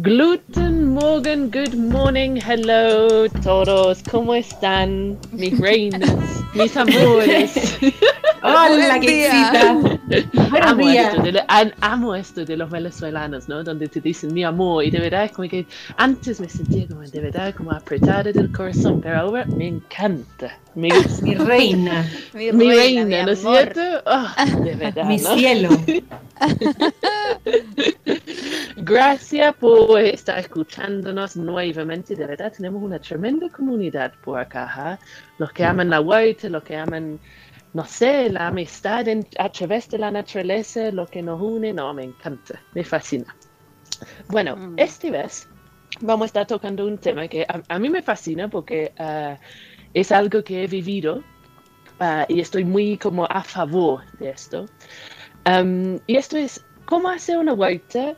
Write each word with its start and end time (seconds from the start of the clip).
Gluten 0.00 0.94
Morgan, 0.94 1.50
good 1.50 1.74
morning, 1.74 2.36
hello 2.36 3.26
todos, 3.42 4.00
¿cómo 4.08 4.32
están? 4.32 5.18
Mis 5.32 5.58
reinas, 5.60 6.08
mis 6.54 6.76
amores. 6.76 7.76
Hola, 8.40 9.00
querida. 10.08 10.28
amo, 10.62 10.88
esto 10.88 11.22
de, 11.22 11.44
amo 11.80 12.14
esto 12.14 12.44
de 12.44 12.56
los 12.56 12.70
venezolanos, 12.70 13.48
¿no? 13.48 13.62
Donde 13.62 13.88
te 13.88 14.00
dicen 14.00 14.32
mi 14.32 14.44
amor 14.44 14.84
y 14.84 14.90
de 14.90 15.00
verdad 15.00 15.24
es 15.24 15.32
como 15.32 15.48
que 15.48 15.66
antes 15.96 16.40
me 16.40 16.48
sentía 16.48 16.86
como 16.86 17.02
de 17.02 17.20
verdad 17.20 17.54
como 17.54 17.72
apretada 17.72 18.24
del 18.24 18.50
corazón, 18.52 19.00
pero 19.00 19.18
ahora 19.18 19.44
me 19.46 19.68
encanta. 19.68 20.58
mi 20.78 21.34
reina. 21.34 22.06
Mi, 22.34 22.52
reina, 22.52 23.24
¿no 23.24 23.32
es 23.32 23.40
cierto? 23.40 23.80
Oh, 24.06 24.28
de 24.62 24.76
verdad, 24.76 25.04
mi 25.04 25.18
cielo. 25.18 25.70
Gracias 28.76 29.56
por 29.56 30.00
estar 30.00 30.38
escuchándonos 30.38 31.36
nuevamente. 31.36 32.14
De 32.14 32.26
verdad, 32.26 32.52
tenemos 32.56 32.80
una 32.80 33.00
tremenda 33.00 33.48
comunidad 33.48 34.12
por 34.22 34.38
acá. 34.38 35.00
Los 35.38 35.50
que 35.52 35.64
aman 35.64 35.90
la 35.90 36.00
huerta, 36.00 36.48
los 36.48 36.62
que 36.62 36.76
aman, 36.76 37.18
no 37.78 37.84
sé, 37.84 38.28
la 38.28 38.48
amistad 38.48 39.06
a 39.38 39.48
través 39.52 39.88
de 39.88 39.98
la 39.98 40.10
naturaleza, 40.10 40.90
lo 40.90 41.06
que 41.06 41.22
nos 41.22 41.40
une. 41.40 41.72
No, 41.72 41.94
me 41.94 42.02
encanta, 42.02 42.60
me 42.74 42.82
fascina. 42.82 43.36
Bueno, 44.28 44.56
mm. 44.56 44.74
esta 44.78 45.08
vez 45.12 45.48
vamos 46.00 46.24
a 46.24 46.26
estar 46.26 46.46
tocando 46.48 46.84
un 46.84 46.98
tema 46.98 47.28
que 47.28 47.46
a, 47.48 47.78
mí 47.78 47.88
me 47.88 48.02
fascina 48.02 48.48
porque 48.48 48.92
uh, 48.98 49.36
es 49.94 50.10
algo 50.10 50.42
que 50.42 50.64
he 50.64 50.66
vivido 50.66 51.22
uh, 52.00 52.24
y 52.26 52.40
estoy 52.40 52.64
muy 52.64 52.98
como 52.98 53.26
a 53.26 53.44
favor 53.44 54.00
de 54.18 54.30
esto. 54.30 54.66
Um, 55.46 56.00
y 56.08 56.16
esto 56.16 56.36
es 56.36 56.64
cómo 56.84 57.08
hacer 57.08 57.38
una 57.38 57.52
huerta 57.52 58.16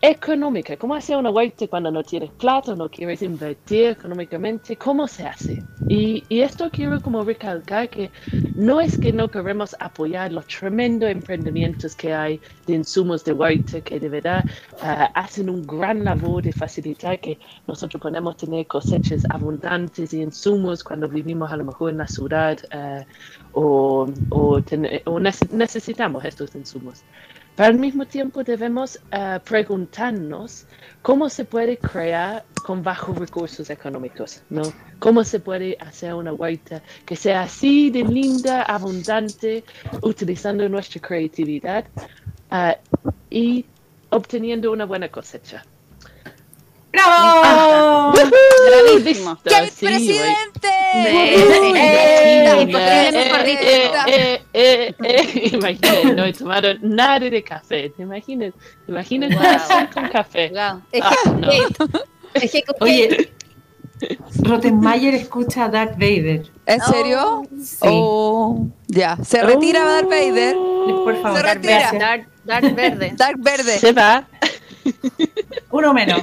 económica. 0.00 0.76
¿Cómo 0.76 0.94
hacer 0.94 1.16
una 1.16 1.30
huerta 1.30 1.66
cuando 1.68 1.90
no 1.90 2.02
tienes 2.02 2.30
plata, 2.32 2.74
no 2.74 2.88
quieres 2.90 3.22
invertir 3.22 3.88
económicamente? 3.88 4.76
¿Cómo 4.76 5.06
se 5.08 5.26
hace? 5.26 5.62
Y, 5.88 6.24
esto 6.28 6.68
quiero 6.70 7.00
como 7.00 7.22
recalcar 7.22 7.88
que 7.88 8.10
no 8.56 8.80
es 8.80 8.98
que 8.98 9.12
no 9.12 9.28
queremos 9.30 9.76
apoyar 9.78 10.32
los 10.32 10.46
tremendos 10.46 11.08
emprendimientos 11.10 11.94
que 11.94 12.12
hay 12.12 12.40
de 12.66 12.74
insumos 12.74 13.24
de 13.24 13.32
huerta 13.32 13.80
que 13.80 14.00
de 14.00 14.08
verdad 14.08 14.44
ah, 14.82 15.10
hacen 15.14 15.48
un 15.48 15.64
gran 15.64 16.02
labor 16.04 16.42
de 16.42 16.52
facilitar 16.52 17.20
que 17.20 17.38
nosotros 17.68 18.00
podemos 18.02 18.36
tener 18.36 18.66
cosechas 18.66 19.22
abundantes 19.30 20.12
y 20.12 20.22
insumos 20.22 20.82
cuando 20.82 21.08
vivimos 21.08 21.52
a 21.52 21.56
lo 21.56 21.64
mejor 21.64 21.90
en 21.90 21.98
la 21.98 22.08
ciudad 22.08 22.58
ah, 22.72 23.04
o, 23.52 24.08
o 24.30 24.60
necesitamos 25.52 26.24
estos 26.24 26.54
insumos. 26.56 27.04
Pero 27.56 27.68
al 27.70 27.78
mismo 27.78 28.04
tiempo 28.04 28.44
debemos 28.44 29.00
eh, 29.10 29.40
preguntarnos 29.42 30.66
cómo 31.00 31.30
se 31.30 31.46
puede 31.46 31.78
crear 31.78 32.44
con 32.62 32.82
bajos 32.82 33.16
recursos 33.16 33.70
económicos, 33.70 34.42
¿no? 34.50 34.62
Cómo 34.98 35.24
se 35.24 35.40
puede 35.40 35.76
hacer 35.80 36.12
una 36.12 36.34
huerta 36.34 36.82
que 37.06 37.16
sea 37.16 37.42
así 37.42 37.90
de 37.90 38.04
linda, 38.04 38.62
abundante, 38.62 39.64
utilizando 40.02 40.68
nuestra 40.68 41.00
creatividad 41.00 41.86
eh, 42.52 42.76
y 43.30 43.64
obteniendo 44.10 44.70
una 44.70 44.84
buena 44.84 45.08
cosecha. 45.08 45.64
¡Bravo! 46.96 48.12
¡Bravísimo! 48.12 49.38
¡Qué 49.44 49.70
sí, 49.70 49.86
presidente! 49.86 50.68
Imagínate, 55.52 56.14
no 56.14 56.24
he 56.24 56.32
tomado 56.32 56.68
nada 56.80 57.20
de 57.20 57.42
café. 57.42 57.90
¿Te 57.90 58.02
imaginas? 58.02 58.54
¿Te 58.86 58.92
imaginas 58.92 59.30
wow. 59.34 59.88
con 59.92 60.08
café? 60.08 60.48
Wow. 60.48 60.82
Ah, 61.02 61.14
no. 61.38 61.50
Oye, 62.80 63.30
Rottenmeier 64.42 65.14
escucha 65.14 65.64
a 65.64 65.68
Darth 65.68 65.94
Vader. 65.94 66.50
¿En 66.66 66.80
serio? 66.80 67.20
Oh, 67.22 67.46
sí. 67.62 67.78
Oh, 67.82 68.66
ya. 68.88 69.16
Se 69.22 69.42
retira 69.42 69.84
oh, 69.84 69.88
Darth 69.88 70.08
Vader. 70.08 70.54
Por 70.54 71.22
favor. 71.22 71.40
Se 71.40 71.54
retira. 71.54 71.92
Darth, 71.92 72.26
Darth 72.44 72.74
Verde. 72.74 73.12
Darth 73.16 73.38
Verde. 73.38 73.78
Se 73.78 73.92
va. 73.92 74.26
Uno 75.70 75.92
menos. 75.92 76.22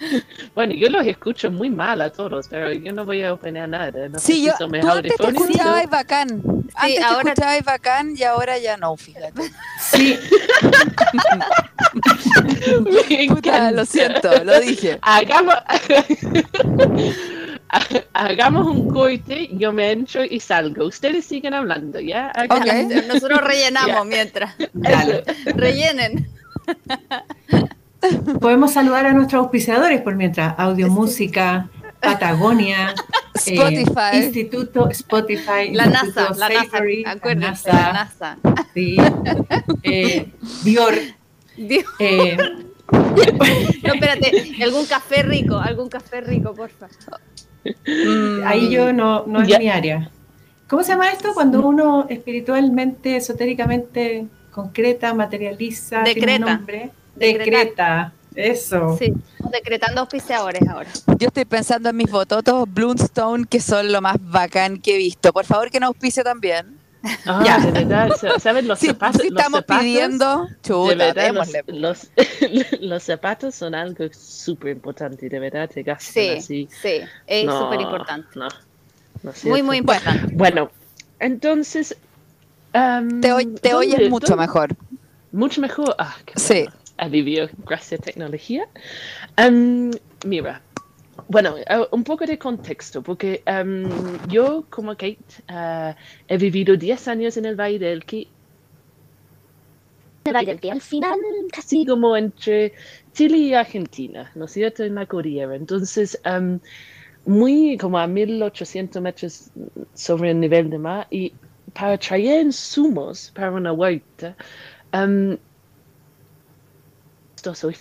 Bueno, 0.54 0.74
yo 0.74 0.88
los 0.88 1.06
escucho 1.06 1.50
muy 1.50 1.70
mal 1.70 2.00
a 2.00 2.10
todos, 2.10 2.48
pero 2.48 2.72
yo 2.72 2.92
no 2.92 3.04
voy 3.04 3.22
a 3.22 3.32
opinar 3.32 3.68
nada. 3.68 4.08
No 4.08 4.18
sí, 4.18 4.44
yo, 4.44 4.54
tú 4.58 4.64
antes 4.88 5.16
te 5.16 5.28
escuchabas 5.28 5.88
bacán. 5.88 6.42
Antes 6.74 6.96
sí, 6.96 7.02
ahora... 7.02 7.22
te 7.22 7.30
escuchabas 7.30 7.64
bacán 7.64 8.14
y 8.16 8.22
ahora 8.22 8.58
ya 8.58 8.76
no, 8.76 8.96
fíjate. 8.96 9.42
Sí. 9.80 10.18
Puta, 13.28 13.70
lo 13.70 13.84
siento, 13.84 14.44
lo 14.44 14.60
dije. 14.60 14.98
Hagamos... 15.02 15.54
Hagamos 18.14 18.66
un 18.66 18.88
coite, 18.88 19.50
yo 19.52 19.72
me 19.74 19.92
entro 19.92 20.24
y 20.24 20.40
salgo. 20.40 20.86
Ustedes 20.86 21.26
siguen 21.26 21.52
hablando, 21.52 22.00
¿ya? 22.00 22.32
Okay. 22.50 22.86
Nosotros 23.06 23.42
rellenamos 23.42 24.06
mientras. 24.06 24.54
Dale. 24.72 25.22
Rellenen. 25.44 26.26
Podemos 28.40 28.72
saludar 28.72 29.06
a 29.06 29.12
nuestros 29.12 29.42
auspiciadores 29.42 30.00
por 30.02 30.14
mientras. 30.14 30.54
Audio 30.58 30.88
Música, 30.88 31.68
Patagonia, 32.00 32.94
eh. 33.46 33.84
Instituto 34.14 34.88
Spotify, 34.90 35.72
la 35.72 35.86
NASA, 35.86 36.34
la 36.36 36.48
NASA, 36.48 37.72
la 37.72 37.92
NASA. 37.92 38.38
Sí. 38.74 38.96
Eh, 39.82 40.30
Dior. 40.62 40.94
Dior. 41.56 41.84
Eh, 41.98 42.36
no, 42.92 43.92
espérate, 43.94 44.56
algún 44.62 44.86
café 44.86 45.22
rico, 45.22 45.58
algún 45.58 45.88
café 45.88 46.20
rico, 46.20 46.54
porfa. 46.54 46.88
Mm, 47.86 48.46
ahí 48.46 48.70
yo 48.70 48.92
no, 48.92 49.26
no 49.26 49.42
es 49.42 49.58
mi 49.58 49.68
área. 49.68 50.10
¿Cómo 50.68 50.82
se 50.82 50.92
llama 50.92 51.10
esto? 51.10 51.34
Cuando 51.34 51.66
uno 51.66 52.06
espiritualmente, 52.08 53.16
esotéricamente 53.16 54.26
concreta, 54.50 55.14
materializa, 55.14 56.02
Decreta. 56.02 56.26
tiene 56.26 56.44
un 56.44 56.50
nombre. 56.50 56.90
Decreta. 57.18 58.12
Eso. 58.38 58.96
Sí, 58.96 59.12
decretando 59.50 60.00
auspiciadores 60.02 60.62
ahora. 60.68 60.88
Yo 61.18 61.26
estoy 61.26 61.44
pensando 61.44 61.88
en 61.88 61.96
mis 61.96 62.08
bototos 62.08 62.72
Bloomstone, 62.72 63.46
que 63.46 63.60
son 63.60 63.90
lo 63.90 64.00
más 64.00 64.16
bacán 64.20 64.78
que 64.80 64.94
he 64.94 64.98
visto. 64.98 65.32
Por 65.32 65.44
favor, 65.44 65.70
que 65.72 65.80
nos 65.80 65.88
auspice 65.88 66.22
también. 66.22 66.78
Ah, 67.26 67.42
ya. 67.44 67.58
de 67.58 67.72
verdad, 67.72 68.10
¿sabes? 68.38 68.64
Los 68.64 68.78
zapatos. 68.80 69.22
Si 69.22 69.28
estamos 69.28 69.64
pidiendo, 69.64 70.48
chuta, 70.62 70.90
de 70.90 70.96
verdad, 70.96 71.34
los, 71.66 72.10
los, 72.80 73.02
zapatos 73.02 73.56
son 73.56 73.74
algo 73.74 74.04
súper 74.12 74.76
importante, 74.76 75.28
de 75.28 75.38
verdad, 75.40 75.68
te 75.68 75.82
gastan 75.82 76.12
sí, 76.12 76.28
así. 76.28 76.68
Sí, 76.80 77.00
es 77.26 77.50
súper 77.50 77.80
importante. 77.80 78.28
No, 78.36 78.48
no 79.22 79.32
muy, 79.44 79.62
muy 79.62 79.76
importante. 79.78 80.32
Bueno, 80.32 80.70
entonces. 81.18 81.96
Um, 82.72 83.20
te, 83.20 83.30
te 83.60 83.74
oyes 83.74 84.10
mucho 84.10 84.36
mejor. 84.36 84.76
Mucho 85.32 85.60
mejor. 85.60 85.96
Ah, 85.98 86.16
qué 86.24 86.38
sí. 86.38 86.64
Bueno 86.64 86.77
alivio 86.98 87.48
gracias 87.64 88.00
a 88.00 88.04
tecnología. 88.04 88.68
Um, 89.38 89.90
mira, 90.24 90.62
bueno, 91.28 91.56
uh, 91.56 91.86
un 91.94 92.04
poco 92.04 92.26
de 92.26 92.38
contexto, 92.38 93.02
porque 93.02 93.42
um, 93.46 93.88
yo 94.28 94.64
como 94.70 94.92
Kate 94.92 95.18
uh, 95.50 95.94
he 96.28 96.36
vivido 96.36 96.76
10 96.76 97.08
años 97.08 97.36
en 97.36 97.46
el 97.46 97.56
Valle 97.56 97.78
del 97.78 97.98
Elqui. 97.98 98.28
El 100.24 100.34
Valle 100.34 100.56
del 100.56 100.70
al 100.70 100.80
final 100.80 101.18
casi 101.52 101.86
como 101.86 102.16
entre 102.16 102.74
Chile 103.12 103.38
y 103.38 103.54
Argentina, 103.54 104.30
¿no 104.34 104.44
es 104.44 104.52
cierto? 104.52 104.84
En 104.84 104.94
la 104.94 105.06
cordillera. 105.06 105.56
Entonces, 105.56 106.20
um, 106.24 106.60
muy 107.26 107.76
como 107.78 107.98
a 107.98 108.06
1800 108.06 109.02
metros 109.02 109.50
sobre 109.94 110.30
el 110.30 110.40
nivel 110.40 110.70
de 110.70 110.78
mar 110.78 111.06
y 111.10 111.32
para 111.74 111.98
traer 111.98 112.46
insumos 112.46 113.30
para 113.34 113.50
una 113.50 113.72
huerta, 113.72 114.36
um, 114.92 115.36
soy 117.54 117.76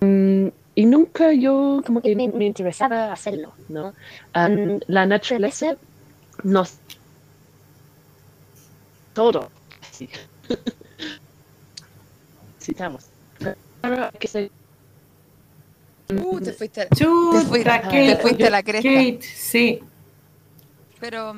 mm, 0.00 0.48
y 0.74 0.84
nunca 0.86 1.32
yo 1.32 1.82
como 1.84 2.00
que 2.00 2.14
me, 2.14 2.24
interesaba 2.24 3.12
hacerlo, 3.12 3.52
¿no? 3.68 3.94
Um, 4.34 4.78
la 4.86 5.06
naturaleza 5.06 5.76
nos... 6.42 6.74
Todo. 9.14 9.50
Sí. 9.90 10.08
Necesitamos. 12.58 13.06
Que 14.18 14.50
Uh, 16.08 16.38
te 16.40 16.52
fuiste, 16.52 16.86
Chuta, 16.94 17.40
te 17.40 17.46
fuiste, 17.46 17.64
Kate, 17.68 17.90
te 17.90 18.16
fuiste 18.16 18.46
a 18.46 18.50
la 18.50 18.62
cresta. 18.62 18.88
Kate, 18.88 19.22
sí. 19.22 19.80
Pero, 21.00 21.34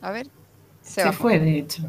a 0.00 0.10
ver, 0.12 0.28
se, 0.80 1.02
se 1.02 1.12
fue, 1.12 1.38
de 1.38 1.58
hecho. 1.58 1.82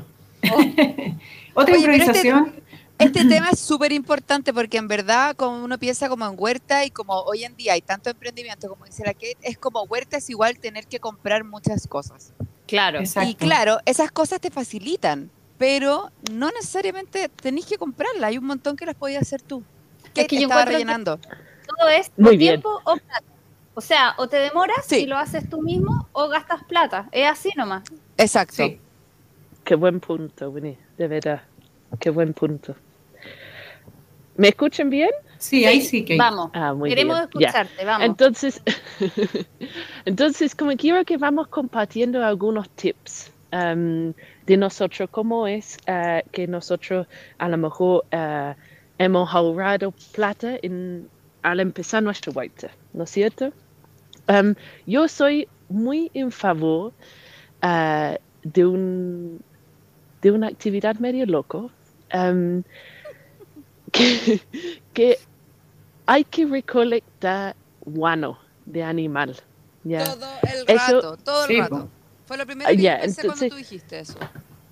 Oh. 0.44 0.60
Otra 1.54 1.74
Oye, 1.76 1.78
improvisación. 1.80 2.54
Este, 3.00 3.20
este, 3.20 3.30
tema 3.36 3.50
es 3.52 3.60
súper 3.60 3.92
importante 3.92 4.54
porque 4.54 4.78
en 4.78 4.88
verdad, 4.88 5.36
como 5.36 5.64
uno 5.64 5.78
piensa 5.78 6.10
como 6.10 6.26
en 6.26 6.34
huerta 6.36 6.84
y 6.84 6.90
como 6.92 7.14
hoy 7.22 7.44
en 7.44 7.56
día 7.56 7.74
hay 7.74 7.82
tanto 7.82 8.10
emprendimiento, 8.10 8.68
como 8.70 8.86
dice 8.86 9.04
la 9.06 9.14
Kate, 9.14 9.38
es 9.44 9.58
como 9.58 9.84
huerta 9.84 10.18
es 10.18 10.30
igual 10.32 10.58
tener 10.58 10.88
que 10.88 11.00
comprar 11.00 11.44
muchas 11.44 11.88
cosas. 11.88 12.34
Claro. 12.66 13.00
Y 13.24 13.36
claro, 13.36 13.80
esas 13.86 14.12
cosas 14.12 14.42
te 14.42 14.50
facilitan. 14.52 15.30
pero 15.60 16.12
no 16.32 16.52
necesariamente 16.52 17.30
tenéis 17.30 17.66
que 17.66 17.78
comprarla, 17.80 18.28
hay 18.28 18.38
un 18.38 18.46
montón 18.46 18.76
que 18.76 18.86
las 18.86 18.94
podías 18.94 19.24
hacer 19.24 19.42
tú. 19.42 19.64
¿Qué 20.14 20.22
Es 20.22 20.28
que 20.28 20.36
te 20.36 20.42
yo 20.44 20.48
estaba 20.48 20.62
encuentro 20.62 20.66
que- 20.66 20.74
rellenando? 20.86 21.20
Todo 21.68 21.90
es 21.90 22.12
Muy 22.16 22.38
bien. 22.38 22.54
tiempo 22.62 22.80
o 22.86 22.96
plata. 22.98 23.24
O 23.74 23.82
sea, 23.82 24.14
o 24.18 24.28
te 24.28 24.38
demoras 24.38 24.86
Sí. 24.88 24.98
y 24.98 25.06
lo 25.08 25.18
haces 25.18 25.50
tú 25.50 25.62
mismo 25.64 26.08
o 26.14 26.28
gastas 26.30 26.64
plata. 26.64 27.10
Es 27.12 27.28
así 27.28 27.50
nomás. 27.56 27.84
Exacto. 28.18 28.56
Sí. 28.56 28.80
Qué 29.68 29.76
buen 29.76 30.00
punto, 30.00 30.50
Winnie, 30.50 30.78
de 30.98 31.10
verdad. 31.10 31.42
Qué 32.00 32.10
buen 32.10 32.34
punto. 32.34 32.74
¿Me 34.38 34.48
escuchan 34.48 34.90
bien? 34.90 35.10
Sí, 35.40 35.66
ahí 35.66 35.82
sí 35.82 36.06
que. 36.06 36.16
Vamos. 36.16 36.52
Ah, 36.54 36.74
muy 36.74 36.88
Queremos 36.88 37.18
bien. 37.18 37.30
Ya. 37.42 37.48
escucharte, 37.50 37.84
vamos. 37.84 38.06
Entonces, 38.06 38.62
entonces, 40.06 40.56
como 40.56 40.72
quiero 40.78 41.04
que 41.04 41.18
vamos 41.18 41.50
compartiendo 41.50 42.24
algunos 42.24 42.70
tips 42.70 43.30
um, 43.52 44.14
de 44.46 44.56
nosotros, 44.56 45.10
cómo 45.12 45.48
es 45.48 45.78
uh, 45.90 46.26
que 46.32 46.48
nosotros 46.48 47.06
a 47.38 47.50
lo 47.50 47.58
mejor 47.58 48.06
uh, 48.14 48.54
hemos 49.00 49.36
ahorrado 49.36 49.94
plata 50.14 50.58
en, 50.62 51.10
al 51.42 51.60
empezar 51.60 52.02
nuestra 52.02 52.32
huerta, 52.32 52.72
¿no 52.94 53.04
es 53.04 53.10
cierto? 53.10 53.52
Um, 54.30 54.56
yo 54.86 55.10
soy 55.10 55.46
muy 55.68 56.10
en 56.14 56.32
favor 56.32 56.94
uh, 57.64 58.16
de, 58.44 58.66
un, 58.66 59.42
de 60.32 60.38
una 60.38 60.48
actividad 60.48 60.96
medio 60.98 61.26
loco 61.26 61.72
um, 62.14 62.64
que, 63.92 64.42
que 64.94 65.18
hay 66.06 66.24
que 66.24 66.46
recolectar 66.46 67.56
guano 67.86 68.38
de 68.66 68.84
animal. 68.84 69.36
¿ya? 69.84 70.04
Todo 70.04 70.28
el 70.44 70.76
Eso- 70.76 70.96
rato, 71.02 71.18
todo 71.18 71.44
el 71.46 71.48
Sí, 71.48 71.62
rato. 71.62 71.90
Fue 72.26 72.38
lo 72.38 72.46
primero 72.46 72.70
Ah, 72.70 72.72
que 72.76 72.78
pensé 72.78 73.22
entonces- 73.22 73.26
cuando 73.26 73.50
tú 73.50 73.56
dijiste 73.56 74.00
eso. 74.00 74.18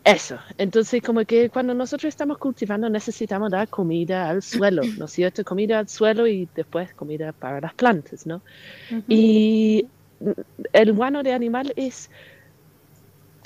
Eso, 0.04 0.38
entonces 0.60 1.02
como 1.02 1.26
que 1.26 1.50
cuando 1.50 1.74
nosotros 1.74 2.10
estamos 2.10 2.38
cultivando 2.38 2.88
necesitamos 2.90 3.50
dar 3.50 3.68
comida 3.70 4.30
al 4.30 4.44
suelo, 4.44 4.84
¿no 5.00 5.06
es 5.06 5.12
cierto? 5.12 5.44
Comida 5.44 5.80
al 5.80 5.90
suelo 5.90 6.28
y 6.28 6.48
después 6.54 6.94
comida 6.94 7.32
para 7.32 7.60
las 7.60 7.74
plantas, 7.74 8.28
¿no? 8.28 8.44
Y 9.08 9.88
el 10.74 10.94
guano 10.94 11.24
de 11.24 11.34
animal 11.34 11.74
es 11.76 12.12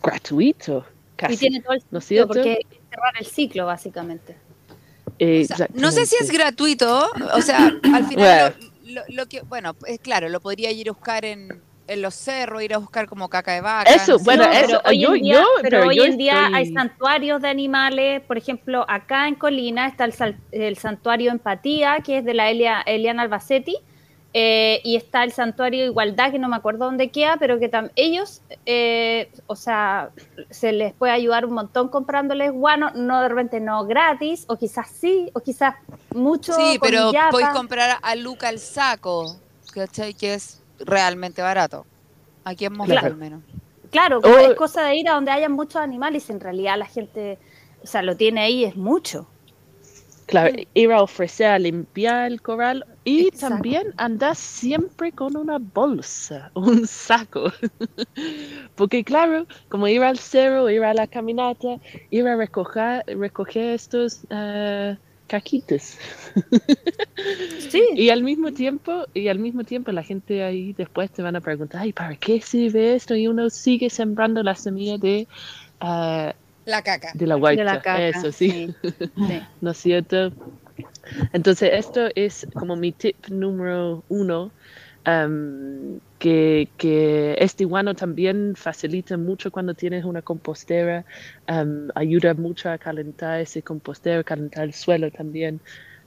gratuito, 0.03 0.85
casi. 1.19 1.33
Y 1.33 1.37
tiene 1.37 1.61
todo 1.61 1.73
el 1.73 1.83
¿no 1.91 1.99
es 1.99 2.05
sentido 2.05 2.25
cierto? 2.25 2.27
porque 2.33 2.49
hay 2.49 2.63
que 2.77 2.81
cerrar 2.89 3.13
el 3.19 3.25
ciclo, 3.25 3.65
básicamente. 3.65 4.37
Eh, 5.19 5.47
O 5.51 5.55
sea, 5.55 5.67
no 5.73 5.91
sé 5.91 6.05
si 6.05 6.15
es 6.19 6.31
gratuito, 6.31 7.09
o 7.33 7.41
sea, 7.41 7.71
al 7.93 8.05
final 8.07 8.55
lo, 8.85 8.93
lo- 8.93 9.03
lo 9.09 9.25
que, 9.27 9.41
bueno, 9.41 9.75
es 9.85 9.99
claro, 9.99 10.29
lo 10.29 10.39
podría 10.39 10.71
ir 10.71 10.87
a 10.89 10.93
buscar 10.93 11.25
en, 11.25 11.61
en 11.87 12.01
los 12.01 12.13
cerros, 12.15 12.63
ir 12.63 12.73
a 12.73 12.77
buscar 12.77 13.07
como 13.07 13.27
caca 13.29 13.53
de 13.53 13.61
vaca. 13.61 13.89
Eso, 13.91 14.13
no 14.13 14.17
sé. 14.19 14.23
bueno, 14.23 14.43
No, 14.45 14.49
pero 14.51 14.65
eso, 14.67 14.81
hoy 14.85 14.99
yo- 15.01 15.15
en 15.15 15.21
día, 15.21 15.33
yo- 15.35 15.45
pero 15.61 15.69
pero 15.79 15.87
hoy 15.89 15.95
yo 15.97 16.03
en 16.05 16.17
día 16.17 16.47
hay 16.53 16.71
santuarios 16.73 17.41
de 17.41 17.49
animales, 17.49 18.21
por 18.21 18.37
ejemplo, 18.37 18.85
acá 18.87 19.27
en 19.27 19.35
Colina 19.35 19.87
está 19.87 20.05
el, 20.05 20.13
sal- 20.13 20.37
el 20.51 20.77
santuario 20.77 21.31
Empatía, 21.31 21.97
que 22.05 22.19
es 22.19 22.25
de 22.25 22.33
la 22.33 22.49
Elia- 22.49 22.81
Eliana 22.85 23.23
Albacete, 23.23 23.73
eh, 24.33 24.79
y 24.83 24.95
está 24.95 25.23
el 25.23 25.31
santuario 25.31 25.85
Igualdad, 25.85 26.31
que 26.31 26.37
no 26.39 26.47
me 26.49 26.55
acuerdo 26.55 26.85
dónde 26.85 27.09
queda, 27.09 27.37
pero 27.37 27.57
que 27.59 27.71
tam- 27.71 27.91
ellos, 27.95 28.41
eh, 28.65 29.31
o 29.47 29.55
sea, 29.55 30.11
se 30.51 30.71
les 30.71 30.93
puede 30.93 31.13
ayudar 31.13 31.45
un 31.45 31.53
montón 31.53 31.89
comprándoles 31.89 32.51
guano, 32.51 32.91
no 32.93 33.21
de 33.21 33.29
repente 33.29 33.59
no 33.59 33.85
gratis, 33.85 34.45
o 34.47 34.55
quizás 34.57 34.87
sí, 34.89 35.31
o 35.33 35.39
quizás 35.39 35.75
mucho. 36.13 36.53
Sí, 36.53 36.77
pero 36.81 37.11
podéis 37.31 37.49
comprar 37.49 37.97
a 38.01 38.15
Luca 38.15 38.49
el 38.49 38.59
saco, 38.59 39.35
¿cachai? 39.73 40.13
Que 40.13 40.35
es 40.35 40.61
realmente 40.79 41.41
barato. 41.41 41.85
Aquí 42.43 42.65
en 42.65 42.75
Claro. 42.75 43.07
al 43.07 43.15
menos. 43.15 43.41
Claro, 43.91 44.21
como 44.21 44.35
O- 44.35 44.39
es 44.39 44.53
cosa 44.55 44.83
de 44.83 44.95
ir 44.95 45.09
a 45.09 45.13
donde 45.13 45.31
haya 45.31 45.49
muchos 45.49 45.77
animales 45.77 46.29
y 46.29 46.31
en 46.33 46.39
realidad 46.39 46.77
la 46.77 46.85
gente, 46.85 47.39
o 47.83 47.87
sea, 47.87 48.03
lo 48.03 48.15
tiene 48.15 48.41
ahí, 48.41 48.63
es 48.63 48.75
mucho. 48.75 49.27
Claro, 50.29 50.55
ir 50.75 50.91
a 50.91 51.01
ofrecer 51.01 51.47
a 51.47 51.57
limpiar 51.57 52.31
el 52.31 52.39
coral 52.39 52.85
y 53.03 53.27
Exacto. 53.27 53.55
también 53.55 53.93
andar 53.97 54.35
siempre 54.35 55.11
con 55.11 55.35
una 55.35 55.57
bolsa, 55.57 56.51
un 56.55 56.85
saco. 56.85 57.51
Porque 58.75 59.03
claro, 59.03 59.47
como 59.69 59.87
ir 59.87 60.03
al 60.03 60.19
cerro, 60.19 60.69
ir 60.69 60.83
a 60.83 60.93
la 60.93 61.07
caminata, 61.07 61.79
ir 62.11 62.27
a 62.27 62.35
recoger, 62.35 63.03
recoger 63.07 63.73
estos 63.73 64.21
eh, 64.29 64.95
caquitos. 65.27 65.97
Sí. 67.69 67.83
Y 67.95 68.09
al 68.09 68.23
mismo 68.23 68.53
tiempo, 68.53 69.05
y 69.13 69.27
al 69.27 69.39
mismo 69.39 69.63
tiempo 69.63 69.91
la 69.91 70.01
gente 70.01 70.41
ahí 70.43 70.73
después 70.73 71.11
te 71.11 71.21
van 71.21 71.35
a 71.35 71.41
preguntar, 71.41 71.81
ay, 71.81 71.91
¿para 71.91 72.15
qué 72.15 72.39
sirve 72.41 72.95
esto? 72.95 73.13
Y 73.13 73.27
uno 73.27 73.49
sigue 73.49 73.89
sembrando 73.89 74.41
la 74.41 74.55
semilla 74.55 74.97
de, 74.97 75.27
eh, 75.81 76.33
La 76.69 76.83
caca. 76.83 77.11
de 77.13 77.25
la 77.25 77.35
huerta. 77.35 77.59
de 77.61 77.65
la 77.65 77.81
caca. 77.81 78.07
Eso 78.07 78.31
sí. 78.31 78.73
sí. 78.83 79.41
¿no 79.61 79.71
es 79.71 79.77
cierto? 79.77 80.31
Entonces, 81.33 81.71
esto 81.73 82.09
es 82.15 82.45
como 82.53 82.75
mi 82.75 82.91
tip 82.91 83.15
número 83.29 84.03
uno, 84.07 84.51
am, 85.03 85.99
que, 86.19 86.69
que 86.77 87.35
este 87.39 87.65
guano 87.65 87.95
también 87.95 88.53
facilita 88.55 89.17
mucho 89.17 89.51
cuando 89.51 89.73
tienes 89.73 90.05
una 90.05 90.21
compostera, 90.21 91.05
am, 91.47 91.89
ayuda 91.95 92.35
mucho 92.35 92.69
a 92.69 92.77
calentar 92.77 93.39
ese 93.41 93.63
compostero, 93.63 94.23
calentar 94.23 94.63
el 94.65 94.73
suelo 94.73 95.09
también. 95.09 95.59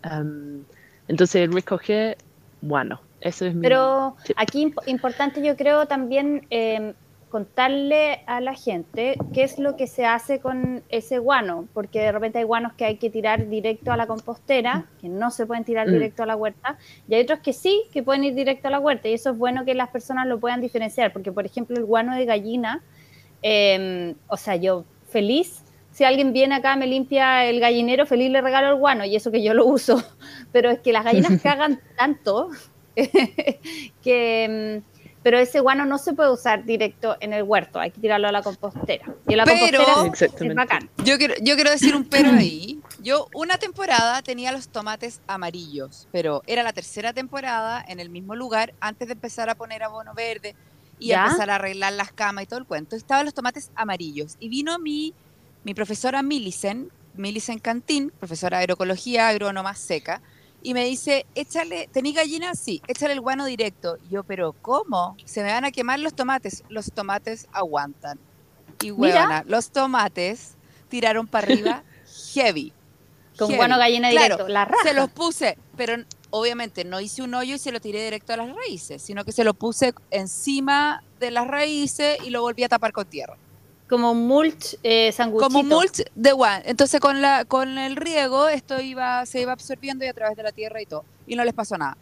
Am, 0.03 0.65
entonces, 1.09 1.53
recoger 1.53 2.17
guano, 2.61 3.01
eso 3.21 3.47
es 3.47 3.55
mi 3.55 3.63
Pero 3.63 4.17
tip. 4.25 4.37
aquí 4.39 4.67
imp- 4.67 4.87
importante 4.87 5.43
yo 5.45 5.57
creo 5.57 5.87
también 5.87 6.47
eh, 6.51 6.95
contarle 7.33 8.21
a 8.27 8.43
la 8.43 8.53
gente 8.53 9.17
qué 9.33 9.43
es 9.43 9.59
lo 9.59 9.75
que 9.75 9.87
se 9.87 10.05
hace 10.05 10.39
con 10.39 10.83
ese 10.91 11.17
guano, 11.19 11.67
porque 11.73 11.99
de 12.01 12.13
repente 12.13 12.39
hay 12.39 12.45
guanos 12.45 12.75
que 12.75 12.85
hay 12.85 12.97
que 12.99 13.09
tirar 13.09 13.49
directo 13.49 13.91
a 13.91 13.97
la 13.97 14.07
compostera, 14.07 14.85
que 15.01 15.09
no 15.09 15.31
se 15.31 15.47
pueden 15.47 15.65
tirar 15.65 15.89
Mm. 15.89 15.93
directo 15.93 16.23
a 16.25 16.27
la 16.27 16.37
huerta, 16.37 16.77
y 17.09 17.15
hay 17.15 17.23
otros 17.23 17.39
que 17.39 17.55
sí, 17.55 17.85
que 17.91 18.03
pueden 18.03 18.23
ir 18.25 18.35
directo 18.35 18.69
a 18.69 18.71
la 18.71 18.79
huerta, 18.81 19.09
y 19.09 19.15
eso 19.15 19.31
es 19.31 19.39
bueno 19.39 19.65
que 19.65 19.75
las 19.75 19.89
personas 19.89 20.27
lo 20.27 20.39
puedan 20.39 20.61
diferenciar, 20.61 21.11
porque 21.11 21.33
por 21.33 21.47
ejemplo 21.47 21.75
el 21.75 21.87
guano 21.87 22.15
de 22.15 22.27
gallina, 22.27 22.83
eh, 23.41 24.15
o 24.29 24.37
sea, 24.37 24.57
yo 24.57 24.85
feliz, 25.09 25.63
si 25.91 26.05
alguien 26.05 26.35
viene 26.35 26.57
acá, 26.57 26.77
me 26.77 26.87
limpia 26.87 27.47
el 27.47 27.61
gallinero, 27.61 28.05
feliz 28.05 28.31
le 28.31 28.43
regalo 28.43 28.69
el 28.69 28.77
guano, 28.77 29.07
y 29.07 29.17
eso 29.17 29.31
que 29.31 29.43
yo 29.43 29.55
lo 29.55 29.65
uso, 29.65 30.03
pero 30.53 30.69
es 30.69 30.81
que 30.81 30.93
las 30.93 31.03
gallinas 31.03 31.41
cagan 31.43 31.81
tanto 31.97 32.51
que... 34.03 34.83
Pero 35.23 35.39
ese 35.39 35.61
guano 35.61 35.85
no 35.85 35.99
se 35.99 36.13
puede 36.15 36.33
usar 36.33 36.65
directo 36.65 37.17
en 37.21 37.33
el 37.33 37.43
huerto, 37.45 37.79
hay 37.79 37.91
que 37.93 38.01
tirarlo 38.01 38.29
a 38.29 38.33
la 38.33 38.43
compostera. 38.43 39.07
Y 39.29 39.35
la 39.37 39.45
Pero- 39.45 39.85
compostera 39.85 40.49
es 40.49 40.55
bacán. 40.55 40.91
Yo 41.05 41.17
quiero, 41.19 41.35
yo 41.41 41.55
quiero 41.55 41.71
decir 41.71 41.95
un 41.95 42.05
pero 42.05 42.31
ahí. 42.31 42.81
Yo 43.03 43.29
una 43.35 43.59
temporada 43.59 44.23
tenía 44.23 44.53
los 44.53 44.69
tomates 44.69 45.21
amarillos, 45.27 46.09
pero 46.13 46.43
era 46.47 46.63
la 46.63 46.73
tercera 46.73 47.13
temporada 47.13 47.85
en 47.87 48.01
el 48.01 48.11
mismo 48.11 48.35
lugar 48.35 48.75
antes 48.81 49.09
de 49.09 49.15
empezar 49.15 49.49
a 49.51 49.55
poner 49.55 49.83
abono 49.83 50.15
verde 50.15 50.55
y 50.99 51.09
¿Ya? 51.09 51.25
empezar 51.25 51.51
a 51.51 51.57
arreglar 51.57 51.93
las 51.95 52.13
camas 52.13 52.45
y 52.45 52.47
todo 52.47 52.59
el 52.61 52.65
cuento. 52.67 52.95
Estaban 52.97 53.25
los 53.25 53.35
tomates 53.35 53.71
amarillos 53.75 54.37
y 54.39 54.49
vino 54.49 54.79
mi, 54.79 55.15
mi 55.65 55.75
profesora 55.75 56.23
Millicent, 56.23 56.91
Millicent 57.15 57.61
Cantín, 57.61 58.13
profesora 58.19 58.59
de 58.59 58.63
agroecología, 58.65 59.29
agrónoma 59.29 59.75
seca, 59.75 60.23
y 60.63 60.75
me 60.75 60.85
dice, 60.85 61.27
échale, 61.35 61.89
¿tení 61.93 62.13
gallinas? 62.13 62.59
Sí, 62.59 62.83
échale 62.87 63.15
el 63.15 63.21
guano 63.21 63.45
directo. 63.47 63.97
Y 64.09 64.15
yo, 64.15 64.25
pero 64.25 64.55
¿cómo? 64.63 65.17
Se 65.25 65.43
me 65.43 65.51
van 65.51 65.65
a 65.65 65.71
quemar 65.73 65.99
los 65.99 66.15
tomates. 66.15 66.63
Los 66.69 66.93
tomates 66.93 67.49
aguantan. 67.53 68.19
Y 68.81 68.91
huevona, 68.91 69.45
los 69.47 69.71
tomates 69.71 70.55
tiraron 70.89 71.27
para 71.27 71.47
arriba 71.47 71.83
heavy. 72.35 72.73
Con 73.37 73.49
heavy. 73.49 73.57
guano 73.57 73.79
gallina 73.79 74.11
Claro, 74.11 74.37
directo, 74.37 74.49
la 74.49 74.65
raja. 74.65 74.83
Se 74.85 74.95
los 74.95 75.11
puse, 75.11 75.59
pero 75.77 75.95
obviamente 76.31 76.85
no 76.85 77.01
hice 77.01 77.23
un 77.23 77.35
hoyo 77.35 77.57
y 77.57 77.59
se 77.59 77.73
lo 77.73 77.81
tiré 77.81 78.05
directo 78.05 78.33
a 78.33 78.37
las 78.37 78.55
raíces, 78.55 79.03
sino 79.03 79.25
que 79.25 79.33
se 79.33 79.45
lo 79.45 79.55
puse 79.55 79.95
encima 80.11 81.03
de 81.21 81.31
las 81.31 81.47
raíces 81.47 82.19
y 82.25 82.31
lo 82.31 82.41
volví 82.43 82.65
a 82.65 82.69
tapar 82.69 82.93
con 82.93 83.07
tierra. 83.07 83.37
Como 83.93 84.15
mulch 84.15 84.79
eh, 84.83 85.13
sanguchito. 85.13 85.49
Como 85.49 85.63
mulch 85.63 86.03
de 86.15 86.33
guan. 86.33 86.63
Entonces 86.65 86.99
con 86.99 87.21
la 87.21 87.45
con 87.45 87.77
el 87.77 87.97
riego 87.97 88.49
esto 88.49 88.81
iba 88.81 89.27
se 89.27 89.43
iba 89.43 89.53
absorbiendo 89.53 90.03
y 90.05 90.09
a 90.09 90.15
través 90.15 90.35
de 90.35 90.43
la 90.43 90.53
tierra 90.53 90.81
y 90.81 90.87
todo 90.87 91.05
y 91.27 91.37
no 91.37 91.45
les 91.45 91.53
pasó 91.53 91.77
nada. 91.77 91.99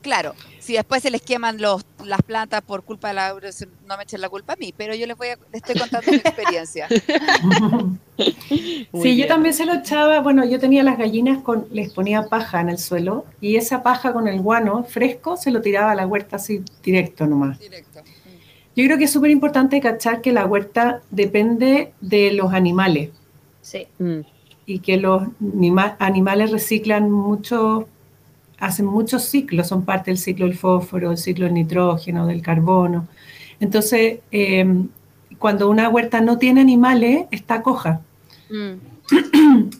Claro, 0.00 0.34
si 0.60 0.74
después 0.74 1.02
se 1.02 1.10
les 1.10 1.22
queman 1.22 1.62
los, 1.62 1.82
las 2.04 2.20
plantas 2.20 2.60
por 2.60 2.82
culpa 2.82 3.08
de 3.08 3.14
la 3.14 3.34
no 3.86 3.96
me 3.96 4.02
echen 4.02 4.20
la 4.20 4.28
culpa 4.28 4.52
a 4.52 4.56
mí, 4.56 4.74
pero 4.76 4.94
yo 4.94 5.06
les 5.06 5.16
voy 5.16 5.28
a, 5.28 5.38
les 5.50 5.62
estoy 5.62 5.76
contando 5.76 6.10
mi 6.10 6.18
experiencia. 6.18 6.88
Sí, 8.16 9.16
yo 9.16 9.26
también 9.26 9.52
se 9.52 9.66
lo 9.66 9.74
echaba, 9.74 10.20
bueno, 10.20 10.44
yo 10.44 10.60
tenía 10.60 10.84
las 10.84 10.96
gallinas 10.96 11.42
con, 11.42 11.66
les 11.72 11.92
ponía 11.92 12.28
paja 12.28 12.60
en 12.60 12.68
el 12.68 12.78
suelo 12.78 13.24
y 13.40 13.56
esa 13.56 13.82
paja 13.82 14.12
con 14.12 14.28
el 14.28 14.40
guano 14.40 14.84
fresco 14.84 15.36
se 15.36 15.50
lo 15.50 15.60
tiraba 15.60 15.90
a 15.90 15.94
la 15.96 16.06
huerta 16.06 16.36
así 16.36 16.62
directo 16.80 17.26
nomás. 17.26 17.58
Directo. 17.58 17.93
Yo 18.76 18.84
creo 18.84 18.98
que 18.98 19.04
es 19.04 19.12
súper 19.12 19.30
importante 19.30 19.80
cachar 19.80 20.20
que 20.20 20.32
la 20.32 20.46
huerta 20.46 21.00
depende 21.10 21.92
de 22.00 22.32
los 22.32 22.52
animales 22.52 23.10
Sí. 23.60 23.86
Mm, 23.98 24.20
y 24.66 24.78
que 24.80 24.96
los 24.98 25.22
anima- 25.40 25.96
animales 25.98 26.50
reciclan 26.50 27.10
mucho, 27.10 27.86
hacen 28.58 28.86
muchos 28.86 29.22
ciclos, 29.24 29.68
son 29.68 29.84
parte 29.84 30.10
del 30.10 30.18
ciclo 30.18 30.46
del 30.46 30.56
fósforo, 30.56 31.08
del 31.10 31.18
ciclo 31.18 31.44
del 31.46 31.54
nitrógeno, 31.54 32.26
del 32.26 32.42
carbono. 32.42 33.06
Entonces, 33.60 34.18
eh, 34.32 34.66
cuando 35.38 35.68
una 35.70 35.88
huerta 35.88 36.20
no 36.20 36.38
tiene 36.38 36.60
animales, 36.60 37.26
está 37.30 37.62
coja. 37.62 38.00
mm. 38.50 38.72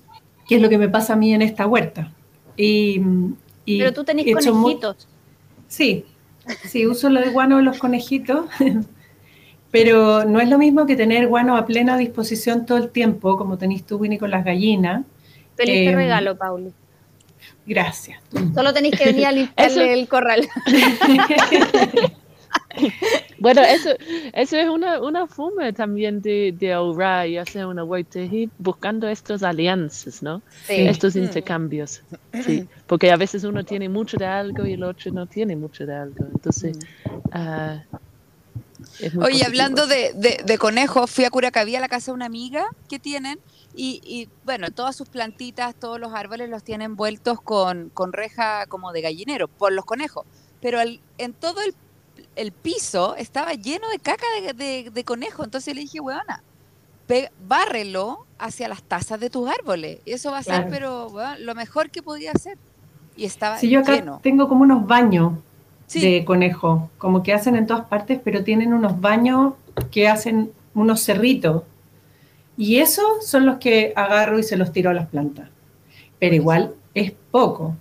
que 0.48 0.56
es 0.56 0.60
lo 0.62 0.68
que 0.68 0.76
me 0.78 0.88
pasa 0.88 1.14
a 1.14 1.16
mí 1.16 1.32
en 1.32 1.40
esta 1.42 1.66
huerta. 1.66 2.12
Y, 2.56 3.00
Pero 3.66 3.92
tú 3.92 4.04
tenés 4.04 4.26
conejitos. 4.34 5.08
Sí, 5.68 6.04
sí, 6.64 6.86
uso 6.86 7.08
lo 7.10 7.20
de 7.20 7.30
guano 7.30 7.58
de 7.58 7.62
los 7.62 7.78
conejitos, 7.78 8.46
pero 9.70 10.24
no 10.24 10.40
es 10.40 10.48
lo 10.48 10.58
mismo 10.58 10.86
que 10.86 10.96
tener 10.96 11.28
guano 11.28 11.56
a 11.56 11.66
plena 11.66 11.96
disposición 11.96 12.66
todo 12.66 12.78
el 12.78 12.90
tiempo, 12.90 13.36
como 13.36 13.58
tenéis 13.58 13.84
tú, 13.84 13.96
Winnie, 13.96 14.18
con 14.18 14.30
las 14.30 14.44
gallinas. 14.44 15.04
Feliz 15.56 15.88
eh, 15.88 15.94
regalo, 15.94 16.36
Pauli. 16.36 16.72
Gracias. 17.66 18.20
Solo 18.54 18.72
tenéis 18.72 18.96
que 18.98 19.06
venir 19.06 19.26
a 19.26 19.32
limpiarle 19.32 19.92
el 19.92 20.08
corral. 20.08 20.48
bueno, 23.38 23.62
eso, 23.62 23.90
eso 24.32 24.56
es 24.56 24.68
una, 24.68 25.00
una 25.00 25.26
forma 25.26 25.72
también 25.72 26.20
de, 26.20 26.54
de 26.58 26.72
ahorrar 26.72 27.28
y 27.28 27.38
hacer 27.38 27.66
una 27.66 27.84
huerta 27.84 28.20
buscando 28.58 29.08
estas 29.08 29.42
alianzas, 29.42 30.22
¿no? 30.22 30.42
Estos 30.68 31.14
mm. 31.14 31.18
intercambios. 31.18 32.02
Sí, 32.44 32.66
porque 32.86 33.10
a 33.10 33.16
veces 33.16 33.44
uno 33.44 33.64
tiene 33.64 33.88
mucho 33.88 34.16
de 34.16 34.26
algo 34.26 34.66
y 34.66 34.72
el 34.72 34.82
otro 34.82 35.12
no 35.12 35.26
tiene 35.26 35.56
mucho 35.56 35.86
de 35.86 35.94
algo. 35.94 36.26
Entonces, 36.32 36.78
uh, 37.34 37.80
Oye, 39.20 39.44
hablando 39.44 39.86
de, 39.86 40.12
de, 40.44 40.58
conejos, 40.58 41.10
fui 41.10 41.24
a 41.24 41.30
Curacaví 41.30 41.74
a 41.76 41.80
la 41.80 41.88
casa 41.88 42.10
de 42.10 42.16
una 42.16 42.26
amiga 42.26 42.66
que 42.88 42.98
tienen 42.98 43.38
y, 43.76 44.28
bueno, 44.44 44.70
todas 44.70 44.94
sus 44.94 45.08
plantitas, 45.08 45.74
todos 45.74 45.98
los 45.98 46.12
árboles 46.12 46.48
los 46.48 46.62
tienen 46.62 46.92
envueltos 46.92 47.40
con, 47.40 47.90
con 47.90 48.12
reja 48.12 48.66
como 48.66 48.92
de 48.92 49.00
gallinero 49.00 49.48
por 49.48 49.72
los 49.72 49.84
conejos. 49.84 50.26
Pero 50.60 50.78
en 50.80 51.32
todo 51.32 51.60
el, 51.62 51.74
el, 52.36 52.52
piso 52.52 53.16
estaba 53.16 53.52
lleno 53.52 53.88
de 53.88 53.98
caca 53.98 54.26
de, 54.54 54.90
de, 54.90 55.04
conejo. 55.04 55.44
Entonces 55.44 55.74
le 55.74 55.82
dije, 55.82 56.00
weona, 56.00 56.42
bárrelo 57.46 58.26
hacia 58.38 58.68
las 58.68 58.82
tazas 58.82 59.20
de 59.20 59.30
tus 59.30 59.48
árboles. 59.48 59.98
Y 60.04 60.12
eso 60.12 60.30
va 60.30 60.38
a 60.38 60.42
ser, 60.42 60.68
pero 60.70 61.12
lo 61.38 61.54
mejor 61.54 61.90
que 61.90 62.02
podía 62.02 62.32
hacer. 62.32 62.58
Y 63.16 63.24
estaba 63.24 63.58
si 63.58 63.68
yo 63.70 63.80
acá 63.80 64.20
tengo 64.22 64.48
como 64.48 64.62
unos 64.62 64.86
baños 64.86 65.34
de 65.92 66.24
conejo, 66.24 66.90
como 66.98 67.22
que 67.22 67.32
hacen 67.32 67.54
en 67.56 67.66
todas 67.66 67.86
partes, 67.86 68.20
pero 68.24 68.42
tienen 68.42 68.72
unos 68.72 69.00
baños 69.00 69.54
que 69.90 70.08
hacen 70.08 70.50
unos 70.74 71.02
cerritos. 71.02 71.62
Y 72.56 72.78
esos 72.78 73.26
son 73.26 73.46
los 73.46 73.58
que 73.58 73.92
agarro 73.96 74.38
y 74.38 74.42
se 74.42 74.56
los 74.56 74.72
tiro 74.72 74.90
a 74.90 74.94
las 74.94 75.08
plantas. 75.08 75.48
Pero 76.18 76.34
igual 76.34 76.74
es 76.94 77.12
poco 77.30 77.76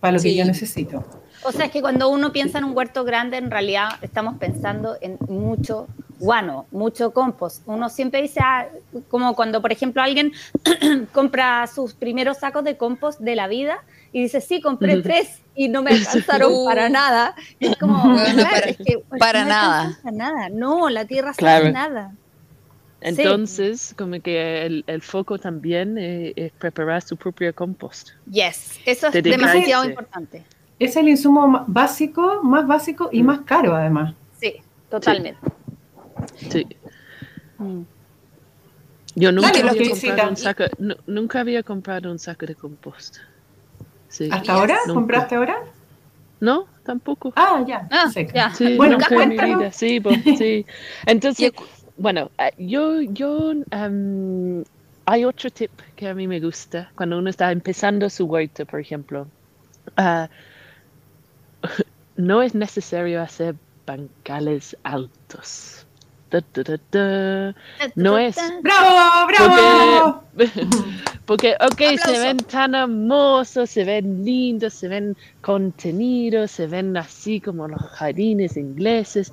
para 0.00 0.16
lo 0.16 0.22
que 0.22 0.34
yo 0.34 0.44
necesito. 0.44 1.04
O 1.42 1.52
sea, 1.52 1.66
es 1.66 1.70
que 1.70 1.80
cuando 1.80 2.08
uno 2.08 2.32
piensa 2.32 2.58
en 2.58 2.64
un 2.64 2.76
huerto 2.76 3.04
grande, 3.04 3.36
en 3.36 3.50
realidad 3.50 3.88
estamos 4.02 4.36
pensando 4.38 4.96
en 5.00 5.18
mucho 5.28 5.86
guano, 6.18 6.66
mucho 6.70 7.12
compost. 7.12 7.62
Uno 7.66 7.88
siempre 7.88 8.22
dice, 8.22 8.40
ah, 8.42 8.66
como 9.08 9.34
cuando, 9.34 9.62
por 9.62 9.72
ejemplo, 9.72 10.02
alguien 10.02 10.32
compra 11.12 11.66
sus 11.66 11.94
primeros 11.94 12.38
sacos 12.38 12.64
de 12.64 12.76
compost 12.76 13.20
de 13.20 13.36
la 13.36 13.46
vida 13.46 13.82
y 14.12 14.22
dice, 14.22 14.40
sí, 14.40 14.60
compré 14.60 15.00
tres 15.02 15.40
y 15.54 15.68
no 15.68 15.82
me 15.82 15.90
alcanzaron 15.94 16.52
para 16.64 16.88
nada. 16.88 17.34
es 17.60 17.76
como, 17.76 18.16
para, 18.16 18.72
que, 18.74 19.02
para 19.18 19.42
no 19.44 19.48
nada. 19.48 19.98
nada. 20.12 20.48
No, 20.48 20.88
la 20.88 21.04
tierra 21.04 21.34
sabe 21.34 21.72
nada. 21.72 22.12
Entonces, 23.00 23.94
como 23.96 24.20
que 24.20 24.66
el, 24.66 24.84
el 24.88 25.02
foco 25.02 25.38
también 25.38 25.98
es, 25.98 26.50
preparar 26.58 27.00
su 27.02 27.16
propio 27.16 27.54
compost. 27.54 28.10
Yes, 28.28 28.80
eso 28.84 29.06
es 29.06 29.22
demasiado 29.22 29.84
importante. 29.84 30.44
Es 30.78 30.96
el 30.96 31.08
insumo 31.08 31.64
básico, 31.66 32.40
más 32.42 32.66
básico 32.66 33.08
y 33.12 33.22
mm. 33.22 33.26
más 33.26 33.40
caro 33.40 33.74
además. 33.74 34.14
Sí, 34.40 34.54
totalmente. 34.88 35.38
Sí. 36.50 36.66
Mm. 37.58 37.82
Yo 39.14 39.32
nunca 39.32 39.48
había, 39.48 39.90
comprado 39.90 40.28
un 40.30 40.36
saco, 40.36 40.64
nunca 41.06 41.40
había 41.40 41.62
comprado 41.62 42.12
un 42.12 42.18
saco 42.18 42.46
de 42.46 42.54
compost. 42.54 43.16
¿Hasta 44.30 44.52
ahora? 44.52 44.78
¿Compraste 44.86 45.34
ahora? 45.34 45.56
No, 46.40 46.66
tampoco. 46.84 47.32
Ah, 47.34 47.64
ya. 47.66 47.88
Ah, 47.90 48.10
Sí, 48.54 48.76
bueno, 48.76 48.96
nunca 48.98 49.22
en 49.22 49.28
mi 49.30 49.36
vida. 49.36 49.72
Sí, 49.72 50.00
pues, 50.00 50.22
sí. 50.22 50.64
Entonces, 51.06 51.52
bueno, 51.96 52.30
eh, 52.38 52.52
yo, 52.58 53.00
yo, 53.00 53.50
um, 53.50 54.62
hay 55.04 55.24
otro 55.24 55.50
tip 55.50 55.72
que 55.96 56.08
a 56.08 56.14
mí 56.14 56.28
me 56.28 56.38
gusta 56.38 56.92
cuando 56.94 57.18
uno 57.18 57.28
está 57.28 57.50
empezando 57.50 58.08
su 58.08 58.26
huerta, 58.26 58.64
por 58.64 58.78
ejemplo. 58.78 59.26
Uh, 59.96 60.28
no 62.16 62.42
es 62.42 62.54
necesario 62.54 63.22
hacer 63.22 63.54
bancales 63.86 64.76
altos. 64.82 65.86
No 67.94 68.18
es. 68.18 68.36
¡Bravo! 68.62 69.26
¡Bravo! 69.26 70.24
Porque, 71.24 71.54
ok, 71.60 71.98
se 72.04 72.18
ven 72.18 72.36
tan 72.38 72.74
hermosos, 72.74 73.70
se 73.70 73.84
ven 73.84 74.24
lindos, 74.24 74.74
se 74.74 74.88
ven 74.88 75.16
contenidos, 75.40 76.50
se 76.50 76.66
ven 76.66 76.96
así 76.96 77.40
como 77.40 77.66
los 77.66 77.80
jardines 77.80 78.56
ingleses, 78.56 79.32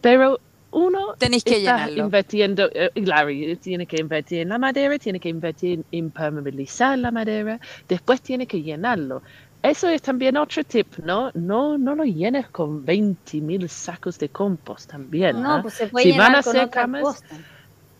pero 0.00 0.38
uno 0.70 1.14
Tenéis 1.18 1.42
que 1.42 1.58
está 1.58 1.90
invirtiendo, 1.90 2.68
eh, 2.74 2.90
claro, 3.02 3.30
tiene 3.60 3.86
que 3.86 3.96
invertir 4.00 4.40
en 4.40 4.50
la 4.50 4.58
madera, 4.58 4.98
tiene 4.98 5.18
que 5.18 5.30
invertir 5.30 5.78
en 5.78 5.84
impermeabilizar 5.90 6.98
la 6.98 7.10
madera, 7.10 7.58
después 7.88 8.20
tiene 8.20 8.46
que 8.46 8.62
llenarlo. 8.62 9.22
Eso 9.62 9.88
es 9.88 10.02
también 10.02 10.36
otro 10.36 10.62
tip, 10.64 10.98
¿no? 10.98 11.30
No, 11.34 11.76
no 11.76 11.94
lo 11.94 12.04
llenes 12.04 12.48
con 12.48 12.86
20.000 12.86 13.66
sacos 13.68 14.18
de 14.18 14.28
compost 14.28 14.90
también. 14.90 15.42
No, 15.42 15.62
pues 15.62 15.74
se 15.74 15.88
puede 15.88 16.12
si 16.12 16.18
van 16.18 16.34
a 16.34 16.38
hacer 16.38 16.70
camas, 16.70 17.22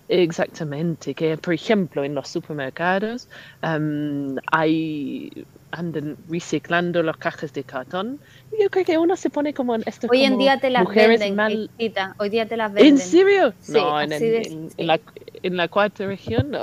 Exactamente, 0.08 1.14
que 1.14 1.36
por 1.36 1.52
ejemplo 1.52 2.04
en 2.04 2.14
los 2.14 2.28
supermercados 2.28 3.28
um, 3.62 4.36
hay 4.52 5.44
andan 5.72 6.16
reciclando 6.28 7.02
las 7.02 7.16
cajas 7.16 7.52
de 7.52 7.64
cartón. 7.64 8.20
Yo 8.58 8.70
creo 8.70 8.84
que 8.84 8.98
uno 8.98 9.16
se 9.16 9.30
pone 9.30 9.52
como 9.52 9.74
en 9.74 9.82
esto. 9.84 10.06
Hoy 10.08 10.22
en 10.22 10.38
día 10.38 10.60
te 10.60 10.70
las 10.70 10.86
venden, 10.86 11.34
mal... 11.34 11.70
hoy 12.18 12.28
día 12.28 12.46
te 12.46 12.56
las 12.56 12.72
venden. 12.72 12.94
¿En 12.94 12.98
serio? 12.98 13.52
no, 13.68 14.00
en, 14.00 14.70
la, 14.78 15.00
en 15.42 15.56
la 15.56 15.68
cuarta 15.68 16.06
región 16.06 16.52
no. 16.52 16.62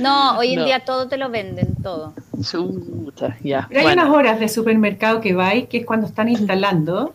No, 0.00 0.38
hoy 0.38 0.54
en 0.54 0.64
día 0.64 0.84
todo 0.84 1.08
te 1.08 1.16
lo 1.16 1.28
venden, 1.28 1.74
todo. 1.82 2.14
Ya. 3.42 3.66
Pero 3.68 3.88
hay 3.88 3.92
unas 3.94 4.10
horas 4.10 4.40
de 4.40 4.48
supermercado 4.48 5.20
que 5.20 5.34
vais, 5.34 5.68
que 5.68 5.78
es 5.78 5.86
cuando 5.86 6.06
están 6.06 6.28
instalando, 6.28 7.14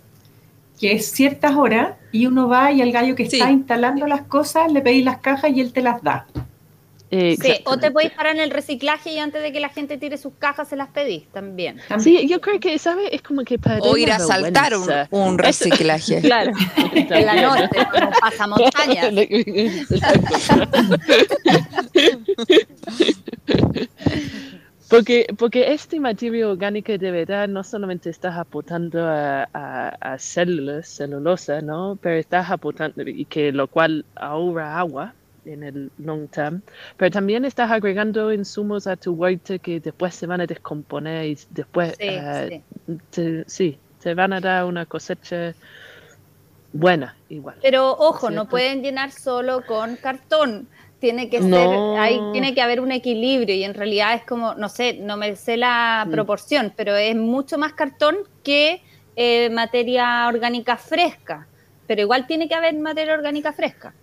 que 0.80 0.94
es 0.94 1.12
ciertas 1.12 1.56
horas, 1.56 1.96
y 2.12 2.28
uno 2.28 2.48
va 2.48 2.72
y 2.72 2.82
al 2.82 2.92
gallo 2.92 3.16
que 3.16 3.24
está 3.24 3.50
instalando 3.52 4.08
las 4.08 4.24
cosas 4.24 4.72
le 4.72 4.82
pedís 4.82 5.06
las 5.06 5.20
cajas 5.20 5.52
y 5.52 5.62
él 5.62 5.74
te 5.74 5.82
las 5.82 6.02
da. 6.02 6.26
Sí, 7.10 7.38
o 7.64 7.78
te 7.78 7.90
podéis 7.90 8.12
parar 8.12 8.36
en 8.36 8.42
el 8.42 8.52
reciclaje 8.52 9.14
y 9.14 9.20
antes 9.20 9.42
de 9.42 9.54
que 9.54 9.62
la 9.62 9.70
gente 9.70 9.98
tire 9.98 10.18
sus 10.18 10.34
cajas 10.38 10.68
se 10.68 10.76
las 10.76 10.90
pedís 10.90 11.26
también. 11.32 11.80
Sí, 12.00 12.28
yo 12.28 12.42
creo 12.42 12.60
que, 12.60 12.78
¿sabes? 12.80 13.08
Es 13.14 13.22
como 13.22 13.44
que 13.44 13.58
para. 13.58 13.80
O 13.80 13.96
ir 13.96 14.12
a 14.12 14.20
saltar 14.20 14.74
un, 15.12 15.38
reciclaje. 15.38 16.20
claro, 16.22 16.52
en 16.94 17.26
la 17.26 17.42
norte, 17.42 17.88
como 17.92 18.12
pasa 18.20 18.48
montañas. 18.50 19.14
Porque, 24.90 25.28
porque 25.38 25.74
este 25.74 26.00
material 26.00 26.52
orgánico 26.52 26.98
de 26.98 27.12
verdad 27.12 27.48
no 27.48 27.64
solamente 27.64 28.10
estás 28.10 28.38
aportando 28.38 29.06
a, 29.06 29.44
a, 30.00 30.18
células, 30.18 30.88
celulosa, 30.88 31.62
¿no? 31.62 31.98
Pero 32.02 32.16
estás 32.16 32.50
aportando, 32.50 33.02
y 33.02 33.26
que 33.26 33.52
lo 33.52 33.68
cual 33.68 34.06
ahorra 34.16 34.80
agua 34.80 35.14
en 35.46 35.64
el 35.64 35.92
long 35.98 36.28
term, 36.28 36.62
pero 36.98 37.12
también 37.12 37.46
estás 37.46 37.72
agregando 37.72 38.32
insumos 38.34 38.88
a 38.88 38.96
tu 38.96 39.14
huerta 39.14 39.58
que 39.58 39.80
después 39.80 40.14
se 40.14 40.28
van 40.28 40.42
a 40.42 40.46
descomponer 40.46 41.26
y 41.26 41.38
después 41.50 41.96
sí, 41.98 42.64
Te, 43.12 43.44
sí, 43.48 43.78
te 44.02 44.14
van 44.14 44.34
a 44.34 44.42
dar 44.42 44.66
una 44.66 44.86
cosecha 44.86 45.54
buena 46.74 47.16
igual. 47.30 47.56
Pero 47.62 47.92
ojo, 47.92 48.30
no 48.30 48.48
pueden 48.48 48.82
llenar 48.82 49.12
solo 49.12 49.66
con 49.66 49.96
cartón. 49.96 50.68
Tiene 51.00 51.30
que 51.30 51.42
ser, 51.44 51.68
ahí 52.00 52.20
tiene 52.32 52.56
que 52.56 52.62
haber 52.62 52.82
un 52.82 52.92
equilibrio 52.92 53.54
y 53.56 53.64
en 53.64 53.76
realidad 53.76 54.16
es 54.16 54.24
como, 54.24 54.56
no 54.56 54.68
sé, 54.68 54.94
no 55.00 55.16
me 55.16 55.36
sé 55.36 55.56
la 55.56 56.06
mm. 56.08 56.12
proporción, 56.12 56.74
pero 56.76 56.96
es 56.96 57.16
mucho 57.16 57.60
más 57.60 57.74
cartón 57.74 58.18
que 58.44 58.82
eh, 59.16 59.50
materia 59.52 60.28
orgánica 60.28 60.76
fresca. 60.78 61.48
Pero 61.86 62.02
igual 62.02 62.26
tiene 62.28 62.48
que 62.48 62.56
haber 62.56 62.74
materia 62.76 63.14
orgánica 63.14 63.54
fresca. 63.54 63.94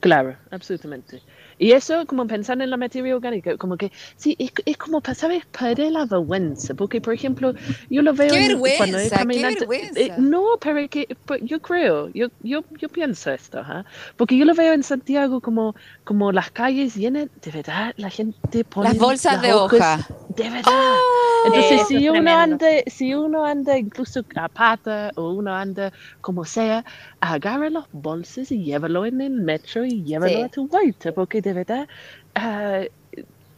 Claro, 0.00 0.36
absolutamente. 0.50 1.22
Y 1.58 1.72
eso, 1.72 2.06
como 2.06 2.26
pensar 2.26 2.60
en 2.60 2.70
la 2.70 2.76
materia 2.76 3.14
orgánica, 3.14 3.56
como 3.56 3.76
que, 3.76 3.92
sí, 4.16 4.36
es, 4.38 4.52
es 4.64 4.76
como, 4.76 5.02
¿sabes? 5.14 5.44
Para 5.46 5.90
la 5.90 6.06
vergüenza, 6.06 6.74
porque, 6.74 7.00
por 7.00 7.14
ejemplo, 7.14 7.54
yo 7.90 8.02
lo 8.02 8.14
veo 8.14 8.30
¿Qué 8.30 8.76
cuando 8.76 8.98
es 8.98 9.10
caminante. 9.10 9.66
Eh, 9.96 10.12
no, 10.18 10.44
pero 10.60 10.88
que, 10.88 11.16
pues, 11.26 11.40
yo 11.44 11.60
creo, 11.60 12.08
yo, 12.14 12.28
yo, 12.42 12.64
yo 12.78 12.88
pienso 12.88 13.30
esto, 13.30 13.60
¿eh? 13.60 13.84
porque 14.16 14.36
yo 14.36 14.44
lo 14.44 14.54
veo 14.54 14.72
en 14.72 14.82
Santiago 14.82 15.40
como, 15.40 15.74
como 16.04 16.32
las 16.32 16.50
calles 16.50 16.94
llenas, 16.94 17.28
de 17.42 17.50
verdad, 17.50 17.94
la 17.96 18.10
gente 18.10 18.64
pone... 18.64 18.90
Las 18.90 18.98
bolsas 18.98 19.42
de 19.42 19.52
hoja. 19.52 20.06
De 20.36 20.50
verdad. 20.50 20.62
¡Oh! 20.66 21.22
Entonces, 21.44 21.88
si 21.88 22.08
uno, 22.08 22.30
anda, 22.30 22.66
si 22.86 23.14
uno 23.14 23.44
anda 23.44 23.76
incluso 23.76 24.24
a 24.36 24.48
pata 24.48 25.10
o 25.16 25.32
uno 25.32 25.52
anda 25.54 25.92
como 26.20 26.44
sea, 26.44 26.84
agarra 27.20 27.68
los 27.70 27.84
bolsas 27.92 28.52
y 28.52 28.64
llévalo 28.64 29.04
en 29.06 29.20
el 29.20 29.32
metro 29.32 29.84
y 29.84 30.02
llévalo 30.04 30.44
a 30.44 30.48
tu 30.48 30.66
huerta, 30.66 31.12
porque 31.12 31.41
de 31.42 31.52
verdad 31.52 31.88
ah, 32.34 32.82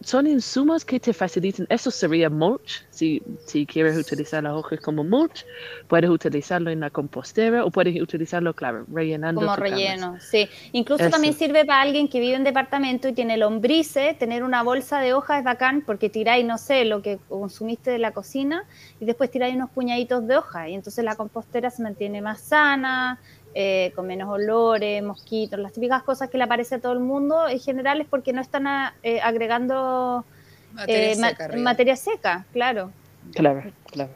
son 0.04 0.26
insumos 0.26 0.84
que 0.84 1.00
te 1.00 1.12
facilitan. 1.12 1.66
Eso 1.70 1.90
sería 1.90 2.28
mulch. 2.28 2.84
Si, 2.90 3.22
si 3.46 3.64
quieres 3.66 3.96
utilizar 3.96 4.42
las 4.42 4.52
hojas 4.52 4.80
como 4.80 5.02
mulch, 5.02 5.44
puedes 5.88 6.10
utilizarlo 6.10 6.70
en 6.70 6.80
la 6.80 6.90
compostera 6.90 7.64
o 7.64 7.70
puedes 7.70 8.00
utilizarlo, 8.00 8.54
claro, 8.54 8.84
rellenando. 8.92 9.40
Como 9.40 9.54
tu 9.54 9.62
camas. 9.62 9.70
relleno, 9.70 10.20
sí. 10.20 10.48
Incluso 10.72 11.04
Eso. 11.04 11.10
también 11.10 11.34
sirve 11.34 11.64
para 11.64 11.80
alguien 11.80 12.08
que 12.08 12.20
vive 12.20 12.36
en 12.36 12.44
departamento 12.44 13.08
y 13.08 13.12
tiene 13.14 13.36
lombrices, 13.38 14.18
tener 14.18 14.44
una 14.44 14.62
bolsa 14.62 15.00
de 15.00 15.14
hojas 15.14 15.38
es 15.38 15.44
bacán 15.44 15.82
porque 15.84 16.10
tiráis, 16.10 16.44
no 16.44 16.58
sé, 16.58 16.84
lo 16.84 17.00
que 17.00 17.18
consumiste 17.28 17.90
de 17.90 17.98
la 17.98 18.12
cocina 18.12 18.64
y 19.00 19.06
después 19.06 19.30
tiráis 19.30 19.54
unos 19.54 19.70
puñaditos 19.70 20.26
de 20.26 20.36
hojas 20.36 20.68
y 20.68 20.74
entonces 20.74 21.04
la 21.04 21.16
compostera 21.16 21.70
se 21.70 21.82
mantiene 21.82 22.20
más 22.20 22.40
sana, 22.40 23.20
eh, 23.54 23.92
con 23.94 24.06
menos 24.06 24.28
olores, 24.28 25.02
mosquitos, 25.02 25.58
las 25.58 25.72
típicas 25.72 26.02
cosas 26.02 26.28
que 26.28 26.38
le 26.38 26.44
aparece 26.44 26.74
a 26.74 26.80
todo 26.80 26.92
el 26.92 27.00
mundo 27.00 27.48
en 27.48 27.60
general 27.60 28.00
es 28.00 28.08
porque 28.08 28.32
no 28.32 28.40
están 28.40 28.66
a- 28.66 28.94
eh, 29.02 29.20
agregando 29.20 30.24
Materia 30.72 31.12
eh, 31.12 31.16
ma- 31.16 31.58
materia 31.62 31.96
seca, 31.96 32.44
claro, 32.52 32.90
Claro, 33.32 33.62
claro. 33.90 34.10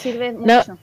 sirve 0.00 0.32
No. 0.32 0.56
mucho. 0.56 0.78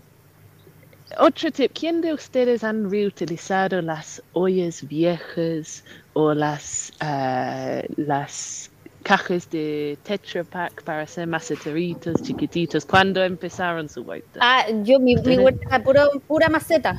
Otro 1.19 1.51
tip, 1.51 1.71
¿quién 1.77 1.99
de 2.01 2.13
ustedes 2.13 2.63
han 2.63 2.89
reutilizado 2.89 3.81
las 3.81 4.23
ollas 4.31 4.87
viejas 4.87 5.83
o 6.13 6.33
las, 6.33 6.93
ah, 7.01 7.81
las 7.97 8.71
cajas 9.03 9.49
de 9.49 9.97
Tetra 10.03 10.43
Pak 10.45 10.83
para 10.83 11.01
hacer 11.01 11.27
maceteritos 11.27 12.21
chiquititos 12.21 12.85
cuando 12.85 13.21
empezaron 13.23 13.89
su 13.89 14.03
huerta? 14.03 14.39
Ah, 14.39 14.65
yo 14.83 14.99
mi, 15.01 15.15
mi 15.17 15.37
huerta 15.37 15.83
puro- 15.83 16.11
pura 16.27 16.47
maceta, 16.47 16.97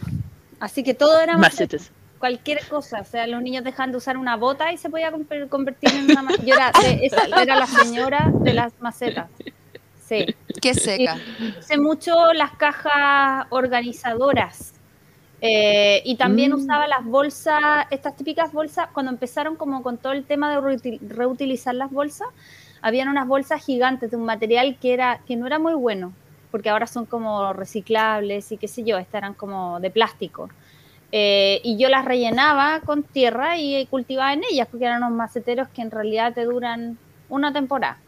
así 0.62 0.82
que 0.82 0.94
todo 0.94 1.20
era 1.20 1.36
maceta. 1.36 1.76
Macetas. 1.76 1.92
cualquier 2.18 2.66
cosa, 2.68 3.00
o 3.00 3.04
sea, 3.04 3.26
los 3.26 3.42
niños 3.42 3.64
dejan 3.64 3.90
de 3.90 3.98
usar 3.98 4.16
una 4.16 4.36
bota 4.36 4.72
y 4.72 4.76
se 4.78 4.88
podía 4.88 5.10
conver- 5.12 5.48
convertir 5.48 5.90
en 5.90 6.04
una 6.10 6.22
maceta. 6.22 6.44
Yo 6.44 6.54
era, 6.54 6.70
de 6.82 7.04
esa, 7.06 7.24
era 7.42 7.56
la 7.56 7.66
señora 7.66 8.30
de 8.32 8.52
las 8.54 8.72
macetas. 8.80 9.28
Sí. 10.06 10.26
Qué 10.60 10.74
seca. 10.74 11.18
Usé 11.58 11.78
mucho 11.78 12.32
las 12.32 12.52
cajas 12.52 13.46
organizadoras. 13.50 14.72
eh, 15.44 16.02
y 16.04 16.14
también 16.16 16.52
Mm. 16.52 16.54
usaba 16.54 16.86
las 16.86 17.04
bolsas, 17.04 17.60
estas 17.90 18.16
típicas 18.16 18.52
bolsas, 18.52 18.86
cuando 18.92 19.10
empezaron 19.10 19.56
como 19.56 19.82
con 19.82 19.98
todo 19.98 20.12
el 20.12 20.22
tema 20.24 20.48
de 20.54 20.60
reutil- 20.60 21.00
reutilizar 21.00 21.74
las 21.74 21.90
bolsas, 21.90 22.28
habían 22.80 23.08
unas 23.08 23.26
bolsas 23.26 23.60
gigantes 23.64 24.12
de 24.12 24.16
un 24.16 24.24
material 24.24 24.76
que, 24.80 24.92
era, 24.94 25.18
que 25.26 25.34
no 25.34 25.48
era 25.48 25.58
muy 25.58 25.74
bueno, 25.74 26.12
porque 26.52 26.70
ahora 26.70 26.86
son 26.86 27.06
como 27.06 27.52
reciclables 27.52 28.52
y 28.52 28.58
qué 28.58 28.68
sé 28.68 28.84
yo, 28.84 28.98
estas 28.98 29.14
eran 29.22 29.34
como 29.34 29.80
de 29.80 29.90
plástico. 29.90 30.48
Eh, 31.10 31.60
y 31.64 31.76
yo 31.78 31.88
las 31.88 32.04
rellenaba 32.04 32.80
con 32.80 33.02
tierra 33.02 33.58
y 33.58 33.84
cultivaba 33.86 34.32
en 34.32 34.42
ellas, 34.50 34.68
porque 34.70 34.84
eran 34.86 35.02
unos 35.02 35.16
maceteros 35.16 35.68
que 35.70 35.82
en 35.82 35.90
realidad 35.90 36.32
te 36.32 36.44
duran 36.44 36.96
una 37.28 37.52
temporada, 37.52 37.98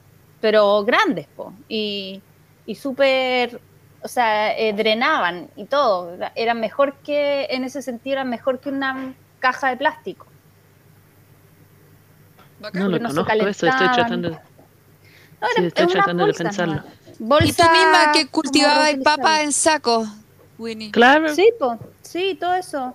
pero 0.40 0.84
grandes, 0.84 1.26
po, 1.34 1.52
y, 1.68 2.20
y 2.66 2.74
súper, 2.76 3.60
o 4.02 4.08
sea, 4.08 4.56
eh, 4.56 4.72
drenaban 4.72 5.48
y 5.56 5.64
todo. 5.64 6.14
Era- 6.14 6.32
Eran 6.34 6.60
mejor 6.60 6.94
que, 7.02 7.46
en 7.50 7.64
ese 7.64 7.82
sentido, 7.82 8.14
eran 8.14 8.30
mejor 8.30 8.60
que 8.60 8.68
una 8.70 9.14
caja 9.38 9.68
de 9.70 9.76
plástico. 9.76 10.26
No 12.72 12.88
lo 12.88 12.98
no 12.98 13.08
se 13.10 13.14
conozco, 13.14 13.46
eso 13.48 13.66
estoy 13.66 13.88
tratando, 13.94 14.30
No, 14.30 14.36
sí, 14.36 14.42
eran- 15.56 15.64
estoy 15.66 15.86
tratando 15.88 16.26
de 16.26 16.32
pensarlo. 16.34 16.74
nomás. 16.76 17.03
Y 17.14 17.18
tú 17.18 17.24
Bolsa 17.24 17.72
misma 17.72 18.12
que 18.12 18.26
cultivabas 18.28 18.84
reutilizable. 18.86 19.22
papa 19.22 19.42
en 19.42 19.52
saco, 19.52 20.06
Winnie. 20.58 20.90
Claro, 20.90 21.34
Sí, 21.34 21.50
po, 21.58 21.78
sí, 22.02 22.36
todo 22.38 22.54
eso. 22.54 22.94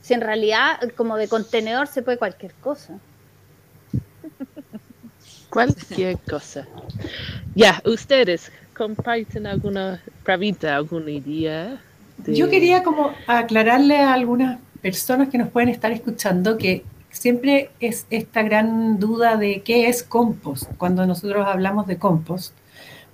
Si 0.00 0.14
en 0.14 0.20
realidad, 0.20 0.78
como 0.96 1.16
de 1.16 1.28
contenedor, 1.28 1.86
se 1.86 2.02
puede 2.02 2.18
cualquier 2.18 2.52
cosa. 2.54 2.98
cualquier 5.50 6.18
cosa. 6.18 6.66
Ya, 7.54 7.82
ustedes 7.84 8.50
comparten 8.76 9.46
alguna 9.46 10.02
pravita, 10.24 10.76
alguna 10.76 11.10
idea. 11.10 11.80
de- 12.18 12.34
Yo 12.34 12.48
quería 12.48 12.82
como 12.82 13.12
aclararle 13.26 13.98
a 13.98 14.12
algunas 14.14 14.58
personas 14.80 15.28
que 15.28 15.38
nos 15.38 15.48
pueden 15.50 15.68
estar 15.68 15.92
escuchando 15.92 16.56
que 16.56 16.84
siempre 17.10 17.70
es 17.80 18.06
esta 18.10 18.42
gran 18.42 18.98
duda 18.98 19.36
de 19.36 19.60
qué 19.62 19.88
es 19.88 20.02
compost 20.02 20.64
cuando 20.78 21.06
nosotros 21.06 21.46
hablamos 21.46 21.86
de 21.86 21.98
compost. 21.98 22.54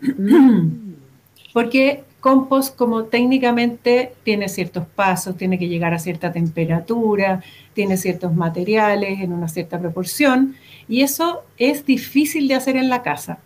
Porque 1.53 2.05
compost 2.21 2.77
como 2.77 3.05
técnicamente 3.05 4.13
tiene 4.25 4.49
ciertos 4.49 4.87
pasos, 4.87 5.37
tiene 5.37 5.59
que 5.59 5.69
llegar 5.69 5.95
a 5.95 5.99
cierta 5.99 6.33
temperatura, 6.33 7.43
tiene 7.75 7.97
ciertos 7.97 8.35
materiales 8.35 9.21
en 9.21 9.33
una 9.33 9.49
cierta 9.49 9.79
proporción 9.79 10.55
y 10.89 11.03
eso 11.03 11.43
es 11.59 11.87
difícil 11.87 12.49
de 12.49 12.55
hacer 12.55 12.77
en 12.77 12.89
la 12.89 13.03
casa. 13.03 13.39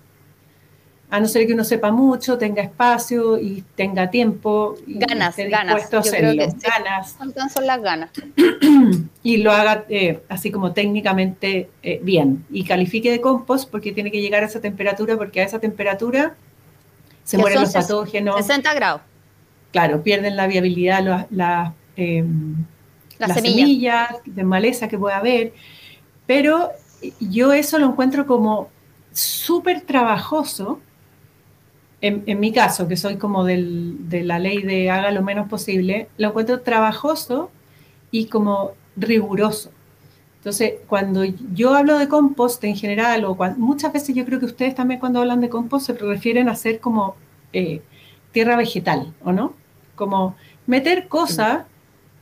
A 1.12 1.20
no 1.20 1.28
ser 1.28 1.46
que 1.46 1.52
uno 1.52 1.62
sepa 1.62 1.92
mucho, 1.92 2.38
tenga 2.38 2.62
espacio 2.62 3.38
y 3.38 3.62
tenga 3.76 4.10
tiempo 4.10 4.76
y 4.86 4.94
Ganas, 4.98 5.38
esté 5.38 5.50
ganas. 5.50 5.90
Yo 5.90 6.00
creo 6.00 6.32
que 6.32 6.50
sí. 6.52 6.56
Ganas 6.66 7.12
¿Cuántas 7.18 7.52
son 7.52 7.66
las 7.66 7.82
ganas? 7.82 8.10
y 9.22 9.36
lo 9.36 9.52
haga 9.52 9.84
eh, 9.90 10.22
así 10.30 10.50
como 10.50 10.72
técnicamente 10.72 11.68
eh, 11.82 12.00
bien 12.02 12.46
y 12.50 12.64
califique 12.64 13.10
de 13.10 13.20
compost 13.20 13.70
porque 13.70 13.92
tiene 13.92 14.10
que 14.10 14.22
llegar 14.22 14.42
a 14.42 14.46
esa 14.46 14.62
temperatura 14.62 15.18
porque 15.18 15.42
a 15.42 15.44
esa 15.44 15.58
temperatura 15.58 16.34
se 17.24 17.36
mueren 17.36 17.58
son 17.58 17.64
los 17.64 17.74
patógenos, 17.74 18.36
60 18.36 18.72
grados. 18.72 19.02
claro, 19.70 20.02
pierden 20.02 20.34
la 20.34 20.46
viabilidad 20.46 21.04
las, 21.04 21.26
las, 21.30 21.72
eh, 21.98 22.24
Las 23.18 23.28
las 23.28 23.36
semillas. 23.36 23.58
semillas 23.58 24.08
de 24.24 24.44
maleza 24.44 24.88
que 24.88 24.96
pueda 24.98 25.18
haber, 25.18 25.52
pero 26.26 26.70
yo 27.20 27.52
eso 27.52 27.78
lo 27.78 27.88
encuentro 27.88 28.26
como 28.26 28.70
súper 29.12 29.82
trabajoso, 29.82 30.80
en, 32.02 32.22
en 32.26 32.40
mi 32.40 32.52
caso, 32.52 32.86
que 32.88 32.96
soy 32.96 33.16
como 33.16 33.44
del- 33.44 34.08
de 34.10 34.22
la 34.24 34.38
ley 34.38 34.62
de 34.62 34.90
haga 34.90 35.10
lo 35.12 35.22
menos 35.22 35.48
posible, 35.48 36.08
lo 36.18 36.28
encuentro 36.28 36.60
trabajoso 36.60 37.50
y 38.10 38.26
como 38.26 38.72
riguroso. 38.96 39.70
Entonces, 40.38 40.74
cuando 40.88 41.24
yo 41.24 41.74
hablo 41.74 41.98
de 41.98 42.08
compost 42.08 42.62
en 42.64 42.76
general, 42.76 43.24
o 43.24 43.36
cuan- 43.36 43.58
muchas 43.60 43.92
veces 43.92 44.14
yo 44.16 44.24
creo 44.24 44.40
que 44.40 44.46
ustedes 44.46 44.74
también 44.74 44.98
cuando 45.00 45.20
hablan 45.20 45.40
de 45.40 45.48
compost 45.48 45.86
se 45.86 45.92
refieren 45.94 46.48
a 46.48 46.52
hacer 46.52 46.80
como 46.80 47.14
eh, 47.52 47.80
tierra 48.32 48.56
vegetal, 48.56 49.12
¿o 49.24 49.32
no? 49.32 49.54
Como 49.94 50.34
meter 50.66 51.06
cosas 51.08 51.64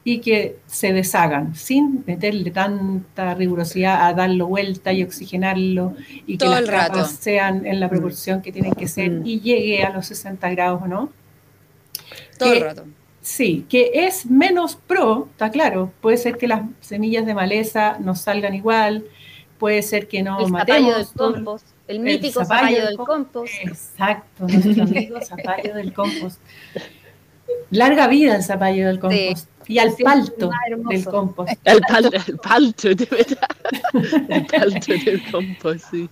y 0.02 0.20
que 0.20 0.56
se 0.66 0.92
deshagan, 0.94 1.54
sin 1.54 2.02
meterle 2.06 2.50
tanta 2.50 3.34
rigurosidad 3.34 4.06
a 4.06 4.14
darlo 4.14 4.46
vuelta 4.46 4.92
y 4.92 5.02
oxigenarlo 5.02 5.94
y 6.26 6.32
que 6.38 6.44
Todo 6.44 6.50
las 6.52 6.60
el 6.60 6.68
rato. 6.68 6.92
capas 6.94 7.10
sean 7.12 7.66
en 7.66 7.80
la 7.80 7.88
proporción 7.90 8.40
que 8.40 8.50
tienen 8.50 8.72
que 8.74 8.88
ser 8.88 9.10
Mm. 9.10 9.26
y 9.26 9.40
llegue 9.40 9.82
a 9.84 9.90
los 9.90 10.06
60 10.06 10.48
grados, 10.50 10.80
¿o 10.82 10.86
no? 10.88 11.10
Todo 12.38 12.52
el 12.52 12.58
que- 12.58 12.64
rato. 12.64 12.84
Sí, 13.22 13.66
que 13.68 13.90
es 14.06 14.24
menos 14.24 14.76
pro, 14.76 15.28
está 15.32 15.50
claro. 15.50 15.92
Puede 16.00 16.16
ser 16.16 16.38
que 16.38 16.48
las 16.48 16.62
semillas 16.80 17.26
de 17.26 17.34
maleza 17.34 17.98
nos 18.00 18.20
salgan 18.22 18.54
igual, 18.54 19.04
puede 19.58 19.82
ser 19.82 20.08
que 20.08 20.22
no 20.22 20.38
el 20.40 20.46
zapallo 20.46 20.86
matemos. 20.86 20.96
del 20.96 21.06
compost. 21.34 21.66
El 21.86 22.00
mítico 22.00 22.40
zapallo 22.42 22.60
zapallo 22.62 22.76
del 22.86 22.96
del 22.96 23.06
compost. 23.06 23.52
Exacto, 23.62 24.46
nuestro 24.48 24.84
amigo 24.84 25.20
zapallo 25.20 25.74
del 25.74 25.92
compost. 25.92 26.40
Larga 27.70 28.06
vida 28.08 28.36
el 28.36 28.42
zapallo 28.42 28.86
del 28.86 28.98
compost. 28.98 29.48
Y 29.70 29.78
al 29.78 29.94
palto 30.02 30.50
del 30.88 31.04
compost. 31.04 31.52
El, 31.64 31.80
pal- 31.82 32.10
el 32.26 32.38
palto, 32.38 32.88
de 32.88 33.04
verdad. 33.06 33.48
El 34.28 34.46
palto 34.46 34.92
del 34.92 35.30
compost, 35.30 35.84
sí. 35.90 36.08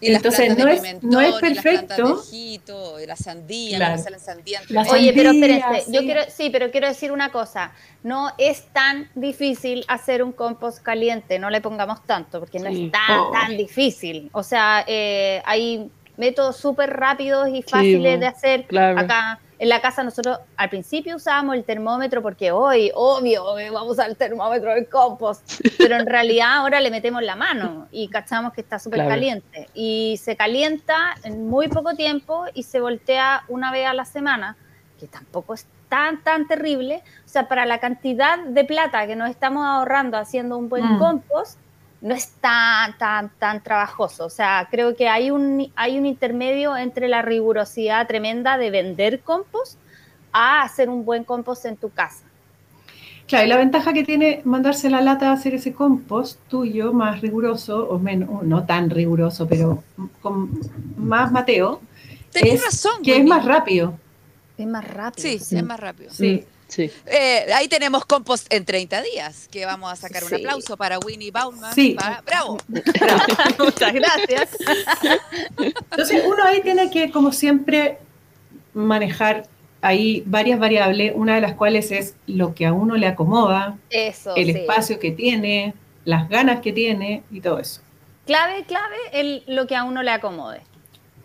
Y 0.00 0.10
las 0.10 0.16
Entonces, 0.18 0.46
plantas 0.46 0.58
no 0.58 0.64
de 0.66 0.72
es- 0.74 0.80
pimentón, 0.80 1.10
no 1.10 1.20
es 1.20 1.28
y 1.28 1.30
las 1.32 1.40
plantas 1.40 1.62
perfecto. 1.62 2.22
de 2.30 3.02
y 3.02 3.06
la 3.06 3.16
sandía, 3.16 3.76
Claro. 3.78 4.02
salen 4.02 4.20
sandía 4.20 4.60
La 4.68 4.82
medio. 4.82 4.94
Oye, 4.94 5.12
pero 5.14 5.30
Sandía, 5.30 5.56
espérense, 5.56 5.92
yo 5.92 6.00
sí. 6.00 6.06
quiero, 6.06 6.20
sí, 6.28 6.50
pero 6.50 6.70
quiero 6.70 6.88
decir 6.88 7.12
una 7.12 7.30
cosa. 7.30 7.72
No 8.02 8.32
es 8.38 8.64
tan 8.72 9.08
difícil 9.14 9.84
hacer 9.88 10.22
un 10.22 10.32
compost 10.32 10.82
caliente, 10.82 11.38
no 11.38 11.50
le 11.50 11.60
pongamos 11.60 12.02
tanto, 12.04 12.40
porque 12.40 12.58
no 12.58 12.70
Sí. 12.70 12.86
es 12.86 12.92
tan, 12.92 13.20
Oh. 13.20 13.30
tan 13.30 13.56
difícil. 13.56 14.28
O 14.32 14.42
sea, 14.42 14.84
eh, 14.86 15.40
hay 15.44 15.90
métodos 16.16 16.56
súper 16.56 16.90
rápidos 16.90 17.48
y 17.48 17.62
fáciles 17.62 18.18
de 18.20 18.26
hacer. 18.26 18.64
claro. 18.66 18.98
Acá 18.98 19.38
en 19.58 19.68
la 19.68 19.80
casa 19.80 20.02
nosotros 20.04 20.38
al 20.56 20.68
principio 20.68 21.16
usábamos 21.16 21.54
el 21.56 21.64
termómetro 21.64 22.20
porque 22.22 22.52
hoy, 22.52 22.90
obvio, 22.94 23.44
vamos 23.72 23.90
a 23.90 23.92
usar 23.92 24.10
el 24.10 24.16
termómetro 24.16 24.74
del 24.74 24.88
compost, 24.88 25.42
pero 25.78 25.96
en 25.96 26.06
realidad 26.06 26.56
ahora 26.56 26.80
le 26.80 26.90
metemos 26.90 27.22
la 27.22 27.36
mano 27.36 27.88
y 27.90 28.08
cachamos 28.08 28.52
que 28.52 28.60
está 28.60 28.78
súper 28.78 28.98
Claro. 28.98 29.10
caliente 29.10 29.68
y 29.74 30.18
se 30.22 30.36
calienta 30.36 31.14
en 31.24 31.48
muy 31.48 31.68
poco 31.68 31.94
tiempo 31.94 32.44
y 32.54 32.64
se 32.64 32.80
voltea 32.80 33.44
una 33.48 33.72
vez 33.72 33.86
a 33.86 33.94
la 33.94 34.04
semana, 34.04 34.56
que 35.00 35.06
tampoco 35.06 35.54
es 35.54 35.66
tan, 35.88 36.22
tan 36.22 36.48
terrible. 36.48 37.02
O 37.24 37.28
sea, 37.28 37.46
para 37.48 37.64
la 37.64 37.78
cantidad 37.78 38.38
de 38.40 38.64
plata 38.64 39.06
que 39.06 39.14
nos 39.16 39.30
estamos 39.30 39.64
ahorrando 39.64 40.16
haciendo 40.18 40.58
un 40.58 40.68
buen 40.68 40.84
Mm. 40.96 40.98
compost, 40.98 41.58
no 42.00 42.14
es 42.14 42.28
tan, 42.40 42.96
tan, 42.98 43.30
tan 43.38 43.62
trabajoso. 43.62 44.26
O 44.26 44.30
sea, 44.30 44.68
creo 44.70 44.96
que 44.96 45.08
hay 45.08 45.30
un, 45.30 45.72
hay 45.76 45.98
un 45.98 46.06
intermedio 46.06 46.76
entre 46.76 47.08
la 47.08 47.22
rigurosidad 47.22 48.06
tremenda 48.06 48.58
de 48.58 48.70
vender 48.70 49.20
compost 49.20 49.78
a 50.32 50.62
hacer 50.62 50.88
un 50.88 51.04
buen 51.04 51.24
compost 51.24 51.64
en 51.66 51.76
tu 51.76 51.90
casa. 51.90 52.24
Claro, 53.26 53.46
y 53.46 53.48
la 53.48 53.56
ventaja 53.56 53.92
que 53.92 54.04
tiene 54.04 54.40
mandarse 54.44 54.88
la 54.88 55.00
lata 55.00 55.30
a 55.30 55.32
hacer 55.32 55.54
ese 55.54 55.72
compost 55.72 56.38
tuyo 56.48 56.92
más 56.92 57.20
riguroso, 57.20 57.88
o 57.88 57.98
menos, 57.98 58.28
o 58.30 58.42
no 58.44 58.64
tan 58.64 58.88
riguroso, 58.88 59.48
pero 59.48 59.82
con 60.22 60.60
más 60.96 61.32
Mateo, 61.32 61.80
Tenés 62.30 62.54
es 62.54 62.64
razón, 62.64 63.02
que 63.02 63.16
es 63.16 63.24
más 63.24 63.44
rápido. 63.44 63.98
Es 64.56 64.66
más 64.66 64.86
rápido. 64.86 65.28
Sí, 65.28 65.38
sí, 65.38 65.56
es 65.56 65.64
más 65.64 65.80
rápido. 65.80 66.10
Sí. 66.12 66.44
Sí. 66.68 66.90
Eh, 67.06 67.46
ahí 67.54 67.68
tenemos 67.68 68.04
compost 68.04 68.52
en 68.52 68.64
30 68.64 69.02
días, 69.02 69.48
que 69.50 69.64
vamos 69.64 69.92
a 69.92 69.96
sacar 69.96 70.24
un 70.24 70.34
aplauso 70.34 70.76
para 70.76 70.98
Winnie 70.98 71.30
Bauman. 71.30 71.72
Sí. 71.74 71.94
para- 71.98 72.20
¡Bravo! 72.22 72.58
Muchas 73.58 73.92
gracias. 73.92 74.56
Entonces 75.58 76.22
uno 76.26 76.44
ahí 76.44 76.60
tiene 76.62 76.90
que, 76.90 77.10
como 77.10 77.32
siempre, 77.32 77.98
manejar 78.74 79.46
ahí 79.80 80.22
varias 80.26 80.58
variables, 80.58 81.12
una 81.14 81.36
de 81.36 81.40
las 81.40 81.54
cuales 81.54 81.92
es 81.92 82.14
lo 82.26 82.54
que 82.54 82.66
a 82.66 82.72
uno 82.72 82.96
le 82.96 83.06
acomoda, 83.06 83.78
Eso. 83.90 84.34
el 84.34 84.46
sí. 84.52 84.58
espacio 84.60 84.98
que 84.98 85.12
tiene, 85.12 85.74
las 86.04 86.28
ganas 86.28 86.60
que 86.60 86.72
tiene 86.72 87.22
y 87.30 87.40
todo 87.40 87.58
eso. 87.60 87.80
Clave, 88.26 88.64
clave, 88.64 88.96
el, 89.12 89.44
lo 89.46 89.66
que 89.68 89.76
a 89.76 89.84
uno 89.84 90.02
le 90.02 90.10
acomode. 90.10 90.62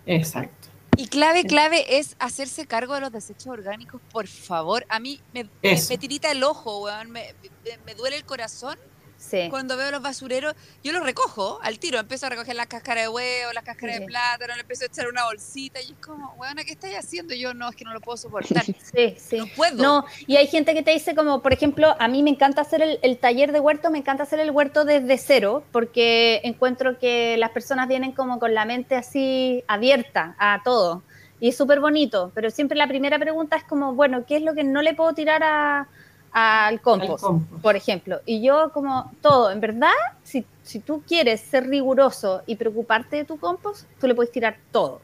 Exacto. 0.05 0.60
Y 0.97 1.07
clave, 1.07 1.45
clave 1.45 1.97
es 1.99 2.15
hacerse 2.19 2.67
cargo 2.67 2.93
de 2.93 3.01
los 3.01 3.11
desechos 3.11 3.47
orgánicos, 3.47 4.01
por 4.11 4.27
favor. 4.27 4.85
A 4.89 4.99
mí 4.99 5.21
me, 5.33 5.45
me, 5.45 5.49
Eso. 5.73 5.89
me 5.93 5.97
tirita 5.97 6.29
el 6.31 6.43
ojo, 6.43 6.81
weón. 6.83 7.09
Me, 7.11 7.33
me- 7.63 7.77
me 7.85 7.95
duele 7.95 8.17
el 8.17 8.25
corazón 8.25 8.77
Sí. 9.21 9.47
cuando 9.51 9.77
veo 9.77 9.91
los 9.91 10.01
basureros. 10.01 10.55
Yo 10.83 10.91
los 10.91 11.03
recojo 11.03 11.59
al 11.61 11.77
tiro. 11.77 11.99
Empiezo 11.99 12.25
a 12.25 12.29
recoger 12.29 12.55
las 12.55 12.65
cáscaras 12.65 13.03
de 13.03 13.09
huevo, 13.09 13.53
las 13.53 13.63
cáscaras 13.63 13.95
Sí. 13.97 14.01
de 14.01 14.07
plátano, 14.07 14.55
le 14.55 14.61
empiezo 14.61 14.83
a 14.83 14.87
echar 14.87 15.07
una 15.07 15.25
bolsita. 15.25 15.79
Y 15.79 15.91
es 15.91 15.97
como, 16.05 16.33
weón, 16.39 16.55
¿qué 16.65 16.71
estáis 16.71 16.97
haciendo? 16.97 17.35
Yo 17.35 17.53
no, 17.53 17.69
es 17.69 17.75
que 17.75 17.85
no 17.85 17.93
lo 17.93 18.01
puedo 18.01 18.17
soportar. 18.17 18.63
Sí, 18.93 19.15
sí. 19.17 19.37
No 19.37 19.45
puedo. 19.55 19.75
No, 19.81 20.05
y 20.27 20.35
hay 20.37 20.47
gente 20.47 20.73
que 20.73 20.81
te 20.83 20.91
dice 20.91 21.13
como, 21.15 21.41
por 21.41 21.53
ejemplo, 21.53 21.95
a 21.99 22.07
mí 22.07 22.23
me 22.23 22.31
encanta 22.31 22.61
hacer 22.61 22.81
el, 22.81 22.99
el 23.03 23.17
taller 23.19 23.51
de 23.51 23.59
huerto, 23.59 23.89
me 23.91 23.99
encanta 23.99 24.23
hacer 24.23 24.39
el 24.39 24.51
huerto 24.51 24.83
desde 24.85 25.17
cero, 25.17 25.63
porque 25.71 26.41
encuentro 26.43 26.97
que 26.99 27.37
las 27.37 27.51
personas 27.51 27.87
vienen 27.87 28.11
como 28.13 28.39
con 28.39 28.53
la 28.53 28.65
mente 28.65 28.95
así 28.95 29.63
abierta 29.67 30.35
a 30.39 30.61
todo. 30.65 31.03
Y 31.39 31.49
es 31.49 31.57
súper 31.57 31.79
bonito, 31.79 32.31
pero 32.35 32.51
siempre 32.51 32.77
la 32.77 32.87
primera 32.87 33.17
pregunta 33.17 33.55
es 33.55 33.63
como, 33.63 33.93
bueno, 33.95 34.25
¿qué 34.27 34.37
es 34.37 34.41
lo 34.43 34.53
que 34.53 34.63
no 34.63 34.81
le 34.81 34.93
puedo 34.93 35.13
tirar 35.13 35.41
a- 35.43 35.87
al 36.33 36.81
compost? 36.81 37.23
Al 37.23 37.29
compost. 37.29 37.61
por 37.61 37.75
ejemplo. 37.75 38.19
Y 38.25 38.41
yo 38.41 38.71
como 38.73 39.11
todo, 39.21 39.51
en 39.51 39.59
verdad, 39.59 39.89
si, 40.23 40.45
si 40.63 40.79
tú 40.79 41.03
quieres 41.07 41.41
ser 41.41 41.67
riguroso 41.67 42.41
y 42.45 42.55
preocuparte 42.55 43.17
de 43.17 43.25
tu 43.25 43.37
compost, 43.37 43.85
tú 43.99 44.07
le 44.07 44.15
puedes 44.15 44.31
tirar 44.31 44.57
todo. 44.71 45.01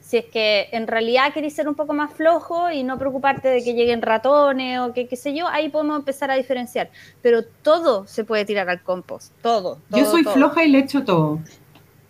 Si 0.00 0.16
es 0.16 0.24
que 0.24 0.68
en 0.72 0.88
realidad 0.88 1.32
querés 1.32 1.54
ser 1.54 1.68
un 1.68 1.76
poco 1.76 1.92
más 1.92 2.12
flojo 2.12 2.68
y 2.70 2.82
no 2.82 2.98
preocuparte 2.98 3.46
de 3.48 3.62
que 3.62 3.74
lleguen 3.74 4.02
ratones 4.02 4.80
o 4.80 4.92
que 4.92 5.06
qué 5.06 5.14
sé 5.14 5.34
yo, 5.36 5.46
ahí 5.46 5.68
podemos 5.68 5.96
empezar 5.98 6.30
a 6.32 6.34
diferenciar. 6.34 6.90
Pero 7.22 7.44
todo 7.44 8.06
se 8.08 8.24
puede 8.24 8.44
tirar 8.44 8.68
al 8.68 8.82
compost, 8.82 9.32
todo. 9.40 9.78
Yo 9.90 10.04
soy 10.10 10.24
todo. 10.24 10.34
floja 10.34 10.64
y 10.64 10.68
le 10.68 10.78
echo 10.80 11.04
todo. 11.04 11.38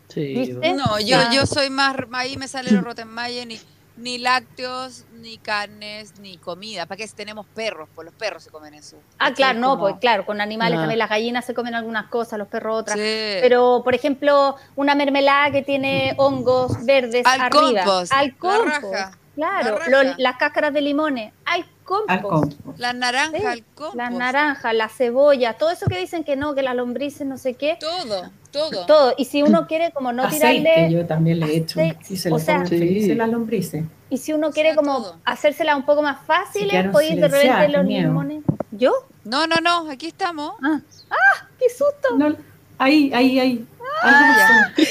Sí. 0.08 0.34
¿Viste? 0.34 0.72
No, 0.72 0.98
yo, 0.98 1.18
Ah. 1.18 1.30
yo 1.32 1.44
soy 1.46 1.68
más, 1.68 1.94
ahí 2.12 2.36
me 2.38 2.48
sale 2.48 2.70
los 2.70 2.82
Rottenmeier, 2.84 3.46
ni, 3.46 3.60
ni 4.00 4.18
lácteos, 4.18 5.04
ni 5.12 5.38
carnes, 5.38 6.18
ni 6.18 6.36
comida. 6.38 6.86
¿Para 6.86 6.96
qué 6.96 7.06
si 7.06 7.14
tenemos 7.14 7.46
perros? 7.54 7.88
Pues 7.94 8.06
los 8.06 8.14
perros 8.14 8.42
se 8.42 8.50
comen 8.50 8.74
eso. 8.74 8.96
Ah, 9.18 9.32
claro, 9.32 9.58
no, 9.58 9.70
Como- 9.70 9.80
pues 9.82 9.96
claro, 10.00 10.24
con 10.26 10.40
animales 10.40 10.78
Ah. 10.78 10.82
también 10.82 10.98
las 10.98 11.10
gallinas 11.10 11.44
se 11.44 11.54
comen 11.54 11.74
algunas 11.74 12.06
cosas, 12.08 12.38
los 12.38 12.48
perros 12.48 12.80
otras. 12.80 12.96
Sí. 12.98 13.38
Pero, 13.40 13.82
por 13.84 13.94
ejemplo, 13.94 14.56
una 14.76 14.94
mermelada 14.94 15.50
que 15.50 15.62
tiene 15.62 16.14
hongos 16.18 16.84
verdes 16.84 17.26
Al 17.26 17.40
arriba. 17.42 17.84
compost, 17.84 18.12
Al 18.12 18.26
la 18.28 18.34
compost. 18.36 18.82
raja, 18.92 19.10
Claro, 19.36 19.78
la 19.88 20.02
lo- 20.04 20.14
las 20.18 20.36
cáscaras 20.36 20.72
de 20.74 20.80
limones. 20.80 21.32
Al 21.44 21.64
compost. 21.84 22.10
Al 22.10 22.22
compost. 22.22 22.78
Las 22.78 22.94
naranjas, 22.94 23.40
Sí, 23.40 23.46
al 23.46 23.64
compost. 23.74 23.94
Las 23.96 24.12
naranjas, 24.12 24.74
la 24.74 24.88
cebolla, 24.88 25.54
todo 25.54 25.70
eso 25.70 25.86
que 25.86 25.98
dicen 25.98 26.24
que 26.24 26.36
no, 26.36 26.54
que 26.54 26.62
las 26.62 26.74
lombrices, 26.74 27.26
no 27.26 27.38
sé 27.38 27.54
qué. 27.54 27.76
Todo, 27.80 28.30
todo. 28.50 28.86
Todo. 28.86 29.14
Y 29.16 29.24
si 29.26 29.42
uno 29.42 29.66
quiere 29.66 29.90
como 29.92 30.12
no 30.12 30.22
Aceite 30.24 30.58
tirarle, 30.60 30.92
yo 30.92 31.06
también 31.06 31.40
le 31.40 31.56
echo. 31.56 31.80
aceite, 31.80 32.04
Y 32.10 32.16
se 32.16 32.30
o 32.32 32.38
sea- 32.38 32.64
Sí. 32.66 32.78
felices 32.78 33.16
las 33.16 33.28
lombrices. 33.28 33.84
y 34.10 34.18
si 34.18 34.32
uno 34.32 34.48
O 34.48 34.50
quiere 34.50 34.70
sea, 34.70 34.76
como 34.76 34.96
todo. 34.96 35.16
hacérsela 35.24 35.76
un 35.76 35.84
poco 35.84 36.02
más 36.02 36.18
fácil, 36.26 36.68
podéis 36.92 37.20
de 37.20 37.28
repente 37.28 37.68
los 37.68 37.82
qué 37.82 37.86
miedo. 37.86 38.08
limones. 38.08 38.42
¿Yo? 38.72 38.92
No, 39.24 39.46
no, 39.46 39.56
no, 39.62 39.90
aquí 39.90 40.06
estamos. 40.08 40.54
Ah, 40.62 40.80
¡Ah! 41.10 41.46
¡Qué 41.58 41.66
susto! 41.70 42.16
No, 42.16 42.36
ahí, 42.78 43.10
ahí, 43.14 43.38
ahí. 43.38 43.66
Ah, 44.02 44.70
pasó. 44.76 44.86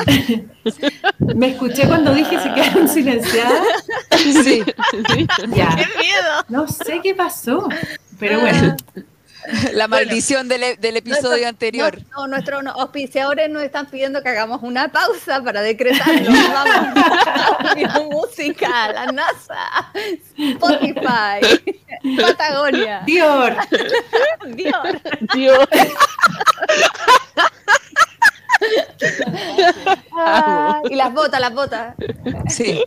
Me 1.34 1.48
escuché 1.48 1.86
cuando 1.86 2.12
dije 2.14 2.38
se 2.40 2.52
quedaron 2.54 2.88
silenciadas. 2.88 3.62
Sí. 4.42 4.62
Ya. 5.54 5.76
miedo! 5.76 6.44
No 6.48 6.66
sé 6.68 7.00
qué 7.02 7.14
pasó. 7.14 7.68
Pero 8.18 8.40
bueno, 8.40 8.76
La 9.72 9.88
maldición 9.88 10.48
del, 10.48 10.62
e- 10.62 10.76
del 10.76 10.96
episodio 10.96 11.48
anterior. 11.48 11.98
No, 12.10 12.22
no, 12.22 12.28
nuestros 12.28 12.62
no- 12.62 12.72
auspiciadores 12.72 13.48
nos 13.50 13.62
están 13.62 13.86
pidiendo 13.86 14.22
que 14.22 14.28
hagamos 14.28 14.60
una 14.62 14.90
pausa 14.92 15.42
para 15.42 15.62
decretarlo. 15.62 16.30
Vamos. 16.52 18.10
Música, 18.10 18.92
la 18.92 19.06
NASA, 19.06 19.92
Spotify, 20.36 21.40
Patagonia, 22.20 23.02
Dior. 23.06 23.56
Dior. 24.54 25.00
Dios. 25.34 25.68
Ah, 30.16 30.80
y 30.88 30.94
las 30.94 31.12
botas, 31.12 31.40
las 31.40 31.54
botas. 31.54 31.94
Sí. 32.48 32.84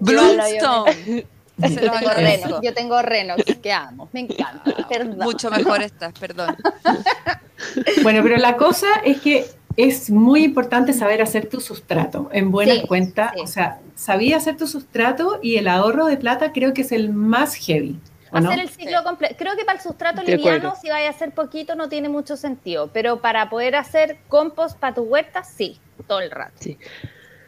Bloomstone. 0.00 1.26
Yo 1.58 1.68
tengo. 1.80 2.10
Renox, 2.14 2.60
yo 2.62 2.74
tengo 2.74 3.02
Renox, 3.02 3.44
que 3.62 3.72
amo, 3.72 4.08
me 4.12 4.20
encanta, 4.20 4.62
perdón. 4.88 5.18
Mucho 5.18 5.50
mejor 5.50 5.82
estas, 5.82 6.12
perdón. 6.18 6.56
Bueno, 8.02 8.22
pero 8.22 8.36
la 8.36 8.56
cosa 8.56 8.86
es 9.04 9.20
que 9.20 9.46
es 9.76 10.10
muy 10.10 10.44
importante 10.44 10.92
saber 10.92 11.22
hacer 11.22 11.48
tu 11.48 11.60
sustrato 11.60 12.28
en 12.32 12.50
buenas 12.50 12.78
Sí, 12.78 12.86
cuentas. 12.86 13.32
sí. 13.34 13.40
O 13.40 13.46
sea, 13.46 13.80
sabía 13.94 14.36
hacer 14.36 14.56
tu 14.56 14.66
sustrato 14.66 15.38
y 15.42 15.56
el 15.56 15.66
ahorro 15.68 16.06
de 16.06 16.16
plata 16.18 16.52
creo 16.52 16.74
que 16.74 16.82
es 16.82 16.92
el 16.92 17.10
más 17.12 17.54
heavy. 17.54 17.98
Hacer 18.30 18.58
el 18.58 18.68
ciclo 18.68 19.02
completo. 19.04 19.36
Creo 19.38 19.56
que 19.56 19.64
para 19.64 19.78
el 19.78 19.82
sustrato 19.82 20.20
De 20.20 20.36
liviano, 20.36 20.68
acuerdo. 20.68 20.76
si 20.82 20.90
vaya 20.90 21.06
a 21.08 21.10
hacer 21.10 21.32
poquito, 21.32 21.74
no 21.74 21.88
tiene 21.88 22.08
mucho 22.10 22.36
sentido. 22.36 22.90
Pero 22.92 23.20
para 23.22 23.48
poder 23.48 23.76
hacer 23.76 24.18
compost 24.28 24.78
para 24.78 24.94
tu 24.94 25.02
huerta, 25.02 25.42
sí, 25.44 25.78
todo 26.06 26.20
el 26.20 26.30
rato. 26.30 26.52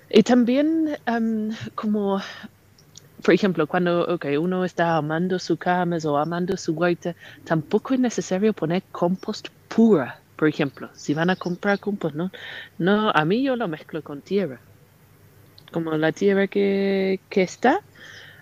Y 0.08 0.22
también 0.22 0.96
em, 1.04 1.50
como, 1.74 2.22
por 3.22 3.34
ejemplo, 3.34 3.66
cuando 3.66 4.06
okay, 4.14 4.36
uno 4.36 4.64
está 4.64 4.96
amando 4.96 5.38
su 5.38 5.56
camas 5.56 6.04
o 6.04 6.16
amando 6.18 6.56
su 6.56 6.72
huerta, 6.74 7.14
tampoco 7.44 7.94
es 7.94 8.00
necesario 8.00 8.52
poner 8.52 8.82
compost 8.92 9.48
pura, 9.68 10.20
por 10.36 10.48
ejemplo. 10.48 10.90
Si 10.94 11.14
van 11.14 11.30
a 11.30 11.36
comprar 11.36 11.78
compost, 11.80 12.14
¿no? 12.14 12.30
No, 12.78 13.10
a 13.10 13.24
mí 13.24 13.42
yo 13.42 13.56
lo 13.56 13.68
mezclo 13.68 14.02
con 14.02 14.22
tierra. 14.22 14.60
Como 15.72 15.92
la 15.96 16.12
tierra 16.12 16.46
que, 16.46 17.20
que 17.28 17.42
está, 17.42 17.80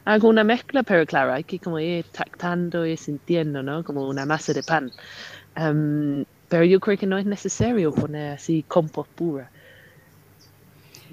hago 0.05 0.29
una 0.29 0.45
mezcla, 0.45 0.83
pero 0.83 1.05
claro, 1.07 1.33
hay 1.33 1.45
que 1.45 1.59
como 1.59 1.81
ir 1.81 2.05
tactando 2.12 2.87
y 2.87 2.97
sintiendo, 2.97 3.62
¿no? 3.62 3.85
Como 3.85 4.09
una 4.09 4.27
masa 4.27 4.53
de 4.53 4.62
pan. 4.62 4.93
Em, 5.57 6.25
pero 6.49 6.65
yo 6.65 6.81
creo 6.81 6.99
que 6.99 7.07
no 7.07 7.19
es 7.19 7.27
necesario 7.27 7.93
poner 7.93 8.35
así 8.35 8.62
compost 8.65 9.11
pura. 9.15 9.51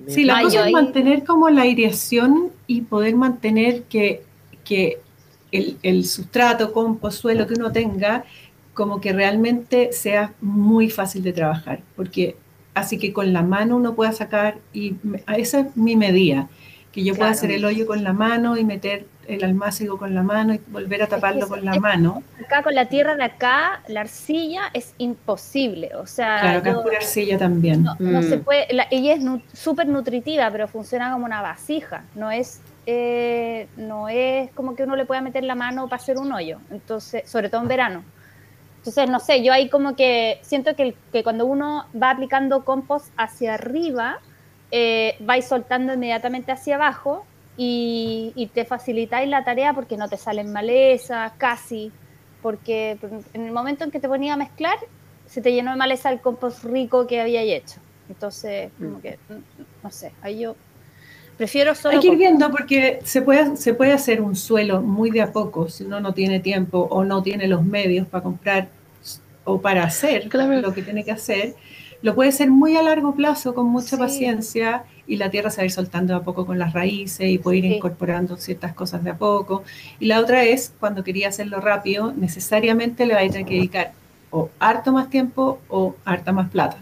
Sí, 0.08 0.24
la 0.26 0.42
cosa 0.42 0.66
es 0.68 0.72
mantener 0.72 1.24
como 1.24 1.50
la 1.50 1.64
aireación 1.64 2.52
y 2.68 2.82
poder 2.82 3.16
mantener 3.16 3.84
que, 3.84 4.24
que 4.64 5.00
el, 5.52 5.78
el 5.84 6.06
sustrato, 6.06 6.74
compost, 6.74 7.22
suelo 7.22 7.48
que 7.48 7.54
uno 7.56 7.72
tenga, 7.72 8.26
como 8.74 9.00
que 9.02 9.14
realmente 9.14 9.94
sea 9.94 10.34
muy 10.42 10.90
fácil 10.90 11.24
de 11.24 11.34
trabajar. 11.34 11.82
Porque 11.96 12.36
así 12.74 12.98
que 12.98 13.14
con 13.14 13.34
la 13.34 13.44
mano 13.44 13.78
uno 13.78 13.94
pueda 13.96 14.12
sacar, 14.14 14.58
y 14.74 14.96
esa 15.38 15.60
es 15.62 15.78
mi 15.78 15.96
medida, 15.96 16.50
que 16.92 17.04
yo 17.04 17.16
pueda 17.18 17.32
Claro. 17.32 17.38
hacer 17.38 17.52
el 17.52 17.66
hoyo 17.66 17.86
con 17.88 18.04
la 18.04 18.14
mano 18.14 18.58
y 18.58 18.64
meter 18.66 19.08
el 19.28 19.44
almácigo 19.44 19.98
con 19.98 20.14
la 20.16 20.24
mano 20.24 20.54
y 20.54 20.62
volver 20.68 21.02
a 21.04 21.08
taparlo 21.08 21.40
eso- 21.42 21.50
con 21.50 21.64
la 21.66 21.74
es- 21.76 21.80
mano. 21.82 22.24
Acá 22.44 22.62
con 22.64 22.76
la 22.76 22.88
tierra 22.88 23.16
de 23.16 23.24
acá, 23.24 23.82
la 23.88 24.02
arcilla 24.02 24.64
es 24.74 24.94
imposible. 24.98 25.96
O 25.96 26.06
sea, 26.06 26.40
Claro, 26.42 26.60
acá 26.60 26.70
es 26.72 26.78
pura 26.78 26.98
arcilla 26.98 27.38
también. 27.38 27.84
no, 27.84 27.96
no 28.00 28.20
Mm. 28.22 28.24
se 28.24 28.38
puede. 28.38 28.74
la- 28.74 28.88
ella 28.92 29.14
es 29.14 29.22
nu- 29.22 29.42
súper 29.54 29.88
nutritiva, 29.88 30.50
pero 30.52 30.68
funciona 30.68 31.12
como 31.12 31.26
una 31.26 31.42
vasija. 31.42 32.04
No 32.16 32.32
es, 32.32 32.62
eh, 32.86 33.68
no 33.78 34.10
es 34.10 34.52
como 34.52 34.76
que 34.76 34.84
uno 34.84 34.96
le 34.96 35.06
pueda 35.06 35.22
meter 35.22 35.44
la 35.44 35.56
mano 35.56 35.88
para 35.88 36.02
hacer 36.02 36.18
un 36.18 36.32
hoyo. 36.34 36.58
Entonces, 36.72 37.30
sobre 37.30 37.50
todo 37.50 37.62
en 37.62 37.68
verano. 37.68 38.04
Entonces, 38.80 39.10
no 39.10 39.20
sé, 39.22 39.42
yo 39.44 39.54
ahí 39.54 39.70
como 39.70 39.96
que 39.96 40.40
siento 40.42 40.76
que, 40.76 40.94
que 41.14 41.24
cuando 41.24 41.46
uno 41.46 41.86
va 42.00 42.10
aplicando 42.10 42.66
compost 42.66 43.08
hacia 43.16 43.54
arriba, 43.54 44.20
eh, 44.72 45.16
vais 45.22 45.46
soltando 45.48 45.94
inmediatamente 45.94 46.52
hacia 46.52 46.76
abajo 46.76 47.26
y, 47.58 48.32
y 48.36 48.48
te 48.48 48.66
facilitáis 48.66 49.30
la 49.30 49.44
tarea 49.44 49.74
porque 49.74 49.98
no 49.98 50.08
te 50.10 50.18
salen 50.18 50.52
malezas, 50.52 51.34
casi, 51.38 51.92
porque 52.42 52.98
en 53.34 53.46
el 53.46 53.52
momento 53.52 53.84
en 53.84 53.92
que 53.92 54.00
te 54.00 54.08
ponía 54.08 54.34
a 54.34 54.38
mezclar, 54.38 54.78
se 55.28 55.42
te 55.42 55.52
llenó 55.54 55.72
de 55.72 55.78
maleza 55.78 56.12
el 56.12 56.20
compost 56.20 56.64
rico 56.64 57.08
que 57.08 57.22
había 57.22 57.42
hecho. 57.42 57.80
Entonces, 58.10 58.70
como 58.78 59.02
que, 59.02 59.18
mm, 59.30 59.84
no 59.84 59.92
sé, 59.92 60.12
ahí 60.22 60.40
yo... 60.40 60.56
Prefiero 61.38 61.74
solo. 61.74 61.96
Hay 61.96 62.00
que 62.02 62.10
ir 62.10 62.18
viendo 62.18 62.52
porque 62.52 63.00
se 63.04 63.24
puede, 63.24 63.58
se 63.58 63.74
puede 63.74 63.92
hacer 63.92 64.22
un 64.22 64.36
suelo 64.36 64.82
muy 64.82 65.10
de 65.10 65.22
a 65.24 65.32
poco 65.32 65.68
si 65.68 65.84
uno 65.84 66.00
no 66.00 66.14
tiene 66.14 66.40
tiempo 66.40 66.88
o 66.92 67.04
no 67.04 67.24
tiene 67.24 67.48
los 67.48 67.64
medios 67.66 68.08
para 68.08 68.24
comprar 68.24 68.68
o 69.44 69.60
para 69.60 69.84
hacer 69.84 70.30
Claro. 70.30 70.62
lo 70.62 70.74
que 70.76 70.84
tiene 70.84 71.04
que 71.04 71.12
hacer. 71.12 71.56
Lo 72.04 72.14
puede 72.14 72.30
hacer 72.30 72.52
muy 72.52 72.78
a 72.78 72.84
largo 72.84 73.16
plazo 73.16 73.56
con 73.56 73.66
mucha 73.66 73.96
Sí. 73.96 73.98
paciencia 73.98 74.84
y 75.06 75.18
la 75.18 75.30
tierra 75.30 75.50
se 75.50 75.58
va 75.58 75.62
a 75.64 75.66
ir 75.66 75.72
soltando 75.72 76.14
de 76.14 76.20
a 76.20 76.24
poco 76.24 76.46
con 76.46 76.58
las 76.60 76.74
raíces 76.74 77.28
y 77.30 77.38
puede 77.38 77.58
ir 77.58 77.64
Sí. 77.66 77.76
incorporando 77.76 78.38
ciertas 78.38 78.74
cosas 78.74 79.04
de 79.04 79.10
a 79.12 79.18
poco. 79.18 79.64
Y 80.00 80.06
la 80.08 80.20
otra 80.20 80.44
es, 80.44 80.74
cuando 80.80 81.04
quería 81.04 81.30
hacerlo 81.30 81.60
rápido, 81.60 82.14
necesariamente 82.14 83.06
le 83.06 83.14
va 83.14 83.20
a 83.22 83.28
tener 83.28 83.46
que 83.46 83.56
dedicar 83.56 83.92
o 84.32 84.50
harto 84.60 84.92
más 84.92 85.10
tiempo 85.10 85.60
o 85.70 85.96
harta 86.06 86.32
más 86.32 86.50
plata. 86.50 86.78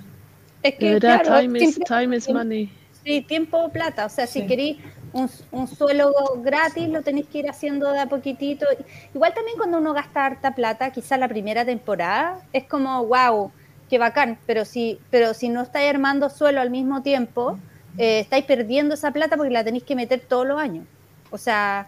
Es 0.63 0.75
que, 0.75 0.93
verdad, 0.93 1.21
claro, 1.23 1.41
time 1.41 1.59
is, 1.59 1.79
time 1.79 2.15
is 2.15 2.29
money. 2.29 2.69
Sí, 3.03 3.21
tiempo 3.21 3.57
o 3.57 3.69
plata. 3.69 4.05
O 4.05 4.09
sea, 4.09 4.27
si 4.27 4.41
Sí. 4.41 4.47
queréis 4.47 4.77
un, 5.11 5.27
un 5.51 5.67
suelo 5.67 6.13
gratis, 6.43 6.87
lo 6.87 7.01
tenéis 7.01 7.25
que 7.27 7.39
ir 7.39 7.49
haciendo 7.49 7.91
de 7.91 7.99
a 7.99 8.05
poquitito. 8.05 8.67
Igual 9.13 9.33
también 9.33 9.57
cuando 9.57 9.79
uno 9.79 9.93
gasta 9.93 10.25
harta 10.25 10.53
plata, 10.53 10.91
quizá 10.91 11.17
la 11.17 11.27
primera 11.27 11.65
temporada, 11.65 12.39
es 12.53 12.65
como, 12.65 13.03
wow, 13.07 13.51
qué 13.89 13.97
bacán. 13.97 14.37
Pero 14.45 14.63
si, 14.65 14.99
pero 15.09 15.33
si 15.33 15.49
no 15.49 15.63
estáis 15.63 15.89
armando 15.89 16.29
suelo 16.29 16.61
al 16.61 16.69
mismo 16.69 17.01
tiempo, 17.01 17.57
eh, 17.97 18.19
estáis 18.19 18.45
perdiendo 18.45 18.95
esa 18.95 19.11
plata 19.11 19.37
porque 19.37 19.51
la 19.51 19.63
tenéis 19.63 19.83
que 19.83 19.95
meter 19.95 20.21
todos 20.21 20.47
los 20.47 20.59
años. 20.59 20.85
O 21.29 21.37
sea, 21.37 21.87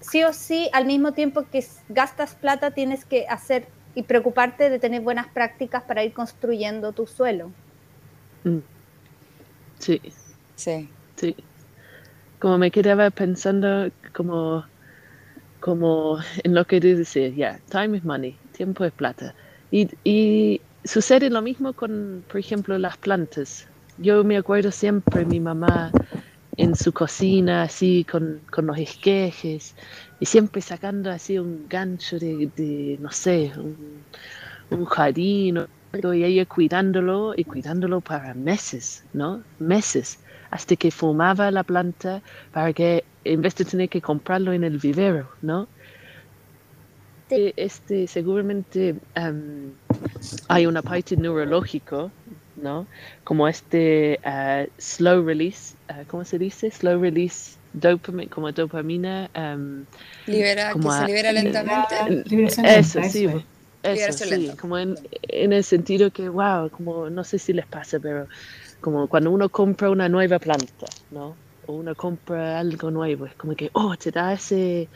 sí 0.00 0.22
o 0.24 0.32
sí, 0.32 0.68
al 0.72 0.86
mismo 0.86 1.12
tiempo 1.12 1.44
que 1.50 1.64
gastas 1.88 2.34
plata, 2.34 2.72
tienes 2.72 3.04
que 3.04 3.26
hacer 3.28 3.68
y 3.94 4.04
preocuparte 4.04 4.70
de 4.70 4.78
tener 4.78 5.02
buenas 5.02 5.28
prácticas 5.28 5.82
para 5.82 6.04
ir 6.04 6.12
construyendo 6.12 6.92
tu 6.92 7.06
suelo. 7.06 7.54
Mm. 8.44 8.58
Sí, 9.78 10.00
Sí. 10.56 10.88
sí. 11.16 11.36
Como 12.38 12.58
me 12.58 12.70
quedaba 12.70 13.10
pensando 13.10 13.90
como, 14.14 14.64
como 15.60 16.18
en 16.44 16.54
lo 16.54 16.66
que 16.66 16.80
tú 16.80 16.88
decías, 16.88 17.34
ya, 17.34 17.60
time 17.70 17.96
is 17.98 18.04
money, 18.04 18.38
tiempo 18.52 18.84
es 18.84 18.92
plata. 18.92 19.34
Y, 19.70 19.88
y 20.04 20.60
sucede 20.84 21.30
lo 21.30 21.42
mismo 21.42 21.72
con, 21.74 22.24
por 22.28 22.38
ejemplo, 22.38 22.78
las 22.78 22.96
plantas. 22.98 23.69
Yo 24.00 24.24
me 24.24 24.36
acuerdo 24.36 24.70
siempre 24.70 25.24
mi 25.24 25.40
mamá 25.40 25.92
en 26.56 26.74
su 26.74 26.92
cocina, 26.92 27.62
así 27.62 28.04
con, 28.10 28.40
con 28.50 28.66
los 28.66 28.78
esquejes, 28.78 29.74
y 30.20 30.26
siempre 30.26 30.60
sacando 30.60 31.10
así 31.10 31.38
un 31.38 31.66
gancho 31.68 32.18
de, 32.18 32.50
de, 32.56 32.98
no 33.00 33.10
sé, 33.10 33.52
un, 33.56 33.76
un 34.70 34.84
jardín 34.86 35.66
y 35.92 36.24
ella 36.24 36.46
cuidándolo 36.46 37.34
y 37.36 37.44
cuidándolo 37.44 38.00
para 38.00 38.32
meses, 38.34 39.04
¿no? 39.12 39.42
Meses, 39.58 40.18
hasta 40.50 40.76
que 40.76 40.90
formaba 40.90 41.50
la 41.50 41.64
planta 41.64 42.22
para 42.52 42.72
que, 42.72 43.04
en 43.24 43.42
vez 43.42 43.54
de 43.56 43.64
tener 43.64 43.88
que 43.88 44.00
comprarlo 44.00 44.52
en 44.52 44.64
el 44.64 44.78
vivero, 44.78 45.28
¿no? 45.42 45.68
Este, 47.28 48.06
seguramente 48.08 48.96
am, 49.14 49.72
hay 50.48 50.66
una 50.66 50.82
parte 50.82 51.16
neurológica, 51.16 52.10
¿no? 52.62 52.86
Como 53.24 53.48
este 53.48 54.20
ah, 54.24 54.64
slow 54.78 55.24
release, 55.24 55.74
ah, 55.88 56.02
¿cómo 56.08 56.24
se 56.24 56.38
dice? 56.38 56.70
Slow 56.70 57.00
release 57.00 57.56
dopamina, 57.72 58.30
como 58.30 58.52
dopamina. 58.52 59.30
am, 59.34 59.86
Libera, 60.26 60.72
Como 60.72 60.90
que 60.90 60.96
se 60.96 61.06
libera 61.06 61.32
lentamente. 61.32 62.24
Liberación 62.26 62.66
eso, 62.66 63.00
lenta, 63.00 63.12
sí, 63.12 63.24
eso 63.24 63.44
eso, 63.82 64.24
sí, 64.24 64.50
como 64.60 64.78
en, 64.78 64.96
en 65.22 65.52
el 65.52 65.64
sentido 65.64 66.10
que, 66.10 66.28
wow, 66.28 66.70
como 66.70 67.08
no 67.08 67.24
sé 67.24 67.38
si 67.38 67.52
les 67.52 67.66
pasa, 67.66 67.98
pero 67.98 68.26
como 68.80 69.08
cuando 69.08 69.30
uno 69.30 69.48
compra 69.48 69.90
una 69.90 70.08
nueva 70.08 70.38
planta, 70.38 70.86
¿no? 71.10 71.34
O 71.66 71.74
uno 71.74 71.94
compra 71.94 72.58
algo 72.58 72.90
nuevo, 72.90 73.26
es 73.26 73.34
como 73.34 73.54
que, 73.54 73.70
oh, 73.72 73.96
te 73.96 74.10
da 74.10 74.32
ese, 74.34 74.88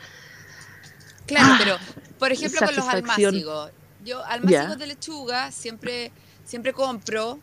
Claro, 1.27 1.47
Ah, 1.53 1.57
pero 1.59 1.77
por 2.19 2.33
ejemplo 2.33 2.61
con 2.67 2.77
los 2.77 2.89
almácigos. 2.89 3.71
Yo 4.05 4.23
almácigos 4.25 4.79
de 4.79 4.87
lechuga 4.87 5.51
siempre, 5.51 6.13
siempre 6.45 6.73
compro, 6.73 7.39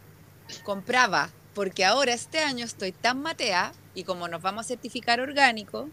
compraba, 0.59 1.29
porque 1.53 1.83
ahora 1.85 2.13
este 2.13 2.39
año 2.39 2.65
estoy 2.65 2.91
tan 2.91 3.21
matea 3.21 3.73
y 3.93 4.03
como 4.03 4.27
nos 4.27 4.41
vamos 4.41 4.65
a 4.65 4.67
certificar 4.67 5.19
orgánico, 5.19 5.89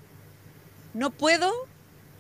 no 0.95 1.11
puedo 1.11 1.53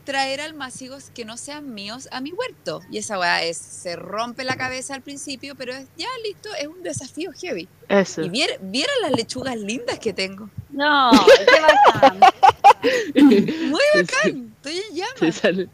traer 0.04 0.40
almácigos 0.40 1.10
que 1.14 1.24
no 1.26 1.36
sean 1.36 1.74
míos 1.74 2.08
a 2.10 2.20
mi 2.22 2.32
huerto. 2.32 2.80
Y 2.90 2.96
esa 2.98 3.18
weá 3.18 3.42
es, 3.44 3.58
se 3.58 3.94
rompe 3.94 4.42
la 4.42 4.56
cabeza 4.56 4.94
al 4.94 5.02
principio, 5.02 5.54
pero 5.54 5.74
es 5.74 5.86
ya 5.98 6.08
listo, 6.24 6.48
es 6.58 6.66
un 6.66 6.82
desafío 6.82 7.30
heavy. 7.32 7.68
eso. 7.88 8.22
Y 8.22 8.30
vier- 8.30 8.58
vieran 8.62 8.94
las 9.02 9.12
lechugas 9.12 9.56
lindas 9.58 9.98
que 9.98 10.14
tengo. 10.14 10.48
No, 10.70 11.10
qué 11.46 11.60
bacán. 11.60 12.20
Muy 13.70 13.82
bacán, 13.94 14.52
estoy 14.56 14.78
en 14.78 14.88
Te, 14.88 14.94
llamas, 14.94 15.34
sale- 15.36 15.68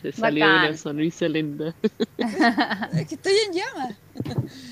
te 0.00 0.12
salió 0.12 0.46
Bacán. 0.46 0.68
una 0.68 0.76
sonrisa 0.78 1.28
linda. 1.28 1.74
es 2.16 3.06
que 3.06 3.14
estoy 3.16 3.34
en 3.48 3.52
llamas. 3.52 3.96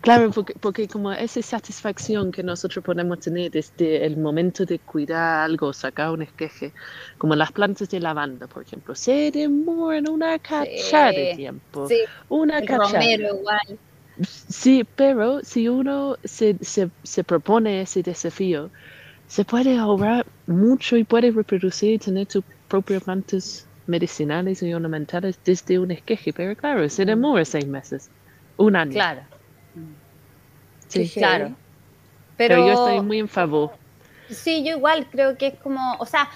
Claro, 0.00 0.30
porque, 0.30 0.54
porque 0.60 0.88
como 0.88 1.12
esa 1.12 1.42
satisfacción 1.42 2.32
que 2.32 2.42
nosotros 2.42 2.82
podemos 2.82 3.18
tener 3.20 3.50
desde 3.50 4.06
el 4.06 4.16
momento 4.16 4.64
de 4.64 4.78
cuidar 4.78 5.44
algo, 5.44 5.72
sacar 5.72 6.10
un 6.10 6.22
esqueje, 6.22 6.72
como 7.18 7.36
las 7.36 7.52
plantas 7.52 7.88
de 7.90 8.00
lavanda, 8.00 8.46
por 8.46 8.62
ejemplo, 8.62 8.94
se 8.94 9.30
demoran 9.30 10.08
una 10.08 10.38
cachada 10.38 11.12
de 11.12 11.34
tiempo. 11.36 11.86
Sí, 11.86 12.00
Una 12.28 12.58
el 12.58 12.66
cachada. 12.66 12.92
romero 12.92 13.36
igual. 13.36 13.80
Sí, 14.22 14.84
pero 14.96 15.40
si 15.42 15.68
uno 15.68 16.16
se, 16.24 16.56
se, 16.60 16.90
se 17.02 17.24
propone 17.24 17.82
ese 17.82 18.02
desafío, 18.02 18.70
se 19.26 19.44
puede 19.44 19.76
ahorrar 19.78 20.26
mucho 20.46 20.96
y 20.96 21.04
puede 21.04 21.30
reproducir 21.30 21.92
y 21.94 21.98
tener 21.98 22.26
tus 22.26 22.42
propias 22.68 23.04
plantas 23.04 23.68
medicinales 23.86 24.62
y 24.62 24.72
ornamentales 24.74 25.40
desde 25.44 25.78
un 25.78 25.90
esqueje. 25.90 26.32
Pero 26.32 26.56
claro, 26.56 26.88
se 26.88 27.04
demora 27.04 27.44
seis 27.44 27.66
meses, 27.66 28.10
un 28.56 28.76
año. 28.76 28.92
Claro, 28.92 29.29
Sí. 30.90 31.08
Qué 31.08 31.20
claro. 31.20 31.56
Pero, 32.36 32.56
Pero, 32.56 32.66
yo 32.66 32.72
estoy 32.72 33.00
muy 33.00 33.18
en 33.18 33.28
favor. 33.28 33.72
sí, 34.28 34.64
yo 34.64 34.76
igual 34.76 35.08
creo 35.10 35.36
que 35.36 35.48
es 35.48 35.54
como, 35.54 35.96
o 35.98 36.06
sea, 36.06 36.28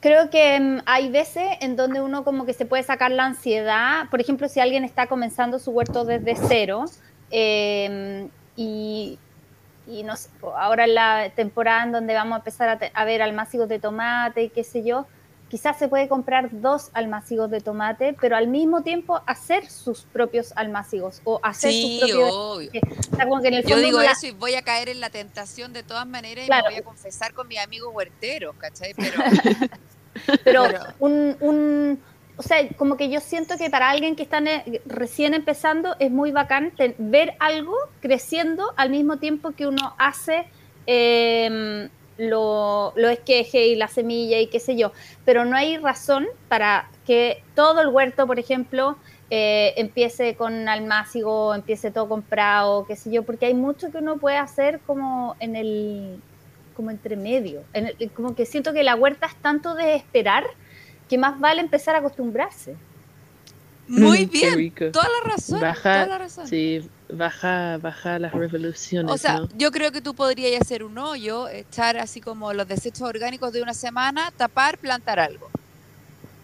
creo 0.00 0.30
que 0.30 0.60
mm, 0.60 0.80
hay 0.86 1.10
veces 1.10 1.44
en 1.60 1.76
donde 1.76 2.00
uno 2.00 2.24
como 2.24 2.46
que 2.46 2.52
se 2.52 2.66
puede 2.66 2.82
sacar 2.82 3.10
la 3.10 3.24
ansiedad. 3.24 4.08
Por 4.10 4.20
ejemplo, 4.20 4.48
si 4.48 4.60
alguien 4.60 4.84
está 4.84 5.06
comenzando 5.06 5.58
su 5.58 5.70
huerto 5.72 6.04
desde 6.04 6.36
cero 6.36 6.84
eh, 7.30 8.28
y, 8.56 9.18
y 9.86 10.02
no 10.02 10.16
sé, 10.16 10.28
ahora 10.56 10.84
en 10.84 10.94
la 10.94 11.30
temporada 11.34 11.84
en 11.84 11.92
donde 11.92 12.14
vamos 12.14 12.34
a 12.34 12.38
empezar 12.38 12.68
a, 12.68 13.00
a 13.00 13.04
ver 13.04 13.22
almácigos 13.22 13.68
de 13.68 13.78
tomate 13.78 14.44
y 14.44 14.48
qué 14.50 14.64
sé 14.64 14.84
yo, 14.84 15.06
quizás 15.48 15.78
se 15.78 15.86
puede 15.88 16.08
comprar 16.08 16.48
dos 16.60 16.90
almácigos 16.92 17.50
de 17.50 17.60
tomate, 17.60 18.16
pero 18.20 18.36
al 18.36 18.48
mismo 18.48 18.82
tiempo 18.82 19.20
hacer 19.26 19.70
sus 19.70 20.02
propios 20.02 20.52
almácigos 20.56 21.20
o 21.24 21.38
hacer 21.42 21.70
Sí, 21.70 21.98
sus 22.00 22.10
propios... 22.10 22.30
obvio. 22.34 22.70
o 23.12 23.16
sea, 23.16 23.28
como 23.28 23.40
que 23.42 23.48
en 23.48 23.54
el 23.54 23.64
Yo 23.64 23.78
digo 23.78 24.00
la- 24.02 24.10
eso 24.12 24.26
y 24.26 24.32
voy 24.32 24.54
a 24.54 24.62
caer 24.62 24.88
en 24.88 25.00
la 25.00 25.10
tentación 25.10 25.72
de 25.72 25.82
todas 25.84 26.06
maneras 26.06 26.46
y 26.46 26.50
me 26.50 26.62
voy 26.62 26.74
a 26.74 26.82
confesar 26.82 27.32
con 27.32 27.46
mis 27.48 27.58
amigos 27.60 27.90
huerteros, 27.94 28.56
¿cachai? 28.56 28.92
Pero, 28.94 29.12
pero 30.44 30.62
Pero- 30.64 30.80
un, 30.98 31.36
un- 31.40 32.02
o 32.38 32.42
sea, 32.42 32.68
como 32.76 32.96
que 32.98 33.08
yo 33.08 33.20
siento 33.20 33.56
que 33.56 33.70
para 33.70 33.88
alguien 33.88 34.14
que 34.14 34.22
está 34.22 34.42
recién 34.84 35.32
empezando 35.32 35.96
es 36.00 36.10
muy 36.10 36.32
bacán 36.32 36.72
ver 36.98 37.34
algo 37.38 37.74
creciendo 38.00 38.74
al 38.76 38.90
mismo 38.90 39.16
tiempo 39.18 39.52
que 39.52 39.66
uno 39.66 39.94
hace 39.96 40.46
eh, 40.86 41.88
lo, 42.18 42.92
lo 42.96 43.08
esqueje 43.08 43.66
y 43.68 43.76
la 43.76 43.88
semilla 43.88 44.38
y 44.40 44.48
qué 44.48 44.60
sé 44.60 44.76
yo, 44.76 44.92
pero 45.24 45.44
no 45.44 45.56
hay 45.56 45.76
razón 45.78 46.26
para 46.48 46.90
que 47.04 47.42
todo 47.54 47.80
el 47.82 47.88
huerto, 47.88 48.26
por 48.26 48.38
ejemplo, 48.38 48.96
eh, 49.30 49.74
empiece 49.76 50.36
con 50.36 50.68
almácigo, 50.68 51.54
empiece 51.54 51.90
todo 51.90 52.08
comprado, 52.08 52.86
qué 52.86 52.96
sé 52.96 53.10
yo, 53.10 53.24
porque 53.24 53.46
hay 53.46 53.54
mucho 53.54 53.90
que 53.90 53.98
uno 53.98 54.18
puede 54.18 54.36
hacer 54.38 54.80
como 54.86 55.36
en 55.40 55.56
el 55.56 56.22
como 56.72 56.90
entre 56.90 57.16
medio. 57.16 57.68
En 57.72 57.86
el- 57.98 58.12
como 58.12 58.34
que 58.34 58.44
siento 58.46 58.72
que 58.74 58.82
la 58.82 58.94
huerta 58.96 59.26
es 59.26 59.36
tanto 59.40 59.74
de 59.74 59.94
esperar 59.96 60.44
que 61.08 61.18
más 61.18 61.40
vale 61.40 61.60
empezar 61.62 61.94
a 61.94 61.98
acostumbrarse. 61.98 62.76
Muy 63.88 64.26
Mm, 64.26 64.28
Qué 64.30 64.38
bien, 64.38 64.54
rico. 64.56 64.84
toda 64.92 65.08
la 65.08 65.30
razón, 65.30 65.60
Baja, 65.60 65.82
toda 66.04 66.06
la 66.06 66.18
razón. 66.18 66.46
sí, 66.48 66.88
baja, 67.08 67.78
baja 67.78 68.18
las 68.18 68.32
revoluciones, 68.32 69.12
O 69.12 69.16
sea, 69.18 69.40
¿no? 69.40 69.48
yo 69.56 69.70
creo 69.70 69.92
que 69.92 70.00
tú 70.00 70.14
podrías 70.14 70.60
hacer 70.60 70.82
un 70.82 70.98
hoyo, 70.98 71.48
echar 71.48 71.96
así 71.96 72.20
como 72.20 72.52
los 72.52 72.66
desechos 72.66 73.02
orgánicos 73.02 73.52
de 73.52 73.62
una 73.62 73.74
semana, 73.74 74.32
tapar, 74.36 74.78
plantar 74.78 75.18
algo. 75.20 75.48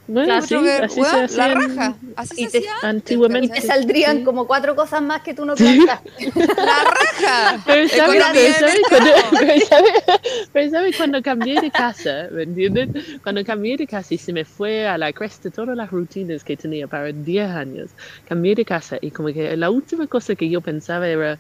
Bueno, 0.09 0.35
así 0.35 0.55
weón, 0.57 0.91
se 0.91 1.01
la 1.01 1.25
hacían 1.25 1.55
raja, 1.77 1.97
así 2.17 2.43
y 2.43 2.45
se 2.47 2.51
te- 2.51 2.59
hacía 2.59 2.73
antes, 2.83 2.83
Y 2.83 2.87
antiguamente. 3.15 3.61
te 3.61 3.67
saldrían 3.67 4.19
Sí. 4.19 4.25
como 4.25 4.47
cuatro 4.49 4.75
cosas 4.75 5.01
más 5.01 5.23
que 5.23 5.33
tú 5.33 5.45
no 5.45 5.55
plantaste. 5.55 6.11
La 6.57 6.85
raja. 6.85 7.63
Pero 7.65 7.89
¿sabes, 7.89 8.25
pero 8.33 8.55
sabes 8.59 8.81
cuando, 8.89 9.11
pero 9.39 9.67
sabes- 9.67 10.21
pero 10.53 10.71
sabes 10.71 10.97
cuando 10.97 11.23
cambié 11.23 11.61
de 11.61 11.71
casa, 11.71 12.27
¿me 12.33 12.43
entiendes? 12.43 12.89
Cuando 13.23 13.45
cambié 13.45 13.77
de 13.77 13.87
casa 13.87 14.13
y 14.13 14.19
se 14.19 14.33
me 14.33 14.45
fue 14.45 14.87
a 14.89 14.99
la 14.99 15.13
cresta 15.13 15.51
todas 15.51 15.77
las 15.77 15.91
rutinas 15.91 16.43
que 16.43 16.57
tenía 16.57 16.89
para 16.89 17.13
10 17.13 17.49
años, 17.51 17.91
cambié 18.29 18.55
de 18.57 18.65
casa 18.65 18.99
y 19.01 19.11
como 19.13 19.29
que 19.33 19.57
la 19.57 19.71
última 19.71 20.07
cosa 20.09 20.35
que 20.35 20.49
yo 20.51 20.61
pensaba 20.61 21.09
era, 21.09 21.39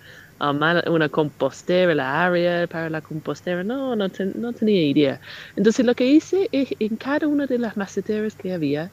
una 0.51 1.09
compostera, 1.09 1.95
la 1.95 2.27
área 2.27 2.67
para 2.67 2.91
la 2.91 3.01
compostera, 3.01 3.63
no, 3.63 3.95
no, 3.95 4.09
no 4.35 4.53
tenía 4.53 4.83
idea. 4.83 5.21
Entonces 5.57 5.87
lo 5.87 5.95
que 5.95 6.07
hice 6.07 6.49
es 6.53 6.69
en 6.79 6.97
cada 6.97 7.29
una 7.29 7.47
de 7.47 7.59
las 7.59 7.77
maceteras 7.77 8.35
que 8.35 8.53
había, 8.53 8.91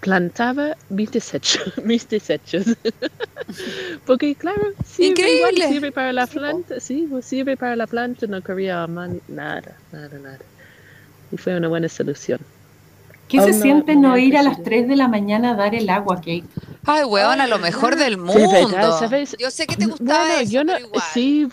plantaba 0.00 0.76
mis 0.88 1.10
desechos, 1.10 1.72
mis 1.84 2.08
desechos. 2.08 2.64
Porque 4.06 4.34
claro, 4.36 4.62
sirve, 4.84 5.36
igual, 5.36 5.56
sirve 5.56 5.92
para 5.92 6.12
la 6.12 6.26
planta, 6.26 6.78
sí, 6.80 7.06
pues, 7.10 7.24
sirve 7.24 7.56
para 7.56 7.76
la 7.76 7.86
planta, 7.86 8.26
no 8.26 8.40
quería 8.42 8.86
nada, 8.86 9.18
nada, 9.28 10.18
nada. 10.18 10.38
Y 11.32 11.36
fue 11.36 11.56
una 11.56 11.68
buena 11.68 11.88
solución. 11.88 12.38
¿Qué 13.28 13.40
se 13.40 13.52
siente 13.52 13.96
no 13.96 14.16
ir 14.16 14.36
a 14.36 14.42
las 14.42 14.62
3 14.62 14.86
de 14.86 14.96
la 14.96 15.08
mañana 15.08 15.52
a 15.52 15.54
dar 15.54 15.74
el 15.74 15.88
agua, 15.90 16.16
Kate? 16.16 16.44
Ay, 16.88 17.02
weón, 17.04 17.40
a 17.40 17.48
lo 17.48 17.58
mejor 17.58 17.96
del 17.96 18.16
mundo. 18.16 18.70
Yo 19.38 19.50
sé 19.50 19.66
que 19.66 19.74
te 19.74 19.86
gustaba 19.86 20.26
bueno, 20.26 20.48
yo 20.48 20.62
no, 20.62 20.78
igual. 20.78 21.02
Sí, 21.12 21.48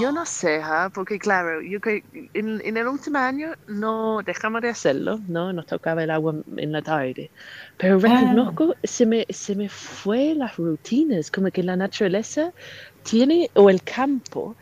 yo 0.00 0.12
no 0.12 0.24
sé, 0.24 0.60
¿ah? 0.62 0.90
porque 0.94 1.18
claro, 1.18 1.60
yo 1.60 1.80
que 1.80 2.04
en, 2.34 2.62
en, 2.64 2.76
el 2.76 2.86
último 2.86 3.18
año 3.18 3.54
no 3.66 4.20
dejamos 4.24 4.62
de 4.62 4.68
hacerlo, 4.68 5.18
¿no? 5.26 5.52
Nos 5.52 5.66
tocaba 5.66 6.04
el 6.04 6.10
agua 6.10 6.36
en 6.56 6.70
la 6.70 6.82
tarde. 6.82 7.32
Pero 7.78 7.96
ah. 7.96 7.98
reconozco, 7.98 8.76
se, 8.84 9.06
me, 9.06 9.26
se 9.28 9.56
me 9.56 9.68
fue 9.68 10.36
las 10.36 10.56
rutinas, 10.56 11.32
como 11.32 11.50
que 11.50 11.64
la 11.64 11.74
naturaleza 11.74 12.52
tiene, 13.02 13.50
o 13.54 13.70
el 13.70 13.82
campo, 13.82 14.54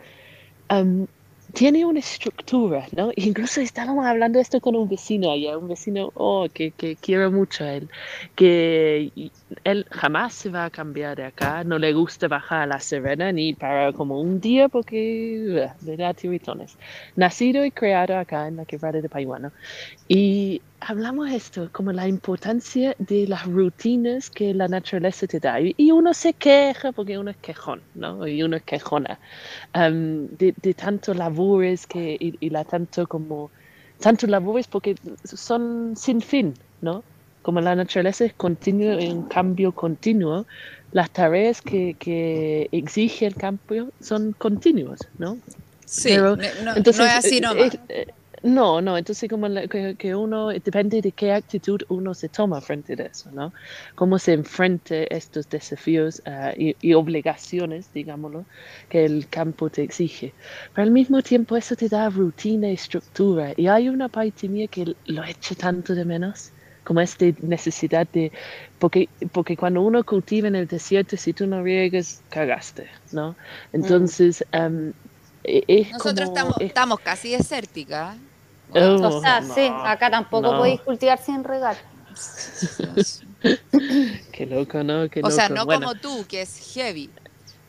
um, 0.71 1.07
tiene 1.53 1.85
una 1.85 2.01
estructura, 2.01 2.87
¿no? 2.97 3.11
Incluso 3.17 3.61
estábamos 3.61 4.07
hablando 4.07 4.39
esto 4.39 4.61
con 4.61 4.77
un 4.77 4.89
vecino 4.89 5.31
allá, 5.31 5.57
un 5.59 5.69
vecino 5.69 6.13
oh, 6.15 6.47
que, 6.53 6.73
que 6.73 6.97
quiero 6.97 7.31
mucho 7.31 7.65
a 7.65 7.75
él, 7.75 7.89
que 8.35 9.11
él 9.65 9.87
jamás 9.91 10.35
se 10.35 10.51
va 10.51 10.67
a 10.67 10.71
cambiar 10.71 11.17
de 11.17 11.25
acá, 11.25 11.65
no 11.65 11.79
le 11.79 11.93
gusta 11.93 12.29
bajar 12.29 12.63
a 12.63 12.67
la 12.67 12.81
Serena 12.81 13.33
ni 13.33 13.55
para 13.55 13.93
como 13.93 14.21
un 14.21 14.41
día 14.41 14.69
porque 14.69 15.69
le 15.81 15.97
da 15.97 16.15
tiritones. 16.15 16.77
Nacido 17.17 17.65
y 17.65 17.71
creado 17.71 18.17
acá 18.17 18.49
en 18.49 18.57
la 18.57 18.65
quebrada 18.65 19.01
de 19.01 19.09
Paiwana. 19.09 19.53
Y 20.07 20.61
hablamos 20.81 21.31
esto, 21.31 21.71
como 21.73 21.93
la 21.93 22.09
importancia 22.09 22.95
de 22.99 23.27
las 23.27 23.47
rutinas 23.47 24.31
que 24.31 24.55
la 24.55 24.69
naturaleza 24.69 25.27
te 25.27 25.41
da. 25.41 25.59
Y 25.61 25.91
uno 25.91 26.15
se 26.15 26.33
queja 26.35 26.93
porque 26.93 27.19
uno 27.19 27.31
es 27.31 27.37
quejón, 27.39 27.83
¿no? 27.95 28.27
Y 28.27 28.43
uno 28.43 28.57
es 28.57 28.63
quejona. 28.63 29.19
Um, 29.75 30.29
de, 30.29 30.55
de, 30.63 30.75
tanto 30.75 31.15
labores 31.15 31.87
que, 31.87 32.17
y, 32.21 32.51
la 32.51 32.65
tanto 32.65 33.07
como, 33.07 33.51
tanto 34.01 34.27
labores 34.27 34.67
porque 34.67 34.95
son 35.25 35.95
sin 35.97 36.21
fin, 36.21 36.55
¿no? 36.81 37.03
Como 37.49 37.63
la 37.63 37.75
naturaleza 37.75 38.27
es 38.27 38.35
continuo, 38.35 38.99
en 38.99 39.23
cambio 39.23 39.73
continuo, 39.73 40.45
las 40.93 41.11
tareas 41.11 41.63
que, 41.63 41.97
que 41.99 42.69
exige 42.73 43.25
el 43.25 43.37
cambio 43.37 43.91
son 44.03 44.33
continuas, 44.33 45.01
¿no? 45.17 45.39
Sí, 45.87 46.15
no, 46.19 46.35
entonces, 46.77 46.99
no 46.99 47.07
es 47.07 47.13
así 47.13 47.41
nomás. 47.41 47.79
No, 48.43 48.83
no, 48.83 48.99
entonces 48.99 49.31
como 49.31 49.49
que, 49.97 50.15
uno, 50.15 50.49
depende 50.49 51.01
de 51.01 51.11
qué 51.13 51.33
actitud 51.33 51.81
uno 51.89 52.13
se 52.13 52.29
toma 52.29 52.61
frente 52.61 52.93
a 53.03 53.07
eso, 53.07 53.31
¿no? 53.33 53.55
Cómo 53.95 54.19
se 54.19 54.35
enfrenta 54.35 55.05
estos 55.05 55.49
desafíos 55.49 56.21
uh, 56.27 56.53
y, 56.55 56.93
obligaciones, 56.93 57.89
digámoslo, 57.95 58.45
que 58.91 59.07
el 59.07 59.27
campo 59.31 59.71
te 59.71 59.85
exige. 59.85 60.35
Pero 60.75 60.83
al 60.83 60.91
mismo 60.91 61.23
tiempo 61.23 61.57
eso 61.57 61.75
te 61.77 61.89
da 61.89 62.11
rutina 62.11 62.69
y 62.69 62.75
estructura. 62.75 63.55
Y 63.57 63.69
hay 63.69 63.89
una 63.89 64.11
parte 64.11 64.51
mía 64.51 64.67
que 64.67 64.95
lo 65.07 65.25
echa 65.25 65.55
tanto 65.55 65.95
de 65.95 66.05
menos, 66.05 66.53
como 66.89 67.03
esta 67.03 67.27
necesidad 67.43 68.09
de, 68.15 68.33
porque, 68.79 69.11
porque 69.31 69.59
cuando 69.59 69.83
uno 69.83 70.03
cultiva 70.05 70.49
en 70.49 70.57
el 70.57 70.67
desierto, 70.67 71.19
si 71.19 71.35
tú 71.35 71.47
no 71.47 71.63
riegas, 71.63 72.23
cagaste, 72.31 72.89
¿no? 73.13 73.37
Entonces, 73.75 74.43
um, 74.55 74.95
es 75.45 75.93
Nosotros 75.93 76.31
estamos, 76.31 76.55
estamos 76.61 77.01
casi 77.01 77.33
desérticas. 77.33 78.17
Oh, 78.71 79.03
o 79.03 79.21
sea, 79.21 79.43
sí, 79.43 79.71
acá 79.85 80.11
tampoco 80.11 80.57
podéis 80.57 80.81
cultivar 80.81 81.19
sin 81.23 81.45
regar. 81.45 81.77
Qué 84.33 84.47
loco, 84.47 84.83
¿no? 84.83 85.11
Qué 85.11 85.21
o 85.23 85.31
sea, 85.31 85.51
no 85.51 85.67
como 85.67 85.95
tú, 85.95 86.25
que 86.27 86.41
es 86.41 86.73
heavy. 86.73 87.11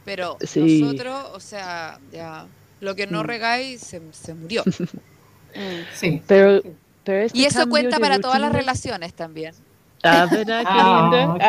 Pero 0.05 0.37
nosotros, 0.39 1.27
o 1.33 1.41
sea, 1.41 1.99
ya 2.13 2.47
lo 2.79 2.95
que 2.95 3.05
no 3.05 3.23
mm. 3.23 3.25
regáis 3.25 3.81
se, 3.81 4.01
se 4.13 4.33
murió. 4.33 4.63
sí. 5.93 6.21
Pero, 6.25 6.61
pero 7.09 7.25
este 7.25 7.39
y 7.39 7.45
eso 7.45 7.67
cuenta 7.67 7.97
para 7.97 8.19
todas 8.19 8.39
las 8.39 8.53
relaciones 8.53 9.15
también. 9.15 9.55
Ah, 10.03 10.27
¿verdad? 10.29 10.63
Qué 10.63 10.73
lindo. 10.75 11.39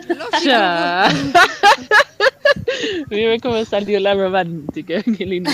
Qué 0.00 0.14
lindo. 0.14 0.30
Ah. 0.56 1.12
Mira 3.10 3.38
cómo 3.42 3.62
salió 3.66 4.00
la 4.00 4.14
romántica, 4.14 5.02
qué 5.02 5.26
lindo. 5.26 5.50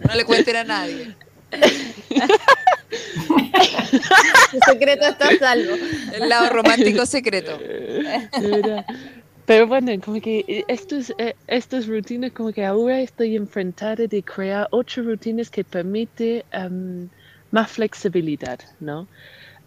No 0.00 0.14
le 0.16 0.24
cuenten 0.24 0.56
a 0.56 0.64
nadie. 0.64 1.14
Su 4.50 4.58
secreto 4.68 5.06
está 5.06 5.28
salvo. 5.38 5.76
El 6.14 6.28
lado 6.28 6.50
romántico 6.50 7.06
secreto. 7.06 7.56
Pero 9.46 9.68
bueno, 9.68 9.92
como 10.04 10.20
que 10.20 10.64
estos, 10.66 11.14
eh, 11.18 11.36
estas 11.46 11.86
rutinas, 11.86 12.32
como 12.32 12.52
que 12.52 12.64
ahora 12.64 13.00
estoy 13.00 13.36
enfrentada 13.36 14.06
de 14.06 14.22
crear 14.22 14.66
ocho 14.72 15.02
rutinas 15.02 15.50
que 15.50 15.62
permite 15.62 16.44
um, 16.52 17.08
más 17.52 17.70
flexibilidad, 17.70 18.58
¿no? 18.80 19.06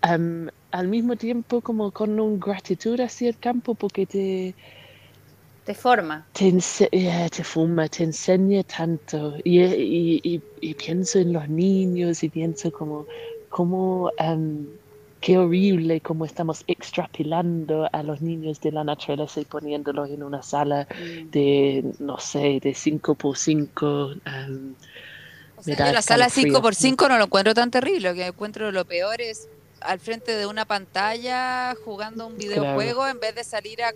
Um, 0.08 0.48
al 0.72 0.88
mismo 0.90 1.16
tiempo 1.16 1.62
como 1.62 1.92
con 1.92 2.20
un 2.20 2.40
gratitud 2.40 3.00
hacia 3.00 3.30
el 3.30 3.38
campo 3.38 3.74
porque 3.74 4.06
te, 4.06 4.54
te 5.66 5.74
forma. 5.74 6.26
Te, 6.34 6.52
te 6.52 7.44
forma, 7.44 7.88
te 7.88 8.04
enseña 8.04 8.64
tanto. 8.64 9.36
Y, 9.46 10.40
pienso 10.74 11.20
en 11.20 11.32
los 11.32 11.48
niños 11.48 12.22
y 12.24 12.30
pienso 12.30 12.70
como, 12.72 13.06
como 13.50 14.12
um, 14.20 14.66
qué 15.22 15.38
horrible 15.38 16.02
como 16.02 16.26
estamos 16.26 16.64
extrapilando 16.68 17.90
a 17.92 18.04
los 18.04 18.22
niños 18.22 18.62
de 18.62 18.72
la 18.72 18.84
naturaleza 18.84 19.42
y 19.42 19.46
poniéndolos 19.46 20.10
en 20.10 20.24
una 20.24 20.42
sala 20.42 20.88
mm. 20.90 21.30
de, 21.32 21.86
no 22.00 22.20
sé, 22.20 22.60
de 22.62 22.74
5 22.74 23.16
por 23.16 23.38
5 23.38 23.86
um, 23.86 24.76
la 25.66 26.02
sala 26.02 26.30
5 26.30 26.62
por 26.62 26.74
5 26.74 27.10
no 27.10 27.18
lo 27.18 27.26
encuentro 27.26 27.54
tan 27.54 27.70
terrible, 27.70 28.10
lo 28.10 28.16
que 28.16 28.28
encuentro 28.28 28.72
lo 28.72 28.86
peor 28.86 29.22
es 29.22 29.48
al 29.82 30.00
frente 30.00 30.36
de 30.36 30.46
una 30.46 30.66
pantalla 30.66 31.76
jugando 31.86 32.28
un 32.28 32.38
videojuego 32.38 33.08
en 33.08 33.20
vez 33.20 33.36
de 33.36 33.44
salir 33.44 33.84
a 33.84 33.94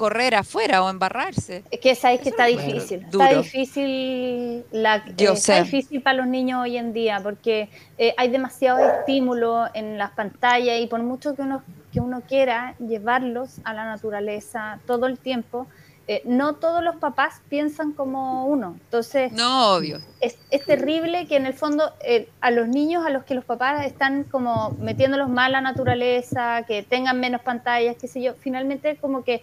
correr 0.00 0.34
afuera 0.34 0.82
o 0.82 0.88
embarrarse. 0.88 1.62
Es 1.70 1.78
que 1.78 1.94
sabéis 1.94 2.22
que 2.22 2.30
está 2.30 2.46
difícil. 2.46 3.04
está 3.04 3.34
difícil 3.34 4.64
la, 4.72 4.96
eh, 4.96 5.14
está 5.34 5.62
difícil 5.62 6.00
para 6.00 6.16
los 6.16 6.26
niños 6.26 6.62
hoy 6.62 6.78
en 6.78 6.94
día 6.94 7.20
porque 7.22 7.68
eh, 7.98 8.14
hay 8.16 8.30
demasiado 8.30 8.78
estímulo 8.78 9.66
en 9.74 9.98
las 9.98 10.12
pantallas 10.12 10.80
y 10.80 10.86
por 10.86 11.02
mucho 11.02 11.34
que 11.34 11.42
uno 11.42 11.62
que 11.92 12.00
uno 12.00 12.22
quiera 12.26 12.76
llevarlos 12.78 13.60
a 13.64 13.74
la 13.74 13.84
naturaleza 13.84 14.78
todo 14.86 15.06
el 15.06 15.18
tiempo, 15.18 15.66
eh, 16.12 16.22
no 16.24 16.54
todos 16.54 16.82
los 16.82 16.96
papás 16.96 17.40
piensan 17.48 17.92
como 17.92 18.46
uno. 18.46 18.76
Entonces, 18.84 19.32
no, 19.32 19.74
obvio. 19.74 19.98
Es, 20.20 20.36
terrible 20.64 21.26
que 21.26 21.36
en 21.36 21.46
el 21.46 21.54
fondo 21.54 21.92
eh, 22.00 22.28
a 22.40 22.50
los 22.50 22.68
niños 22.68 23.04
a 23.06 23.10
los 23.10 23.24
que 23.24 23.34
los 23.34 23.44
papás 23.44 23.86
están 23.86 24.24
como 24.24 24.70
metiéndolos 24.80 25.28
más 25.28 25.46
a 25.46 25.50
la 25.50 25.60
naturaleza, 25.60 26.64
que 26.66 26.82
tengan 26.82 27.20
menos 27.20 27.42
pantallas, 27.42 27.96
qué 28.00 28.08
sé 28.08 28.22
yo, 28.22 28.34
finalmente 28.40 28.96
como 28.96 29.24
que 29.24 29.42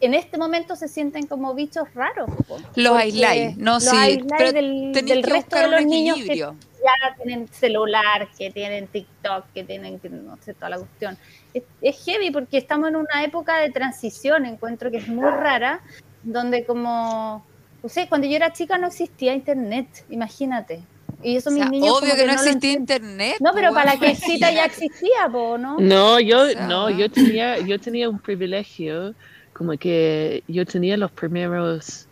en 0.00 0.14
este 0.14 0.36
momento 0.38 0.76
se 0.76 0.88
sienten 0.88 1.26
como 1.26 1.54
bichos 1.54 1.92
raros. 1.94 2.30
Los 2.74 2.96
aisláis, 2.96 3.56
no 3.56 3.74
los 3.74 3.84
sí, 3.84 4.22
del, 4.52 4.92
del 4.92 5.22
resto 5.22 5.56
de 5.56 5.68
los 5.68 5.84
niños 5.84 6.18
que 6.18 6.36
ya 6.36 7.16
tienen 7.16 7.48
celular, 7.48 8.28
que 8.38 8.50
tienen 8.50 8.86
TikTok, 8.86 9.46
que 9.52 9.64
tienen, 9.64 10.00
no 10.24 10.38
sé, 10.40 10.54
toda 10.54 10.70
la 10.70 10.78
cuestión 10.78 11.18
es, 11.54 12.04
heavy 12.04 12.30
porque 12.30 12.58
estamos 12.58 12.88
en 12.88 12.96
una 12.96 13.24
época 13.24 13.58
de 13.58 13.70
transición, 13.70 14.46
encuentro 14.46 14.90
que 14.90 14.98
es 14.98 15.08
muy 15.08 15.24
rara, 15.24 15.80
donde 16.22 16.64
como, 16.64 17.44
no 17.82 17.88
sé, 17.88 18.08
cuando 18.08 18.26
yo 18.26 18.36
era 18.36 18.52
chica 18.52 18.78
no 18.78 18.88
existía 18.88 19.34
internet, 19.34 20.04
imagínate. 20.10 20.82
Y 21.22 21.36
eso 21.36 21.50
mis 21.50 21.68
niños 21.68 22.00
obvio 22.00 22.16
que, 22.16 22.26
no, 22.26 22.32
existía 22.32 22.72
internet. 22.72 23.36
No, 23.40 23.52
pero 23.52 23.74
para 23.74 23.96
que 23.98 24.14
cita 24.14 24.50
ya 24.50 24.64
existía, 24.66 25.28
¿no? 25.28 25.78
No, 25.78 26.18
yo 26.18 26.54
no, 26.66 26.88
yo 26.88 27.10
tenía 27.10 27.58
yo 27.58 27.78
tenía 27.78 28.08
un 28.08 28.18
privilegio 28.18 29.14
como 29.60 29.76
que 29.76 30.42
yo 30.48 30.64
tenía 30.64 30.96
los 30.96 31.10
primeros 31.10 32.06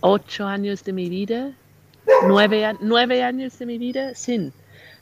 ocho 0.00 0.48
años 0.48 0.82
de 0.82 0.92
mi 0.92 1.08
vida, 1.08 1.52
nueve, 2.26 2.76
nueve 2.80 3.22
años 3.22 3.56
de 3.60 3.66
mi 3.66 3.78
vida 3.78 4.16
sin. 4.16 4.52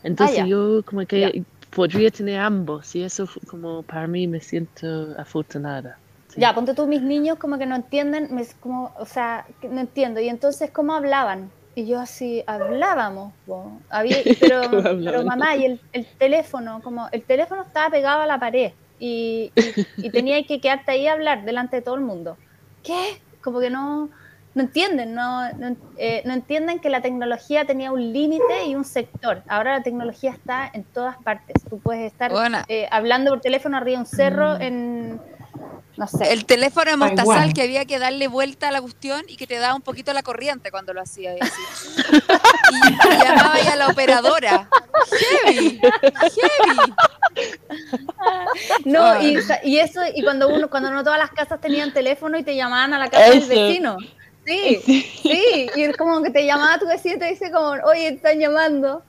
Entonces 0.02 0.40
ah, 0.40 0.46
yo 0.46 0.82
como 0.84 1.06
que 1.06 1.42
podría 1.70 2.10
tener 2.10 2.38
ambos 2.38 2.94
y 2.94 3.02
eso 3.02 3.26
como 3.46 3.82
para 3.82 4.06
mí 4.06 4.26
me 4.26 4.40
siento 4.40 5.14
afortunada. 5.16 5.96
Ya, 6.36 6.54
ponte 6.54 6.74
tú, 6.74 6.86
mis 6.86 7.00
niños 7.00 7.38
como 7.38 7.56
que 7.56 7.64
no 7.64 7.76
entienden, 7.76 8.28
me, 8.30 8.44
como, 8.60 8.92
o 8.98 9.06
sea, 9.06 9.46
no 9.62 9.80
entiendo. 9.80 10.20
Y 10.20 10.28
entonces, 10.28 10.70
¿cómo 10.70 10.92
hablaban? 10.92 11.50
Y 11.74 11.86
yo 11.86 11.98
así, 11.98 12.44
hablábamos, 12.46 13.32
Había, 13.88 14.18
pero, 14.38 15.24
mamá, 15.24 15.56
y 15.56 15.64
el, 15.64 15.80
el, 15.94 16.04
teléfono, 16.04 16.82
como 16.84 17.08
el 17.10 17.22
teléfono 17.22 17.62
estaba 17.62 17.88
pegado 17.88 18.20
a 18.20 18.26
la 18.26 18.38
pared. 18.38 18.72
Y, 19.00 19.52
y, 19.96 20.10
tenía 20.10 20.44
que 20.44 20.60
quedarte 20.60 20.92
ahí 20.92 21.06
a 21.06 21.14
hablar 21.14 21.44
delante 21.44 21.76
de 21.76 21.82
todo 21.82 21.96
el 21.96 22.02
mundo. 22.02 22.36
¿Qué? 22.84 23.20
Como 23.40 23.58
que 23.58 23.70
no, 23.70 24.10
no 24.54 24.62
entienden, 24.62 25.14
no, 25.14 25.50
no, 25.54 25.76
eh, 25.96 26.22
no, 26.24 26.34
entienden 26.34 26.80
que 26.80 26.90
la 26.90 27.00
tecnología 27.00 27.64
tenía 27.64 27.92
un 27.92 28.12
límite 28.12 28.66
y 28.66 28.74
un 28.74 28.84
sector. 28.84 29.42
Ahora 29.48 29.78
la 29.78 29.82
tecnología 29.82 30.32
está 30.32 30.70
en 30.72 30.84
todas 30.84 31.16
partes. 31.18 31.56
Tú 31.68 31.78
puedes 31.78 32.12
estar 32.12 32.30
eh, 32.68 32.88
hablando 32.90 33.30
por 33.30 33.40
teléfono 33.40 33.76
arriba 33.76 33.96
de 33.96 34.02
un 34.02 34.06
cerro 34.06 34.58
mm. 34.58 34.62
en 34.62 35.20
no 35.96 36.06
sé. 36.06 36.32
El 36.32 36.46
teléfono 36.46 36.90
de 36.90 36.96
Mostazal 36.96 37.52
que 37.52 37.62
había 37.62 37.84
que 37.84 37.98
darle 37.98 38.26
vuelta 38.26 38.68
a 38.68 38.70
la 38.70 38.80
cuestión 38.80 39.22
y 39.28 39.36
que 39.36 39.46
te 39.46 39.58
daba 39.58 39.74
un 39.74 39.82
poquito 39.82 40.14
la 40.14 40.22
corriente 40.22 40.70
cuando 40.70 40.94
lo 40.94 41.02
hacía. 41.02 41.34
y, 41.34 41.40
llamaba 43.22 43.60
ya 43.62 43.74
a 43.74 43.76
la 43.76 43.88
operadora. 43.88 44.68
¡Heavy! 45.44 45.78
¡Heavy! 45.78 46.94
No, 48.84 49.22
y, 49.22 49.38
y, 49.64 49.78
eso, 49.78 50.00
y 50.14 50.22
cuando 50.22 50.48
uno, 50.48 50.68
cuando 50.70 50.90
no 50.90 51.04
todas 51.04 51.18
las 51.18 51.30
casas 51.30 51.60
tenían 51.60 51.92
teléfono 51.92 52.38
y 52.38 52.42
te 52.42 52.56
llamaban 52.56 52.94
a 52.94 52.98
la 52.98 53.08
casa 53.08 53.30
del 53.30 53.40
vecino. 53.40 53.96
Sí, 54.44 54.80
sí, 55.22 55.70
y 55.76 55.82
es 55.82 55.96
como 55.96 56.22
que 56.22 56.30
te 56.30 56.44
llamaba 56.44 56.78
tu 56.78 56.86
vecino 56.86 57.16
y 57.16 57.18
te 57.18 57.26
dice 57.26 57.50
como, 57.50 57.70
oye, 57.84 58.08
están 58.08 58.38
llamando. 58.38 59.04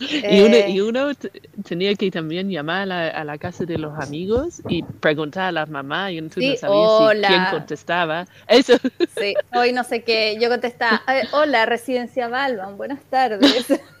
Y 0.00 0.80
uno, 0.80 1.10
eh, 1.10 1.14
tenía 1.66 1.94
que 1.94 2.10
también 2.10 2.48
llamar 2.48 2.90
a 2.90 3.24
la, 3.24 3.38
casa 3.38 3.64
de 3.64 3.76
los 3.76 3.98
amigos 3.98 4.62
y 4.68 4.82
preguntar 4.82 5.48
a 5.48 5.52
las 5.52 5.68
mamás 5.68 6.12
y 6.12 6.22
tú 6.22 6.40
no 6.40 6.56
sabías 6.56 7.28
quién 7.28 7.44
contestaba. 7.50 8.26
Eso. 8.48 8.78
Sí, 9.18 9.34
hoy 9.54 9.72
no 9.72 9.84
sé 9.84 10.02
qué. 10.02 10.38
Yo 10.40 10.48
contestaba, 10.48 11.02
hola, 11.32 11.66
Residencia 11.66 12.28
Balban, 12.28 12.76
buenas 12.76 13.02
tardes. 13.10 13.66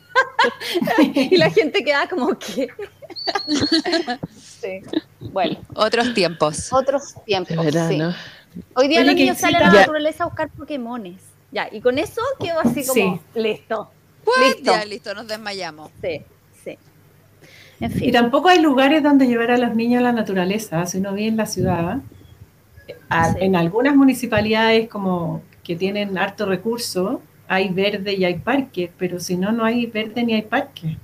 y 1.14 1.36
la 1.36 1.50
gente 1.50 1.84
quedaba 1.84 2.08
como 2.08 2.38
que... 2.38 2.68
sí, 4.36 4.82
bueno. 5.20 5.58
Otros 5.74 6.14
tiempos. 6.14 6.72
Otros 6.72 7.14
tiempos, 7.24 7.56
sí. 7.88 8.00
Hoy 8.74 8.88
día 8.88 9.04
los 9.04 9.14
niños 9.14 9.38
salen 9.38 9.62
a 9.62 9.72
la 9.72 9.80
naturaleza 9.80 10.24
a 10.24 10.26
buscar 10.26 10.50
Pokémones. 10.50 11.22
Ya, 11.52 11.68
y 11.70 11.80
con 11.80 11.98
eso 11.98 12.20
quedo 12.38 12.60
así 12.60 12.86
como 12.86 13.20
listo. 13.34 13.90
Listo. 14.24 14.62
Ya, 14.62 14.84
listo, 14.84 15.14
nos 15.14 15.26
desmayamos. 15.26 15.90
Sí, 16.00 16.22
sí. 16.62 16.78
Y 18.00 18.12
tampoco 18.12 18.48
hay 18.48 18.60
lugares 18.60 19.02
donde 19.02 19.26
llevar 19.26 19.50
a 19.50 19.58
los 19.58 19.74
niños 19.74 20.00
a 20.00 20.04
la 20.04 20.12
naturaleza. 20.12 20.84
Si 20.86 20.98
uno 20.98 21.14
vive 21.14 21.28
en 21.28 21.36
la 21.36 21.46
ciudad, 21.46 21.98
en 23.40 23.56
algunas 23.56 23.96
municipalidades 23.96 24.88
como 24.88 25.42
que 25.62 25.76
tienen 25.76 26.18
harto 26.18 26.46
recurso, 26.46 27.22
hay 27.48 27.68
verde 27.68 28.14
y 28.14 28.24
hay 28.24 28.38
parques, 28.38 28.90
pero 28.96 29.18
si 29.18 29.36
no, 29.36 29.50
no 29.50 29.64
hay 29.64 29.86
verde 29.86 30.22
ni 30.22 30.34
hay 30.34 30.42
parque, 30.42 30.98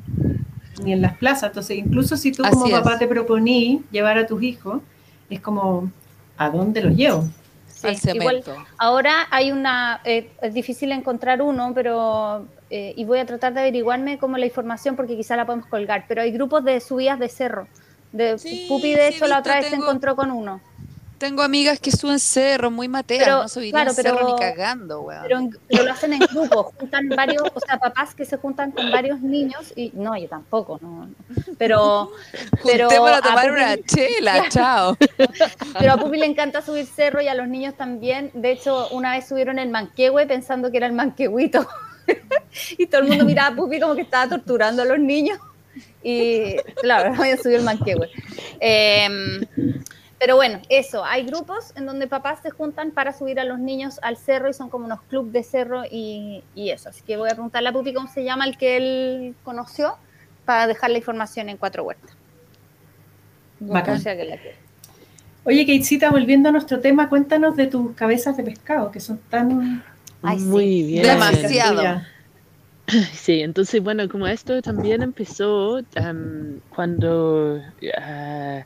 ni 0.82 0.92
en 0.92 1.02
las 1.02 1.16
plazas. 1.16 1.50
Entonces, 1.50 1.78
incluso 1.78 2.16
si 2.16 2.32
tú 2.32 2.42
como 2.42 2.70
papá 2.70 2.98
te 2.98 3.06
proponí 3.06 3.82
llevar 3.90 4.18
a 4.18 4.26
tus 4.26 4.42
hijos, 4.42 4.82
es 5.30 5.40
como, 5.40 5.90
¿a 6.36 6.50
dónde 6.50 6.82
los 6.82 6.94
llevo? 6.94 7.28
igual, 8.14 8.42
ahora 8.78 9.26
hay 9.30 9.52
una, 9.52 10.00
eh, 10.04 10.30
es 10.42 10.54
difícil 10.54 10.92
encontrar 10.92 11.42
uno, 11.42 11.72
pero 11.74 12.46
eh, 12.70 12.94
y 12.96 13.04
voy 13.04 13.18
a 13.18 13.26
tratar 13.26 13.54
de 13.54 13.60
averiguarme 13.60 14.18
como 14.18 14.38
la 14.38 14.46
información 14.46 14.96
porque 14.96 15.16
quizá 15.16 15.36
la 15.36 15.46
podemos 15.46 15.66
colgar, 15.66 16.04
pero 16.08 16.22
hay 16.22 16.32
grupos 16.32 16.64
de 16.64 16.80
subidas 16.80 17.18
de 17.18 17.28
cerro. 17.28 17.68
De, 18.12 18.36
Pupi, 18.68 18.94
de 18.94 19.08
hecho, 19.08 19.26
la 19.26 19.40
otra 19.40 19.56
vez 19.56 19.66
se 19.66 19.76
encontró 19.76 20.16
con 20.16 20.30
uno. 20.30 20.60
Tengo 21.18 21.42
amigas 21.42 21.80
que 21.80 21.90
suben 21.90 22.18
cerro, 22.18 22.70
muy 22.70 22.88
mateas, 22.88 23.28
no 23.28 23.48
subirían 23.48 23.92
cerro 23.94 24.34
ni 24.34 24.38
cagando, 24.38 25.00
weón. 25.00 25.22
Pero, 25.68 25.84
lo 25.84 25.92
hacen 25.92 26.12
en 26.12 26.20
grupos, 26.20 26.74
juntan 26.78 27.08
varios, 27.08 27.42
o 27.54 27.60
sea, 27.60 27.78
papás 27.78 28.14
que 28.14 28.24
se 28.26 28.36
juntan 28.36 28.70
con 28.70 28.90
varios 28.90 29.20
niños 29.20 29.72
y 29.74 29.92
no, 29.94 30.16
yo 30.18 30.28
tampoco, 30.28 30.78
no. 30.82 31.08
Pero, 31.56 32.12
pero 32.64 32.88
a 33.06 33.22
tomar 33.22 33.50
una 33.50 33.76
chela, 33.82 34.46
chao. 34.50 34.96
Pero 35.78 35.92
a 35.92 35.96
Pupi 35.96 36.18
le 36.18 36.26
encanta 36.26 36.60
subir 36.60 36.86
cerro 36.86 37.22
y 37.22 37.28
a 37.28 37.34
los 37.34 37.48
niños 37.48 37.74
también. 37.76 38.30
De 38.34 38.52
hecho, 38.52 38.88
una 38.90 39.12
vez 39.12 39.26
subieron 39.26 39.58
el 39.58 39.70
manquehue 39.70 40.26
pensando 40.26 40.70
que 40.70 40.76
era 40.76 40.86
el 40.86 40.92
manquehuito. 40.92 41.66
y 42.78 42.86
todo 42.86 43.00
el 43.00 43.08
mundo 43.08 43.24
miraba 43.24 43.48
a 43.48 43.56
Pupi 43.56 43.80
como 43.80 43.94
que 43.94 44.02
estaba 44.02 44.28
torturando 44.28 44.82
a 44.82 44.84
los 44.84 44.98
niños. 44.98 45.38
Y 46.02 46.56
claro, 46.80 47.14
voy 47.14 47.30
a 47.30 47.36
subir 47.36 47.56
el 47.56 47.64
manquehue. 47.64 48.10
Em, 48.60 49.40
pero 50.18 50.36
bueno, 50.36 50.60
eso, 50.68 51.04
hay 51.04 51.24
grupos 51.24 51.72
en 51.76 51.86
donde 51.86 52.06
papás 52.06 52.40
se 52.42 52.50
juntan 52.50 52.90
para 52.90 53.12
subir 53.12 53.38
a 53.38 53.44
los 53.44 53.58
niños 53.58 53.98
al 54.02 54.16
cerro 54.16 54.48
y 54.48 54.54
son 54.54 54.70
como 54.70 54.86
unos 54.86 55.02
clubes 55.02 55.32
de 55.32 55.42
cerro 55.42 55.82
y, 55.90 56.42
eso. 56.56 56.88
Así 56.88 57.02
que 57.02 57.16
voy 57.16 57.28
a 57.28 57.32
preguntarle 57.32 57.68
a 57.68 57.72
Pupi 57.72 57.92
cómo 57.92 58.08
se 58.08 58.24
llama 58.24 58.46
el 58.46 58.56
que 58.56 58.76
él 58.76 59.34
conoció 59.44 59.96
para 60.44 60.66
dejar 60.66 60.90
la 60.90 60.98
información 60.98 61.48
en 61.48 61.58
cuatro 61.58 61.84
huertas. 61.84 62.10
Oye, 65.44 65.64
Keitsita, 65.64 66.10
volviendo 66.10 66.48
a 66.48 66.52
nuestro 66.52 66.80
tema, 66.80 67.08
cuéntanos 67.08 67.56
de 67.56 67.66
tus 67.66 67.94
cabezas 67.94 68.36
de 68.36 68.42
pescado, 68.42 68.90
que 68.90 69.00
son 69.00 69.18
tan 69.30 69.82
muy 70.22 70.82
bien. 70.82 71.02
Demasiado. 71.02 72.02
Sí, 73.12 73.40
entonces, 73.42 73.82
bueno, 73.82 74.08
como 74.08 74.28
esto 74.28 74.62
también 74.62 75.02
empezó 75.02 75.80
cuando, 76.68 77.60
ah, 77.98 78.62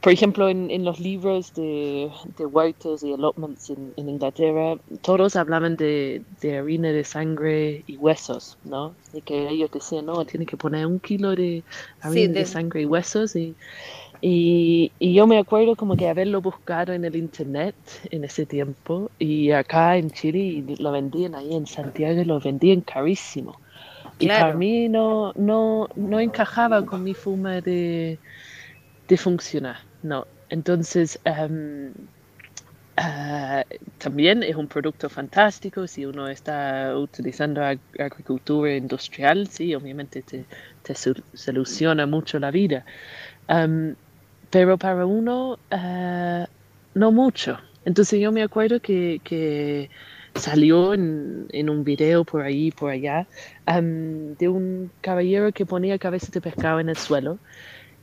por 0.00 0.12
ejemplo, 0.12 0.48
en, 0.48 0.84
los 0.84 1.00
libros 1.00 1.54
de, 1.54 2.10
de 2.36 2.46
huertos 2.46 3.02
y 3.02 3.12
allotments 3.12 3.70
en, 3.70 3.92
Inglaterra, 3.96 4.76
todos 5.02 5.36
hablaban 5.36 5.76
de, 5.76 6.22
de, 6.40 6.58
harina 6.58 6.92
de 6.92 7.04
sangre 7.04 7.82
y 7.86 7.96
huesos, 7.96 8.56
¿no? 8.64 8.94
Y 9.12 9.22
que 9.22 9.48
ellos 9.48 9.70
decían, 9.72 10.06
no, 10.06 10.24
tiene 10.24 10.46
que 10.46 10.56
poner 10.56 10.86
un 10.86 11.00
kilo 11.00 11.34
de 11.34 11.62
harina 12.00 12.40
de... 12.40 12.46
sangre 12.46 12.82
y 12.82 12.86
huesos 12.86 13.34
y 13.34 13.54
y, 14.20 14.90
yo 15.00 15.26
me 15.26 15.38
acuerdo 15.38 15.76
como 15.76 15.96
que 15.96 16.08
haberlo 16.08 16.40
buscado 16.40 16.92
en 16.92 17.04
el 17.04 17.14
internet 17.16 17.74
en 18.10 18.24
ese 18.24 18.46
tiempo 18.46 19.10
y 19.18 19.52
acá 19.52 19.96
en 19.96 20.10
Chile 20.10 20.64
lo 20.78 20.92
vendían 20.92 21.34
ahí 21.34 21.54
en 21.54 21.66
Santiago 21.66 22.20
y 22.20 22.24
lo 22.24 22.40
vendían 22.40 22.80
carísimo. 22.80 23.60
Y 24.18 24.26
para 24.26 24.54
mí 24.54 24.88
no, 24.88 25.32
no, 25.36 25.88
no 25.94 26.18
encajaba 26.18 26.84
con 26.84 27.04
mi 27.04 27.14
forma 27.14 27.60
de, 27.60 28.18
de 29.08 29.16
funcionar, 29.16 29.78
no. 30.02 30.26
Entonces, 30.50 31.18
em, 31.24 31.92
ah, 32.96 33.64
también 33.98 34.42
es 34.42 34.56
un 34.56 34.68
producto 34.68 35.08
fantástico 35.08 35.86
si 35.86 36.06
uno 36.06 36.28
está 36.28 36.96
utilizando 36.96 37.62
agricultura 37.62 38.76
industrial, 38.76 39.48
sí, 39.48 39.74
obviamente 39.74 40.22
te, 40.22 40.44
te 40.82 40.94
soluciona 40.94 42.06
mucho 42.06 42.38
la 42.38 42.50
vida. 42.50 42.84
Em, 43.48 43.94
pero 44.50 44.78
para 44.78 45.04
uno 45.06 45.58
eh, 45.70 46.46
no 46.94 47.12
mucho. 47.12 47.58
Entonces 47.84 48.20
yo 48.20 48.32
me 48.32 48.42
acuerdo 48.42 48.80
que, 48.80 49.90
salió 50.34 50.94
en, 50.94 51.68
un 51.68 51.84
video 51.84 52.22
por 52.24 52.42
ahí, 52.42 52.70
por 52.70 52.90
allá, 52.90 53.26
de 53.66 54.48
un 54.48 54.90
caballero 55.00 55.52
que 55.52 55.66
ponía 55.66 55.98
cabezas 55.98 56.30
de 56.30 56.40
pescado 56.40 56.80
en 56.80 56.88
el 56.88 56.96
suelo. 56.96 57.38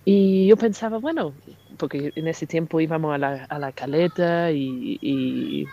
Y 0.05 0.45
yo 0.47 0.55
pensaba, 0.55 0.99
bueno, 0.99 1.33
porque 1.77 2.13
en 2.15 2.27
ese 2.27 2.45
tiempo 2.45 2.79
íbamos 2.79 3.13
a 3.15 3.17
la, 3.17 3.45
a 3.45 3.59
la 3.59 3.71
caleta 3.71 4.51
y, 4.51 5.65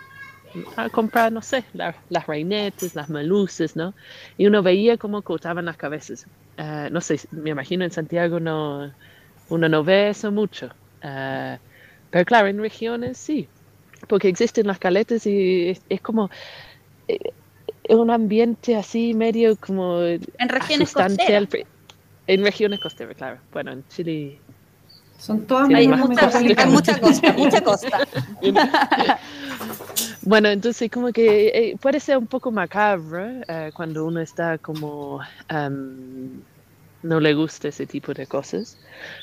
a 0.75 0.89
comprar, 0.89 1.31
no 1.31 1.41
sé, 1.41 1.63
las 1.73 2.27
reinetes, 2.27 2.95
las 2.95 3.09
meluces, 3.09 3.75
¿no? 3.75 3.93
Y 4.37 4.47
uno 4.47 4.63
veía 4.63 4.97
cómo 4.97 5.21
cortaban 5.21 5.65
las 5.65 5.77
cabezas. 5.77 6.25
Eh, 6.57 6.89
no 6.91 6.99
sé, 6.99 7.19
me 7.31 7.51
imagino 7.51 7.83
en 7.83 7.91
Santiago 7.91 8.39
no, 8.39 8.91
uno 9.49 9.69
no 9.69 9.83
ve 9.83 10.09
eso 10.09 10.31
mucho. 10.31 10.67
Uh, 11.03 11.57
pero 12.09 12.25
claro, 12.25 12.47
en 12.47 12.59
regiones 12.59 13.17
sí, 13.17 13.47
porque 14.07 14.29
existen 14.29 14.67
las 14.67 14.79
caletas 14.79 15.25
y 15.25 15.79
es, 15.89 16.01
como 16.01 16.29
eh, 17.07 17.19
un 17.89 18.09
ambiente 18.09 18.75
así 18.75 19.13
medio 19.13 19.57
como 19.57 20.01
en 20.01 20.49
regiones 20.49 20.93
costeras. 20.93 21.49
En 22.27 22.43
regiones 22.43 22.79
costeras, 22.79 23.15
claro. 23.15 23.39
Bueno, 23.51 23.71
en 23.71 23.87
Chile 23.89 24.39
son 25.17 25.45
todas 25.45 25.69
hay, 25.69 25.87
mucha, 25.87 26.37
hay 26.37 26.67
mucha 26.67 26.99
costa, 26.99 27.33
mucha 27.33 27.61
costa. 27.61 28.07
bueno, 30.21 30.49
entonces 30.49 30.91
como 30.91 31.13
que 31.13 31.47
eh, 31.47 31.77
puede 31.79 32.01
ser 32.01 32.17
un 32.17 32.27
poco 32.27 32.51
macabro 32.51 33.25
uh, 33.25 33.71
cuando 33.73 34.05
uno 34.05 34.19
está 34.19 34.57
como 34.57 35.21
um, 35.49 36.41
no 37.03 37.19
le 37.19 37.33
gusta 37.33 37.69
ese 37.69 37.85
tipo 37.85 38.13
de 38.13 38.27
cosas. 38.27 38.77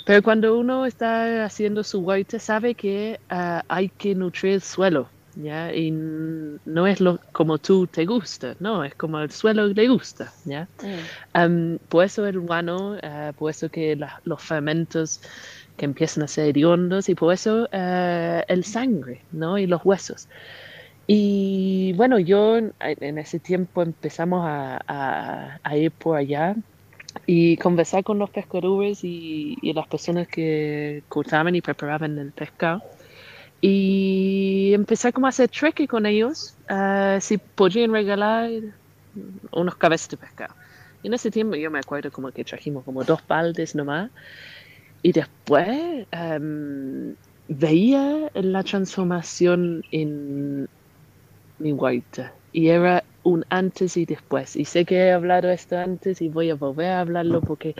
Pero 0.06 0.22
cuando 0.22 0.58
uno 0.58 0.86
está 0.86 1.44
haciendo 1.44 1.82
su 1.82 2.00
huerta, 2.00 2.38
sabe 2.38 2.74
que 2.74 3.20
ah, 3.28 3.62
hay 3.68 3.88
que 3.88 4.14
nutrir 4.14 4.54
el 4.54 4.62
suelo, 4.62 5.08
¿ya? 5.42 5.74
Y 5.74 5.90
no 5.90 6.86
es 6.86 7.00
lo 7.00 7.18
como 7.32 7.58
tú 7.58 7.86
te 7.86 8.04
gusta, 8.06 8.56
no, 8.60 8.84
es 8.84 8.94
como 8.94 9.20
el 9.20 9.30
suelo 9.30 9.66
le 9.66 9.88
gusta, 9.88 10.32
¿ya? 10.44 10.68
Mm. 10.82 11.76
por 11.88 12.04
eso 12.04 12.26
el 12.26 12.38
humano, 12.38 12.96
uh, 13.02 13.32
por 13.34 13.50
eso 13.50 13.68
que 13.68 13.98
los 14.24 14.42
fermentos 14.42 15.20
que 15.76 15.84
empiezan 15.86 16.24
a 16.24 16.28
ser 16.28 16.48
hediondos 16.48 17.08
y 17.08 17.14
por 17.14 17.32
eso 17.32 17.68
uh, 17.72 18.42
el 18.48 18.64
sangre, 18.64 19.22
¿no? 19.32 19.58
Y 19.58 19.66
los 19.66 19.84
huesos. 19.84 20.28
Y 21.06 21.92
bueno, 21.94 22.18
yo 22.20 22.58
en 22.58 23.18
ese 23.18 23.40
tiempo 23.40 23.82
empezamos 23.82 24.44
a, 24.46 25.58
a 25.62 25.76
ir 25.76 25.90
por 25.90 26.16
allá 26.16 26.54
y 27.26 27.56
conversar 27.56 28.04
con 28.04 28.18
los 28.18 28.30
pescadores 28.30 29.04
y, 29.04 29.56
y 29.62 29.72
las 29.72 29.86
personas 29.86 30.28
que 30.28 31.02
cortaban 31.08 31.54
y 31.54 31.60
preparaban 31.60 32.18
el 32.18 32.32
pescado. 32.32 32.82
Y 33.60 34.72
empecé 34.74 35.12
como 35.12 35.26
a 35.26 35.30
hacer 35.30 35.48
trueque 35.48 35.86
con 35.86 36.06
ellos, 36.06 36.54
uh, 36.70 37.20
si 37.20 37.38
podían 37.38 37.92
regalar 37.92 38.50
unos 39.52 39.76
cabezas 39.76 40.08
de 40.10 40.16
pescado. 40.16 40.54
Y 41.02 41.08
en 41.08 41.14
ese 41.14 41.30
tiempo 41.30 41.56
yo 41.56 41.70
me 41.70 41.78
acuerdo 41.78 42.10
como 42.10 42.30
que 42.30 42.44
trajimos 42.44 42.84
como 42.84 43.04
dos 43.04 43.20
baldes 43.26 43.74
nomás. 43.74 44.10
Y 45.02 45.12
después 45.12 46.06
um, 46.12 47.14
veía 47.48 48.30
la 48.34 48.62
transformación 48.62 49.82
en 49.90 50.68
mi 51.58 51.72
huerta. 51.72 52.32
Y 52.52 52.68
era 52.68 53.02
un 53.22 53.44
antes 53.50 53.96
y 53.96 54.06
después. 54.06 54.56
Y 54.56 54.64
sé 54.64 54.84
que 54.84 54.96
he 54.96 55.12
hablado 55.12 55.50
esto 55.50 55.78
antes 55.78 56.22
y 56.22 56.28
voy 56.28 56.50
a 56.50 56.54
volver 56.54 56.86
a 56.86 57.00
hablarlo 57.00 57.40
porque 57.40 57.74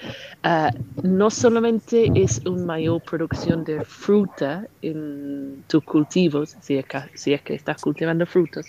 uh, 0.45 0.71
no 1.03 1.31
solamente 1.31 2.11
es 2.15 2.43
una 2.45 2.65
mayor 2.65 3.03
producción 3.03 3.65
de 3.65 3.85
fruta 3.85 4.67
en 4.83 5.65
tus 5.67 5.83
cultivos, 5.85 6.57
si 6.61 6.77
es 6.77 6.87
que, 6.87 6.99
si 7.15 7.33
es 7.33 7.43
que 7.43 7.55
estás 7.55 7.81
cultivando 7.81 8.27
frutos, 8.27 8.67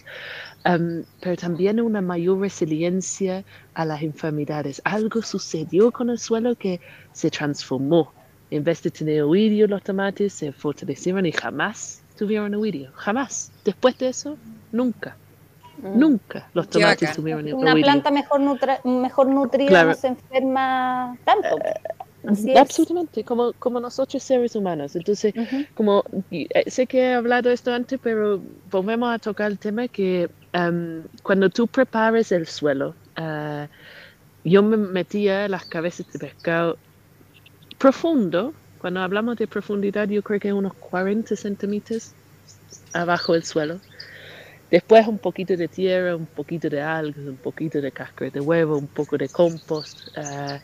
pero 0.63 1.35
también 1.37 1.81
una 1.81 2.01
mayor 2.01 2.39
resiliencia 2.39 3.43
a 3.73 3.85
las 3.85 4.01
enfermedades. 4.01 4.81
Algo 4.85 5.21
sucedió 5.21 5.91
con 5.91 6.09
el 6.09 6.19
suelo 6.19 6.55
que 6.55 6.79
se 7.11 7.29
transformó. 7.29 8.13
En 8.51 8.63
vez 8.63 8.83
de 8.83 8.91
tener 8.91 9.23
oidio, 9.23 9.67
los 9.67 9.81
tomates 9.81 10.33
se 10.33 10.51
fortalecieron 10.51 11.25
y 11.25 11.31
jamás 11.31 12.03
tuvieron 12.17 12.53
oidio. 12.53 12.91
Jamás. 12.93 13.51
Después 13.63 13.97
de 13.97 14.09
eso, 14.09 14.37
nunca. 14.71 15.15
Mm. 15.81 15.99
Nunca 15.99 16.47
los 16.53 16.69
tomates 16.69 17.01
bacán. 17.09 17.15
tuvieron 17.15 17.53
Una 17.53 17.73
planta 17.75 18.11
mejor, 18.11 18.39
nutra- 18.41 18.79
mejor 18.83 19.27
nutrida 19.27 19.67
Claro. 19.69 19.89
no 19.89 19.95
se 19.95 20.07
enferma 20.07 21.17
tanto. 21.25 21.47
Así 22.27 22.51
es. 22.51 22.57
Absolutamente, 22.59 23.23
como, 23.23 23.51
como 23.53 23.79
nosotros 23.79 24.21
seres 24.21 24.55
humanos. 24.55 24.95
Entonces, 24.95 25.33
como 25.73 26.03
eh, 26.29 26.69
sé 26.69 26.85
que 26.85 26.99
he 26.99 27.13
hablado 27.15 27.49
esto 27.49 27.73
antes, 27.73 27.99
pero 28.01 28.39
volvemos 28.69 29.11
a 29.13 29.17
tocar 29.17 29.49
el 29.49 29.57
tema 29.57 29.87
que 29.87 30.29
em, 30.53 31.01
cuando 31.23 31.49
tú 31.49 31.65
prepares 31.67 32.31
el 32.31 32.45
suelo, 32.45 32.93
ah, 33.15 33.65
yo 34.43 34.61
me 34.61 34.77
metía 34.77 35.47
las 35.47 35.65
cabezas 35.65 36.11
de 36.13 36.19
pescado 36.19 36.77
profundo. 37.77 38.53
Cuando 38.79 38.99
hablamos 39.01 39.37
de 39.37 39.47
profundidad, 39.47 40.07
yo 40.07 40.21
creo 40.23 40.39
que 40.39 40.53
unos 40.53 40.73
40 40.75 41.35
centímetros 41.35 42.11
abajo 42.93 43.33
del 43.33 43.43
suelo. 43.43 43.79
Después 44.71 45.05
un 45.05 45.17
poquito 45.17 45.57
de 45.57 45.67
tierra, 45.67 46.15
un 46.15 46.25
poquito 46.25 46.69
de 46.69 46.81
algas, 46.81 47.25
un 47.27 47.35
poquito 47.35 47.81
de 47.81 47.91
cáscara 47.91 48.31
de 48.31 48.39
huevo, 48.39 48.77
un 48.77 48.87
poco 48.87 49.17
de 49.17 49.27
compost 49.27 50.07
ah, 50.15 50.59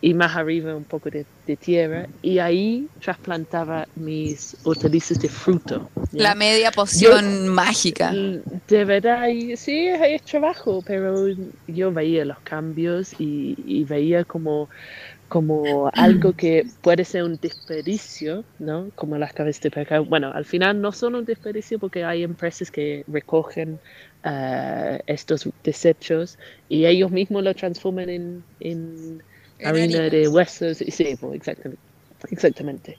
y 0.00 0.14
más 0.14 0.34
arriba 0.34 0.74
un 0.74 0.84
poco 0.84 1.10
de, 1.10 1.26
de 1.46 1.56
tierra. 1.56 2.06
Y 2.22 2.38
ahí 2.38 2.88
trasplantaba 3.00 3.86
mis 3.96 4.56
hortalizas 4.64 5.20
de 5.20 5.28
fruto. 5.28 5.90
¿ya? 6.12 6.22
La 6.22 6.34
media 6.34 6.70
poción 6.70 7.48
mágica. 7.48 8.12
De 8.12 8.84
verdad, 8.86 9.26
sí, 9.56 9.88
es, 9.88 10.00
es 10.02 10.22
trabajo, 10.22 10.82
pero 10.86 11.26
yo 11.66 11.92
veía 11.92 12.24
los 12.24 12.38
cambios 12.40 13.12
y, 13.18 13.56
y 13.66 13.84
veía 13.84 14.24
como, 14.24 14.70
como 15.28 15.90
algo 15.94 16.34
que 16.34 16.64
puede 16.80 17.04
ser 17.04 17.24
un 17.24 17.38
desperdicio, 17.38 18.46
¿no? 18.58 18.90
Como 18.94 19.18
las 19.18 19.32
cabezas 19.32 19.62
de 19.62 19.70
pescado. 19.70 20.04
Bueno, 20.04 20.30
al 20.32 20.44
final 20.44 20.80
no 20.80 20.92
son 20.92 21.14
un 21.16 21.24
desperdicio 21.24 21.78
porque 21.78 22.04
hay 22.04 22.22
empresas 22.22 22.70
que 22.70 23.04
recogen 23.06 23.80
ah, 24.22 24.98
estos 25.06 25.48
desechos 25.62 26.38
y 26.68 26.86
ellos 26.86 27.10
mismos 27.10 27.42
lo 27.44 27.54
transforman 27.54 28.08
en, 28.10 28.46
en 28.60 29.22
En 29.58 29.66
harina 29.68 30.08
de 30.10 30.28
huesos. 30.28 30.80
y 30.80 30.90
Sí, 30.90 31.16
pues, 31.20 31.34
exactamente. 31.36 31.82
exactamente. 32.30 32.98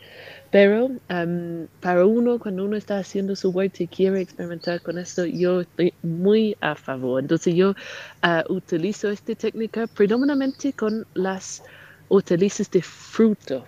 Pero 0.50 0.90
am, 1.08 1.68
para 1.80 2.06
uno, 2.06 2.40
cuando 2.40 2.66
uno 2.66 2.78
está 2.78 2.98
haciendo 3.00 3.36
su 3.36 3.50
huerta 3.52 3.84
y 3.84 3.88
quiere 3.90 4.22
experimentar 4.22 4.82
con 4.82 4.98
esto, 4.98 5.26
yo 5.26 5.62
estoy 5.62 5.98
muy 6.02 6.56
a 6.62 6.76
favor. 6.76 7.22
Entonces 7.22 7.56
yo 7.56 7.74
ah, 8.22 8.44
utilizo 8.50 9.10
esta 9.10 9.36
técnica 9.36 9.88
predominantemente 9.88 10.74
con 10.74 11.08
las 11.14 11.64
hortalizas 12.10 12.70
de 12.72 12.82
fruto, 12.82 13.66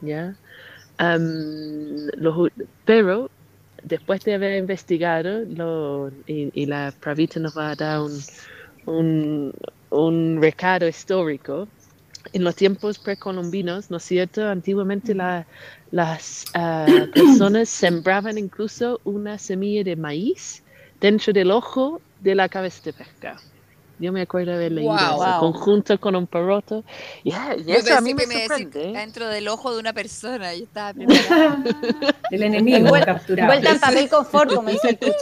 ¿ya? 0.00 0.34
Los 2.16 2.50
pero 2.84 3.30
después 3.82 4.22
de 4.24 4.34
haber 4.34 4.58
investigado, 4.58 5.40
lo, 5.48 6.10
y, 6.26 6.50
y 6.52 6.66
la 6.66 6.92
Pravita 7.00 7.40
nos 7.40 7.56
va 7.56 7.70
a 7.70 7.76
dar 7.76 8.00
un, 8.00 8.20
un, 8.86 9.54
un 9.90 10.38
recado 10.40 10.86
histórico, 10.86 11.66
en 12.34 12.44
los 12.44 12.54
tiempos 12.54 12.98
precolombinos, 12.98 13.90
¿no 13.90 13.96
es 13.96 14.02
cierto? 14.04 14.46
Antiguamente 14.46 15.14
la- 15.14 15.46
las 15.90 16.44
ah, 16.54 16.86
personas 17.14 17.68
sembraban 17.70 18.36
incluso 18.36 19.00
una 19.04 19.38
semilla 19.38 19.82
de 19.82 19.96
maíz 19.96 20.62
dentro 21.00 21.32
del 21.32 21.50
ojo 21.50 22.00
de 22.20 22.34
la 22.34 22.48
cabeza 22.48 22.82
de 22.84 22.92
pescado. 22.92 23.40
Yo 24.00 24.12
me 24.12 24.22
acuerdo 24.22 24.52
de 24.52 24.56
haber 24.56 24.72
leído 24.72 24.92
Wow. 24.92 25.16
Wow. 25.16 25.40
conjunto 25.40 26.00
con 26.00 26.16
un. 26.16 26.26
Yeah, 27.22 27.54
y 27.58 27.64
Yo 27.64 27.74
eso 27.74 27.96
a 27.96 28.00
mí 28.00 28.14
me 28.14 28.22
que 28.22 28.26
me 28.28 28.34
decía 28.34 28.48
sorprende. 28.48 28.88
¿eh? 28.90 28.92
dentro 28.94 29.28
del 29.28 29.46
ojo 29.48 29.72
de 29.74 29.80
una 29.80 29.92
persona. 29.92 30.54
Yo 30.54 30.64
estaba. 30.64 30.92
El 32.30 32.42
enemigo 32.42 32.90
capturado. 33.04 33.52
Envuelta 33.52 33.70
en 33.74 33.80
papel 33.80 34.08
confort, 34.08 34.54
como 34.54 34.70
dice 34.70 34.98
el. 35.00 35.12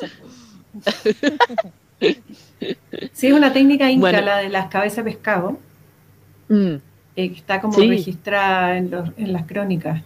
Sí, 3.12 3.26
es 3.26 3.33
una 3.33 3.53
técnica 3.53 3.91
inca, 3.91 4.01
Bueno. 4.01 4.20
la 4.22 4.39
de 4.39 4.49
las 4.49 4.68
cabezas 4.68 5.05
de 5.05 5.11
pescado, 5.11 5.59
Mm, 6.49 6.74
eh, 7.16 7.29
que 7.31 7.35
está 7.37 7.61
como 7.61 7.74
Sí. 7.74 7.89
registrada 7.89 8.76
en, 8.79 8.91
los- 8.91 9.11
en 9.18 9.33
las 9.33 9.47
crónicas. 9.47 10.03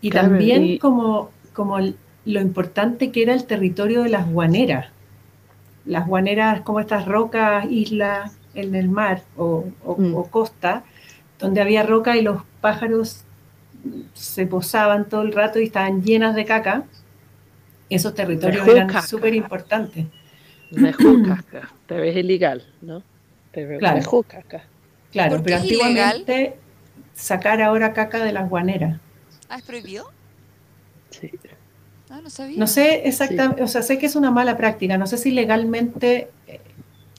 Y 0.00 0.10
Claro, 0.10 0.28
también 0.28 0.64
y- 0.64 0.78
como, 0.78 1.30
como 1.52 1.78
lo 1.80 2.40
importante 2.40 3.10
que 3.10 3.22
era 3.22 3.34
el 3.34 3.44
territorio 3.44 4.02
de 4.02 4.08
las 4.10 4.30
guaneras. 4.30 4.86
Las 5.84 6.06
guaneras 6.06 6.60
como 6.62 6.80
estas 6.80 7.06
rocas, 7.06 7.66
islas 7.70 8.36
en 8.54 8.74
el 8.74 8.88
mar 8.88 9.22
o, 9.36 9.64
o- 9.84 9.96
Mm. 9.98 10.14
o 10.14 10.24
costa, 10.30 10.84
donde 11.38 11.60
había 11.60 11.82
roca 11.82 12.16
y 12.16 12.22
los 12.22 12.42
pájaros 12.60 13.24
se 14.14 14.46
posaban 14.46 15.08
todo 15.08 15.22
el 15.22 15.32
rato 15.32 15.58
y 15.58 15.64
estaban 15.64 16.02
llenas 16.02 16.34
de 16.36 16.44
caca. 16.44 16.84
Esos 17.90 18.14
territorios 18.14 18.66
eran 18.68 18.86
caca. 18.86 19.02
súper 19.02 19.34
importantes. 19.34 20.06
mejor 20.70 21.22
caca, 21.28 21.68
pero 21.86 22.04
es 22.04 22.16
ilegal, 22.16 22.64
¿no? 22.80 23.02
Pero 23.52 23.78
Claro. 23.78 24.24
caca. 24.26 24.62
Claro, 25.10 25.36
¿Por 25.36 25.42
pero 25.42 25.56
ilegal? 25.58 25.62
antiguamente 26.16 26.56
sacar 27.14 27.60
ahora 27.60 27.92
caca 27.92 28.24
de 28.24 28.32
las 28.32 28.48
guaneras. 28.48 28.98
¿Ah, 29.48 29.58
es 29.58 29.62
prohibido? 29.64 30.10
Sí. 31.10 31.30
Ah, 32.12 32.20
no 32.22 32.28
sabía. 32.28 32.58
No 32.58 32.66
sé 32.66 33.08
exactamente, 33.08 33.62
o 33.62 33.68
sea, 33.68 33.80
sé 33.80 33.98
que 33.98 34.04
es 34.04 34.16
una 34.16 34.30
mala 34.30 34.58
práctica, 34.58 34.98
no 34.98 35.06
sé 35.06 35.16
si 35.16 35.30
legalmente 35.30 36.28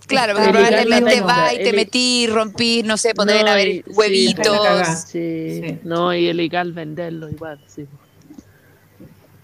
Claro, 0.05 0.33
Está 0.33 0.51
porque 0.51 0.65
probablemente 0.67 1.21
va 1.21 1.53
y 1.53 1.63
te 1.63 1.73
metí, 1.73 2.27
rompí, 2.27 2.83
no 2.83 2.97
sé, 2.97 3.15
podrían 3.15 3.45
No, 3.45 3.51
haber 3.51 3.83
huevitos. 3.87 4.99
Sí, 5.07 5.61
Sí. 5.65 5.79
no, 5.83 6.13
y 6.13 6.27
ilegal 6.27 6.73
venderlo 6.73 7.29
igual, 7.29 7.59
sí. 7.65 7.87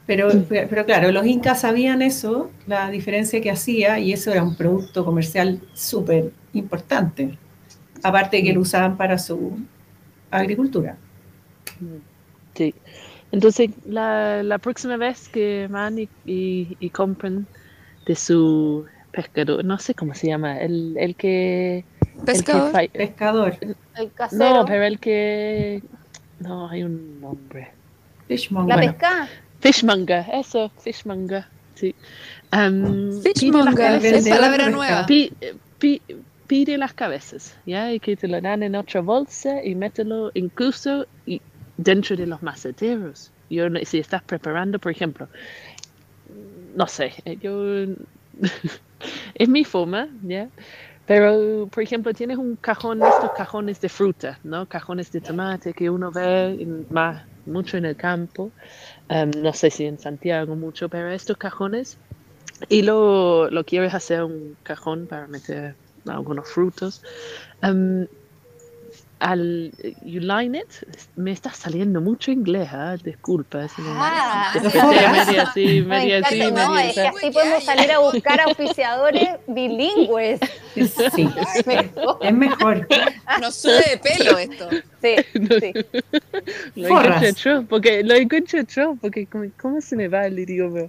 Pero, 0.05 0.29
pero 0.49 0.85
claro, 0.85 1.11
los 1.11 1.25
incas 1.25 1.61
sabían 1.61 2.01
eso, 2.01 2.51
la 2.67 2.89
diferencia 2.91 3.41
que 3.41 3.49
hacía, 3.49 3.99
y 3.99 4.11
eso 4.11 4.31
era 4.31 4.43
un 4.43 4.55
producto 4.55 5.05
comercial 5.05 5.61
súper 5.73 6.31
importante. 6.53 7.37
Aparte 8.03 8.37
de 8.37 8.43
que 8.43 8.53
lo 8.53 8.61
usaban 8.61 8.97
para 8.97 9.17
su 9.17 9.57
agricultura. 10.29 10.97
Sí. 12.55 12.73
Entonces, 13.31 13.69
la, 13.85 14.41
la 14.43 14.57
próxima 14.57 14.97
vez 14.97 15.29
que 15.29 15.67
van 15.69 15.99
y, 15.99 16.09
y, 16.25 16.75
y 16.79 16.89
compren 16.89 17.47
de 18.05 18.15
su 18.15 18.85
pescador, 19.11 19.63
no 19.63 19.77
sé 19.77 19.93
cómo 19.93 20.13
se 20.15 20.27
llama, 20.27 20.59
el, 20.59 20.95
el 20.97 21.15
que... 21.15 21.77
el 21.77 22.15
que 22.17 22.23
Pescador. 22.25 22.71
fa- 22.71 22.87
Pescador, 22.91 23.57
El 23.95 24.11
casero. 24.13 24.55
no, 24.55 24.65
pero 24.65 24.83
el 24.83 24.99
que... 24.99 25.83
No, 26.39 26.69
hay 26.69 26.83
un 26.83 27.19
nombre. 27.21 27.71
fishmonger. 28.27 28.69
La 28.69 28.75
bueno. 28.81 28.91
pesca. 28.93 29.29
Fishmonger, 29.59 30.25
eso, 30.33 30.71
fishmonger, 30.79 31.45
sí. 31.75 31.93
Las 32.51 32.71
Fishmonger, 33.23 34.05
es 34.05 34.27
palabra 34.29 34.69
nueva. 34.69 35.05
Pi- 35.05 35.31
pi- 35.77 36.01
pide 36.47 36.77
las 36.77 36.93
cabezas, 36.93 37.55
¿ya? 37.65 37.91
Y 37.93 37.99
que 37.99 38.15
te 38.15 38.27
lo 38.27 38.39
dan 38.41 38.63
en 38.63 38.75
otra 38.75 39.01
bolsa 39.01 39.63
y 39.63 39.75
mételo 39.75 40.31
incluso 40.33 41.05
y- 41.25 41.41
dentro 41.83 42.15
de 42.17 42.27
los 42.27 42.41
maceteros. 42.43 43.33
Yo, 43.49 43.65
si 43.83 43.99
estás 43.99 44.23
preparando, 44.23 44.79
por 44.79 44.91
ejemplo, 44.91 45.29
no 46.25 46.87
sé, 46.87 47.13
eh, 47.25 47.37
yo... 47.37 47.53
es 49.35 49.49
mi 49.49 49.63
forma, 49.65 50.09
¿ya? 50.21 50.51
Pero, 51.05 51.67
por 51.69 51.83
ejemplo, 51.83 52.13
tienes 52.13 52.37
un 52.37 52.57
cajón, 52.57 53.05
estos 53.05 53.31
cajones 53.31 53.79
de 53.81 53.89
fruta, 53.89 54.39
¿no? 54.43 54.67
Cajones 54.67 55.11
de 55.11 55.21
tomate 55.21 55.73
que 55.73 55.89
uno 55.89 56.11
ve 56.11 56.53
en- 56.61 56.87
más, 56.89 57.23
mucho 57.45 57.77
en 57.77 57.85
el 57.85 57.97
campo. 57.97 58.53
Em, 59.09 59.31
no 59.37 59.53
sé 59.53 59.71
si 59.71 59.85
en 59.85 59.99
Santiago 59.99 60.55
mucho, 60.57 60.89
pero 60.89 61.11
estos 61.11 61.37
cajones 61.37 61.99
y 62.69 62.83
lo, 62.83 63.49
lo 63.51 63.63
quieres 63.65 63.93
hacer 63.93 64.23
un 64.23 64.57
cajón 64.63 65.07
para 65.07 65.27
meter 65.27 65.77
algunos 66.07 66.47
frutos. 66.49 67.01
em, 67.61 68.07
al 69.19 69.71
you 70.03 70.21
line 70.21 70.57
it, 70.57 70.67
me 71.15 71.31
está 71.31 71.51
saliendo 71.53 72.01
mucho 72.01 72.31
inglés, 72.31 72.69
¿ah? 72.71 72.95
disculpa. 73.03 73.67
Ah, 73.79 74.53
Yo 74.61 74.69
sí. 75.53 75.81
media 75.81 75.81
Me 75.81 75.81
media 75.83 76.21
así, 76.25 76.39
no, 76.51 76.69
media 76.71 76.89
es 76.89 76.95
que 76.95 77.07
así. 77.07 77.31
podemos 77.31 77.63
salir 77.63 77.91
a 77.91 77.99
buscar 77.99 78.39
auspiciadores 78.41 79.29
bilingües. 79.47 80.39
Sí, 80.75 81.29
Mejor. 81.65 82.17
es 82.21 82.33
mejor. 82.33 82.87
Nos 83.41 83.55
sube 83.55 83.83
de 83.89 83.97
pelo 83.97 84.37
esto. 84.37 84.69
Sí, 85.01 85.15
sí. 85.59 85.73
Lo 86.75 86.87
encuentro 86.99 87.65
porque 87.67 88.03
lo 88.03 88.15
encuentro 88.15 88.97
porque 89.01 89.25
como, 89.27 89.45
¿cómo 89.59 89.81
se 89.81 89.95
me 89.95 90.07
va 90.07 90.27
el 90.27 90.39
idioma? 90.39 90.81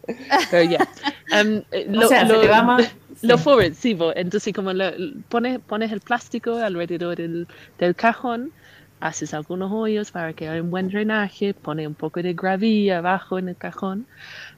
Pero 0.50 0.70
ya. 0.70 0.88
Um, 1.32 1.62
eh, 1.70 1.86
O 1.96 2.08
sea, 2.08 2.26
se 2.26 2.34
te 2.34 2.48
va 2.48 2.62
más. 2.64 2.90
Lo 3.22 3.36
sí. 3.36 3.38
forward, 3.38 3.74
sí, 3.74 3.94
bo. 3.94 4.12
entonces 4.16 4.52
como 4.54 4.72
lo- 4.72 4.92
pones, 5.28 5.60
pones 5.60 5.92
el 5.92 6.00
plástico 6.00 6.56
alrededor 6.56 7.16
del, 7.16 7.48
del 7.78 7.94
cajón, 7.96 8.54
haces 9.00 9.34
algunos 9.34 9.70
hoyos 9.72 10.10
para 10.12 10.34
que 10.34 10.48
haya 10.48 10.62
un 10.62 10.70
buen 10.70 10.88
drenaje, 10.88 11.54
pones 11.54 11.86
un 11.86 11.94
poco 11.96 12.22
de 12.22 12.34
gravilla 12.34 12.98
abajo 12.98 13.38
en 13.38 13.48
el 13.50 13.56
cajón 13.56 14.08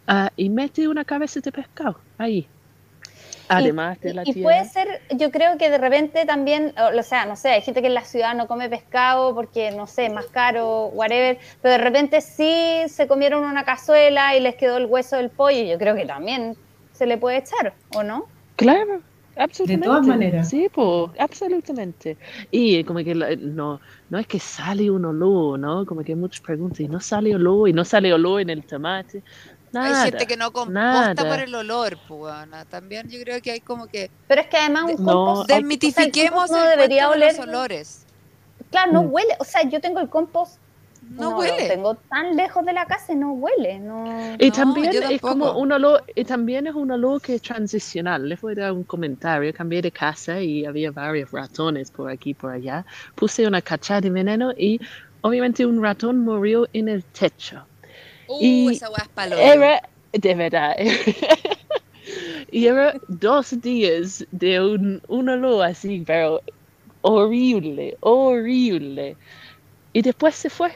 ah, 0.06 0.32
y 0.36 0.50
mete 0.50 0.88
una 0.88 1.04
cabeza 1.04 1.40
de 1.40 1.52
pescado 1.52 2.06
ahí. 2.18 2.52
Además 3.48 4.00
de 4.00 4.14
la 4.14 4.24
y, 4.24 4.30
y 4.30 4.34
puede 4.34 4.64
ser, 4.64 4.88
yo 5.10 5.30
creo 5.30 5.58
que 5.58 5.70
de 5.70 5.78
repente 5.78 6.24
también, 6.26 6.74
o 6.76 7.02
sea, 7.02 7.26
no 7.26 7.36
sé, 7.36 7.50
hay 7.50 7.62
gente 7.62 7.80
que 7.82 7.88
en 7.88 7.94
la 7.94 8.04
ciudad 8.04 8.34
no 8.34 8.46
come 8.48 8.68
pescado 8.68 9.34
porque, 9.34 9.70
no 9.72 9.86
sé, 9.86 10.06
es 10.06 10.12
más 10.12 10.26
caro, 10.28 10.86
whatever, 10.88 11.38
pero 11.60 11.72
de 11.72 11.78
repente 11.78 12.20
sí 12.20 12.82
se 12.88 13.06
comieron 13.08 13.44
una 13.44 13.64
cazuela 13.64 14.36
y 14.36 14.40
les 14.40 14.56
quedó 14.56 14.76
el 14.78 14.86
hueso 14.86 15.16
del 15.16 15.30
pollo, 15.30 15.62
yo 15.64 15.78
creo 15.78 15.94
que 15.94 16.06
también 16.06 16.56
se 16.92 17.06
le 17.06 17.18
puede 17.18 17.38
echar, 17.38 17.78
¿o 17.88 18.02
no? 18.02 18.31
Claro, 18.56 19.00
absolutamente. 19.36 19.86
todas 19.86 20.06
maneras. 20.06 20.48
Sí, 20.50 20.68
pues, 20.72 21.10
absolutamente. 21.18 22.16
Y 22.50 22.84
como 22.84 23.00
que 23.00 23.14
la- 23.14 23.34
no, 23.36 23.80
no 24.10 24.18
es 24.18 24.26
que 24.26 24.38
sale 24.38 24.90
un 24.90 25.04
olor, 25.04 25.58
¿no? 25.58 25.86
Como 25.86 26.02
que 26.02 26.12
hay 26.12 26.16
muchas 26.16 26.40
preguntas, 26.40 26.80
y 26.80 26.88
no 26.88 27.00
sale 27.00 27.34
olor, 27.34 27.68
y 27.68 27.72
no 27.72 27.84
sale 27.84 28.12
olor 28.12 28.40
en 28.40 28.50
el 28.50 28.64
tomate. 28.66 29.22
Nada. 29.72 30.02
Hay 30.04 30.10
gente 30.10 30.26
que 30.26 30.36
no 30.36 30.52
composta 30.52 31.14
nada. 31.14 31.28
por 31.28 31.40
el 31.40 31.54
olor, 31.54 31.96
pues. 32.06 32.34
También 32.68 33.08
yo 33.08 33.18
creo 33.22 33.40
que 33.40 33.52
hay 33.52 33.60
como 33.60 33.86
que 33.86 34.10
Pero 34.28 34.42
es 34.42 34.46
que 34.48 34.58
además 34.58 34.84
un 34.84 35.04
No, 35.04 35.12
compost, 35.24 35.50
hay- 35.50 35.56
desmitifiquemos 35.60 36.50
no 36.50 36.62
el 36.62 36.70
debería 36.70 37.08
de 37.08 37.18
los 37.18 37.38
oler- 37.38 37.48
olores. 37.48 38.06
claro, 38.70 38.92
no 38.92 39.02
Mm. 39.04 39.12
huele, 39.14 39.34
o 39.38 39.44
sea, 39.44 39.62
yo 39.66 39.80
tengo 39.80 40.00
el 40.00 40.10
compost, 40.10 40.58
No, 41.10 41.32
lo 41.32 41.38
huele. 41.38 41.68
tengo 41.68 41.94
tan 41.94 42.36
lejos 42.36 42.64
de 42.64 42.72
la 42.72 42.86
casa 42.86 43.12
y 43.12 43.16
no 43.16 43.32
huele, 43.32 43.80
no... 43.80 44.36
Y 44.38 44.48
No, 44.48 44.52
también 44.54 45.02
es 45.02 45.20
como 45.20 45.52
un 45.58 45.72
olor, 45.72 46.04
y 46.14 46.24
también 46.24 46.66
es 46.68 46.74
un 46.74 46.90
olor 46.90 47.20
que 47.20 47.34
es 47.34 47.42
transicional. 47.42 48.28
Les 48.28 48.40
voy 48.40 48.52
a 48.52 48.62
dar 48.62 48.72
un 48.72 48.84
comentario. 48.84 49.52
Cambié 49.52 49.82
de 49.82 49.90
casa 49.90 50.40
y 50.40 50.64
había 50.64 50.92
varios 50.92 51.30
ratones 51.32 51.90
por 51.90 52.08
aquí 52.10 52.30
y 52.30 52.34
por 52.34 52.52
allá. 52.52 52.86
Puse 53.14 53.46
una 53.46 53.60
cachada 53.60 54.00
de 54.00 54.10
veneno 54.10 54.52
y 54.56 54.80
obviamente 55.22 55.66
un 55.66 55.82
ratón 55.82 56.20
murió 56.20 56.68
en 56.72 56.88
el 56.88 57.04
techo. 57.04 57.64
Uh, 58.28 58.38
Y 58.40 58.68
esa. 58.72 58.88
Era, 59.38 59.82
de 60.12 60.34
verdad, 60.34 60.76
y 62.50 62.66
era 62.66 62.94
dos 63.08 63.60
días 63.60 64.24
de 64.30 64.60
un, 64.60 65.02
un 65.08 65.28
olor 65.28 65.64
así, 65.64 66.02
pero 66.06 66.40
horrible, 67.02 67.96
horrible. 68.00 69.16
Y 69.92 70.02
después 70.02 70.34
se 70.34 70.48
fue. 70.48 70.72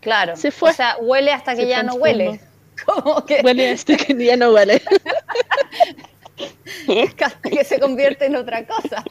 Claro, 0.00 0.36
Se 0.36 0.50
fue. 0.50 0.70
o 0.70 0.72
sea, 0.72 0.96
huele 1.00 1.32
hasta 1.32 1.54
que 1.54 1.62
Se 1.62 1.68
ya 1.68 1.82
no 1.82 1.94
huele. 1.94 2.40
Como 2.86 3.24
que 3.26 3.40
Huele 3.42 3.70
hasta 3.70 3.96
que 3.96 4.14
ya 4.14 4.36
no 4.36 4.52
huele. 4.52 4.80
hasta 7.20 7.50
que 7.50 7.64
se 7.64 7.80
convierte 7.80 8.26
en 8.26 8.36
otra 8.36 8.64
cosa. 8.66 9.02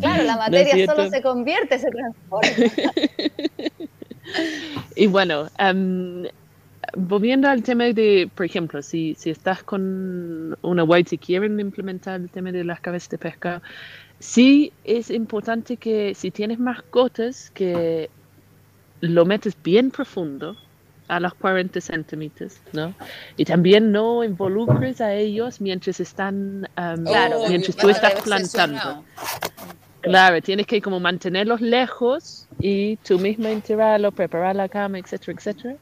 Claro, 0.00 0.22
la 0.22 0.36
materia 0.36 0.86
solo 0.86 1.10
se 1.10 1.20
convierte, 1.20 1.78
se 1.78 1.90
transforma. 1.90 2.48
Y 4.96 5.06
bueno, 5.06 5.48
em, 5.58 6.26
volviendo 6.96 7.48
al 7.48 7.62
tema 7.62 7.84
de, 7.84 8.28
por 8.34 8.46
ejemplo, 8.46 8.82
si, 8.82 9.14
si 9.18 9.30
estás 9.30 9.62
con 9.62 10.56
una 10.62 10.84
white 10.84 11.14
y 11.14 11.18
quieren 11.18 11.58
implementar 11.60 12.20
el 12.20 12.30
tema 12.30 12.52
de 12.52 12.64
las 12.64 12.80
cabezas 12.80 13.10
de 13.10 13.18
pescado, 13.18 13.62
sí 14.18 14.72
es 14.84 15.10
importante 15.10 15.76
que 15.76 16.14
si 16.14 16.30
tienes 16.30 16.58
mascotas, 16.58 17.50
que 17.50 18.10
lo 19.10 19.24
metes 19.24 19.56
bien 19.62 19.90
profundo, 19.90 20.56
a 21.08 21.20
los 21.20 21.34
40 21.34 21.80
centímetros, 21.80 22.56
¿no? 22.72 22.94
Y 23.36 23.44
también 23.44 23.92
no 23.92 24.24
involucres 24.24 25.00
a 25.00 25.12
ellos 25.14 25.60
mientras 25.60 26.00
están, 26.00 26.68
em, 26.76 27.04
Claro, 27.04 27.40
mientras 27.48 27.76
tú 27.76 27.88
estás 27.88 28.22
plantando. 28.22 29.04
Claro, 30.00 30.40
tienes 30.42 30.66
que 30.66 30.82
como 30.82 31.00
mantenerlos 31.00 31.60
lejos 31.60 32.46
y 32.58 32.96
tú 32.98 33.18
misma 33.18 33.50
enterrarlo, 33.50 34.12
preparar 34.12 34.56
la 34.56 34.68
cama, 34.68 34.98
etcétera, 34.98 35.32
etcétera. 35.32 35.76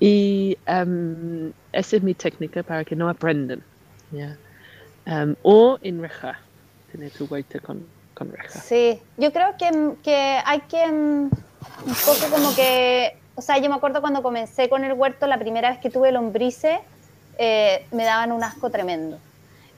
Y 0.00 0.58
em, 0.66 1.52
esa 1.72 1.96
es 1.96 2.02
mi 2.02 2.14
técnica 2.14 2.62
para 2.62 2.84
que 2.84 2.96
no 2.96 3.08
aprendan. 3.08 3.62
¿ya? 4.10 4.36
Em, 5.06 5.36
o 5.42 5.78
enrejar, 5.82 6.38
tener 6.90 7.10
tu 7.12 7.26
huerta 7.26 7.60
con, 7.60 7.86
con 8.14 8.32
reja. 8.32 8.58
Sí, 8.60 9.00
yo 9.16 9.32
creo 9.32 9.56
que, 9.56 9.94
que 10.02 10.40
hay 10.44 10.60
que 10.62 11.28
un 11.86 11.94
poco 11.94 12.26
como 12.30 12.54
que, 12.54 13.16
o 13.34 13.42
sea, 13.42 13.58
yo 13.58 13.68
me 13.68 13.76
acuerdo 13.76 14.00
cuando 14.00 14.22
comencé 14.22 14.68
con 14.68 14.84
el 14.84 14.92
huerto, 14.92 15.26
la 15.26 15.38
primera 15.38 15.70
vez 15.70 15.78
que 15.80 15.90
tuve 15.90 16.12
lombrices, 16.12 16.78
eh, 17.38 17.86
me 17.92 18.04
daban 18.04 18.32
un 18.32 18.42
asco 18.44 18.70
tremendo. 18.70 19.18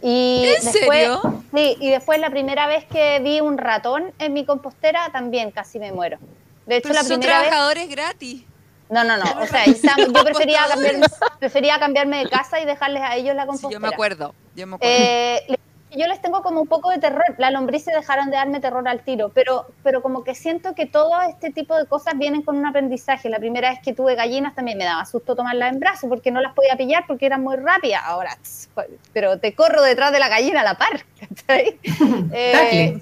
Y 0.02 0.44
¿En 0.46 0.64
después, 0.64 0.72
serio? 0.98 1.42
Sí, 1.54 1.76
y 1.80 1.90
después 1.90 2.18
la 2.20 2.30
primera 2.30 2.66
vez 2.66 2.84
que 2.84 3.20
vi 3.20 3.40
un 3.40 3.56
ratón 3.56 4.12
en 4.18 4.32
mi 4.34 4.44
compostera, 4.44 5.08
también 5.12 5.50
casi 5.50 5.78
me 5.78 5.92
muero. 5.92 6.18
De 6.66 6.76
hecho, 6.76 6.88
Pero 6.88 6.94
la 6.94 7.04
son 7.04 7.18
primera 7.20 7.38
vez... 7.40 7.48
trabajadores 7.48 7.88
gratis. 7.88 8.42
No, 8.90 9.02
no, 9.02 9.16
no. 9.16 9.24
O 9.40 9.46
sea, 9.46 9.64
yo 9.66 10.12
prefería 10.12 10.66
cambiarme, 10.68 11.06
prefería 11.38 11.78
cambiarme 11.78 12.18
de 12.24 12.28
casa 12.28 12.60
y 12.60 12.66
dejarles 12.66 13.02
a 13.02 13.16
ellos 13.16 13.34
la 13.34 13.42
Sí, 13.42 13.48
compostera. 13.48 13.72
yo 13.72 13.80
me 13.80 13.88
acuerdo. 13.88 14.34
Yo 14.54 14.66
me 14.66 14.74
acuerdo. 14.76 14.94
Eh, 14.96 15.56
yo 15.96 16.06
les 16.06 16.20
tengo 16.20 16.42
como 16.42 16.60
un 16.60 16.66
poco 16.66 16.90
de 16.90 16.98
terror. 16.98 17.24
Las 17.38 17.52
lombrices 17.52 17.94
dejaron 17.94 18.30
de 18.30 18.36
darme 18.36 18.60
terror 18.60 18.86
al 18.88 19.02
tiro, 19.02 19.30
pero, 19.34 19.66
pero 19.82 20.02
como 20.02 20.24
que 20.24 20.34
siento 20.34 20.74
que 20.74 20.86
todo 20.86 21.20
este 21.22 21.50
tipo 21.50 21.76
de 21.76 21.86
cosas 21.86 22.16
vienen 22.16 22.42
con 22.42 22.56
un 22.56 22.66
aprendizaje. 22.66 23.28
La 23.28 23.38
primera 23.38 23.70
vez 23.70 23.80
que 23.80 23.92
tuve 23.92 24.14
gallinas 24.14 24.54
también 24.54 24.78
me 24.78 24.84
daba 24.84 25.04
susto 25.04 25.36
tomarlas 25.36 25.72
en 25.72 25.80
brazos 25.80 26.08
porque 26.08 26.30
no 26.30 26.40
las 26.40 26.54
podía 26.54 26.76
pillar 26.76 27.04
porque 27.06 27.26
eran 27.26 27.42
muy 27.42 27.56
rápidas. 27.56 28.02
Ahora, 28.04 28.36
tss, 28.42 28.70
pero 29.12 29.38
te 29.38 29.54
corro 29.54 29.82
detrás 29.82 30.12
de 30.12 30.18
la 30.18 30.28
gallina 30.28 30.60
a 30.60 30.64
la 30.64 30.74
par. 30.78 31.04
¿cachai? 31.20 31.78
Eh, 32.36 33.00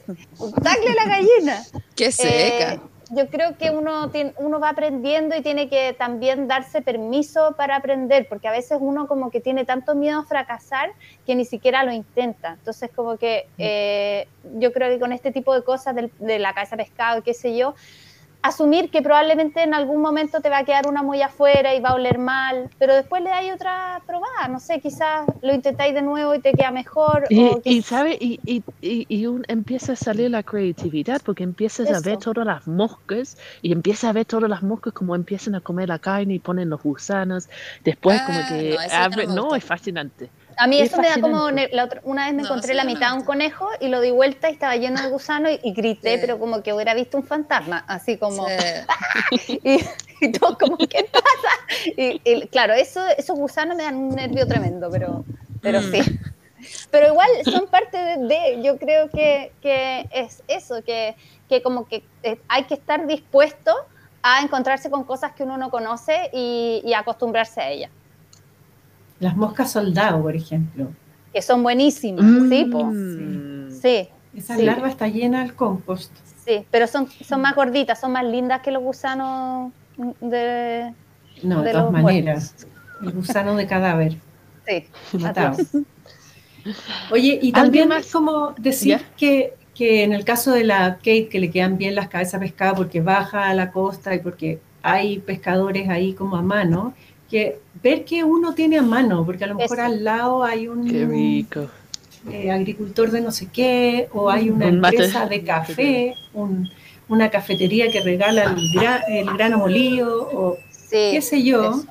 tacle 0.62 0.90
a 0.90 0.95
la 0.95 1.05
gallina. 1.05 1.62
Qué 1.97 2.12
seca. 2.12 2.74
Eh, 2.74 2.80
yo 3.14 3.28
creo 3.28 3.56
que 3.58 3.70
uno, 3.70 4.10
tiene, 4.10 4.32
uno 4.38 4.58
va 4.58 4.70
aprendiendo 4.70 5.36
y 5.36 5.42
tiene 5.42 5.68
que 5.68 5.92
también 5.92 6.48
darse 6.48 6.80
permiso 6.80 7.54
para 7.56 7.76
aprender, 7.76 8.26
porque 8.28 8.48
a 8.48 8.52
veces 8.52 8.78
uno 8.80 9.06
como 9.06 9.30
que 9.30 9.40
tiene 9.40 9.64
tanto 9.66 9.94
miedo 9.94 10.20
a 10.20 10.24
fracasar 10.24 10.90
que 11.26 11.34
ni 11.34 11.44
siquiera 11.44 11.84
lo 11.84 11.92
intenta. 11.92 12.54
Entonces 12.54 12.90
como 12.94 13.18
que 13.18 13.46
eh, 13.58 14.26
yo 14.58 14.72
creo 14.72 14.88
que 14.88 14.98
con 14.98 15.12
este 15.12 15.30
tipo 15.30 15.54
de 15.54 15.62
cosas 15.62 15.94
del- 15.94 16.10
de 16.18 16.38
la 16.38 16.54
cabeza 16.54 16.76
de 16.76 16.84
pescado, 16.84 17.22
qué 17.22 17.34
sé 17.34 17.56
yo, 17.56 17.74
asumir 18.43 18.90
que 18.90 19.03
probablemente 19.03 19.62
en 19.62 19.72
algún 19.74 20.01
momento 20.03 20.40
te 20.40 20.51
va 20.51 20.59
a 20.59 20.64
quedar 20.64 20.88
una 20.88 21.03
muy 21.03 21.22
afuera 21.22 21.74
y 21.74 21.80
va 21.80 21.90
a 21.90 21.95
oler 21.95 22.18
mal, 22.18 22.68
pero 22.78 22.95
después 22.95 23.22
le 23.22 23.30
dais 23.30 23.53
otra 23.55 24.03
probada, 24.07 24.49
no 24.49 24.59
sé, 24.59 24.80
quizás 24.80 25.26
lo 25.43 25.55
intentáis 25.55 25.95
de 25.95 26.03
nuevo 26.03 26.34
y 26.34 26.40
te 26.40 26.53
queda 26.53 26.70
mejor. 26.72 27.26
Y, 27.30 27.40
o 27.45 27.61
y 27.64 27.82
¿sabe? 27.82 28.16
Y, 28.20 28.40
y, 28.45 28.62
y, 28.80 29.07
y 29.09 29.26
un- 29.26 29.45
empieza 29.49 29.93
a 29.93 29.97
salir 29.97 30.30
la 30.30 30.43
creatividad 30.43 31.20
porque 31.24 31.45
empiezas 31.45 31.88
a 31.90 32.01
ver 32.01 32.18
todas 32.18 32.45
las 32.47 32.66
moscas 32.66 33.36
y 33.62 33.72
empiezas 33.72 34.05
a 34.11 34.12
ver 34.12 34.24
todas 34.26 34.51
las 34.51 34.62
moscas 34.62 34.93
como 34.93 35.14
empiezan 35.14 35.55
a 35.55 35.61
comer 35.61 35.88
la 35.88 35.99
carne 35.99 36.34
y 36.34 36.38
ponen 36.40 36.68
los 36.68 36.82
gusanos. 36.82 37.49
Después 37.84 38.20
como 38.22 38.38
Ah, 38.40 38.47
que 38.49 38.70
no, 38.70 38.76
abre- 39.05 39.26
no, 39.26 39.55
es 39.55 39.64
fascinante. 39.64 40.30
A 40.59 40.66
mí 40.66 40.80
Es 40.80 40.92
eso 40.92 41.00
me 41.00 41.09
da 41.09 41.20
como, 41.20 41.50
la 41.50 41.84
otra- 41.84 42.00
una 42.05 42.24
vez 42.26 42.34
me 42.34 42.42
No, 42.42 42.48
encontré 42.48 42.74
la 42.74 42.84
mitad 42.84 43.12
de 43.12 43.18
un 43.18 43.24
conejo 43.24 43.68
y 43.80 43.88
lo 43.88 44.00
di 44.00 44.11
vuelta 44.11 44.50
y 44.50 44.55
estaba 44.55 44.76
lleno 44.76 45.00
de 45.03 45.09
gusanos 45.11 45.53
y, 45.53 45.68
y 45.68 45.72
grité, 45.72 46.14
Sí. 46.14 46.18
pero 46.20 46.38
como 46.38 46.62
que 46.62 46.72
hubiera 46.72 46.94
visto 46.94 47.16
un 47.16 47.24
fantasma, 47.24 47.84
así 47.88 48.16
como, 48.18 48.46
Sí. 48.48 49.59
y, 49.64 49.80
y 50.20 50.32
todo 50.32 50.57
como, 50.59 50.76
¿qué 50.78 51.05
pasa? 51.12 51.94
Y, 51.96 52.20
y 52.24 52.46
claro, 52.48 52.74
eso, 52.74 53.00
esos 53.18 53.36
gusanos 53.38 53.76
me 53.76 53.82
dan 53.84 53.96
un 53.96 54.11
nervio 54.11 54.46
tremendo, 54.46 54.88
pero, 54.90 55.24
pero 55.61 55.80
Mm. 55.80 55.90
sí. 55.92 56.18
Pero 56.92 57.09
igual 57.09 57.28
son 57.44 57.66
parte 57.66 57.96
de, 57.98 58.16
de- 58.28 58.62
yo 58.62 58.78
creo 58.78 59.11
que, 59.11 59.53
que 59.61 60.09
es 60.12 60.42
eso, 60.46 60.82
que, 60.84 61.16
que 61.48 61.61
como 61.61 61.88
que 61.88 62.05
eh, 62.22 62.38
hay 62.48 62.64
que 62.64 62.74
estar 62.74 63.05
dispuesto 63.07 63.74
a 64.22 64.40
encontrarse 64.42 64.88
con 64.88 65.03
cosas 65.03 65.32
que 65.32 65.42
uno 65.42 65.57
no 65.57 65.70
conoce 65.70 66.30
y, 66.32 66.80
y 66.84 66.94
acostumbrarse 66.94 67.61
a 67.61 67.68
ellas, 67.70 67.90
Las 69.23 69.37
moscas 69.37 69.70
soldado, 69.73 70.20
por 70.23 70.35
ejemplo. 70.37 70.89
que 71.33 71.41
son 71.41 71.62
buenísimas, 71.62 72.27
¿sí? 72.51 72.64
po. 72.66 72.85
Mm. 72.85 73.70
Sí, 73.70 74.09
Esa 74.37 74.57
Sí. 74.57 74.62
larva 74.64 74.89
está 74.89 75.09
llena 75.09 75.41
del 75.41 75.55
compost. 75.55 76.12
sí, 76.45 76.66
pero 76.70 76.87
son, 76.87 77.09
son 77.09 77.41
más 77.41 77.55
gorditas, 77.55 77.99
son 78.01 78.12
más 78.12 78.25
lindas 78.25 78.61
que 78.62 78.70
los 78.70 78.83
gusanos 78.83 79.73
de... 80.20 80.93
No, 81.43 81.61
de, 81.62 81.66
De 81.68 81.73
todas 81.73 81.85
los 81.85 81.93
maneras. 82.03 82.66
El 83.03 83.12
gusano 83.12 83.55
de 83.57 83.66
cadáver. 83.66 84.16
Sí, 84.68 84.87
matado. 85.18 85.57
Oye, 87.11 87.39
y 87.43 87.49
¿Alguien 87.49 87.53
también 87.53 87.89
más? 87.89 88.07
es 88.07 88.12
como 88.12 88.53
decir 88.59 88.99
Ya. 88.99 89.16
que, 89.16 89.55
que 89.75 90.05
en 90.05 90.12
el 90.12 90.25
caso 90.25 90.53
de 90.53 90.62
la 90.64 90.97
Kate, 90.99 91.29
que 91.29 91.41
le 91.41 91.51
quedan 91.51 91.79
bien 91.79 91.95
las 91.97 92.09
cabezas 92.09 92.39
pescadas 92.41 92.75
porque 92.77 93.01
baja 93.01 93.49
a 93.49 93.55
la 93.55 93.73
costa 93.73 94.14
y 94.14 94.20
porque 94.20 94.61
hay 94.83 95.18
pescadores 95.18 95.89
ahí 95.89 96.12
como 96.14 96.37
a 96.37 96.43
mano, 96.43 96.95
que 97.33 97.61
ver 97.83 98.05
que 98.05 98.22
uno 98.22 98.53
tiene 98.53 98.76
a 98.76 98.83
mano, 98.83 99.24
porque 99.24 99.45
a 99.45 99.47
lo 99.47 99.55
mejor 99.55 99.80
al 99.80 100.05
lado 100.05 100.45
hay 100.45 100.68
un 100.68 100.87
eh, 102.30 102.51
agricultor 102.51 103.11
de 103.11 103.22
no 103.22 103.33
sé 103.33 103.49
qué, 103.51 104.11
o 104.12 104.28
hay 104.28 104.51
una 104.51 104.68
empresa 104.68 105.26
de 105.26 105.43
café, 105.43 106.14
una 107.09 107.30
cafetería 107.30 107.91
que 107.91 108.03
regala 108.03 108.55
el, 109.09 109.26
grano 109.33 109.57
molido, 109.57 110.28
o 110.30 110.59
qué 110.91 111.22
sé 111.22 111.43
yo. 111.43 111.83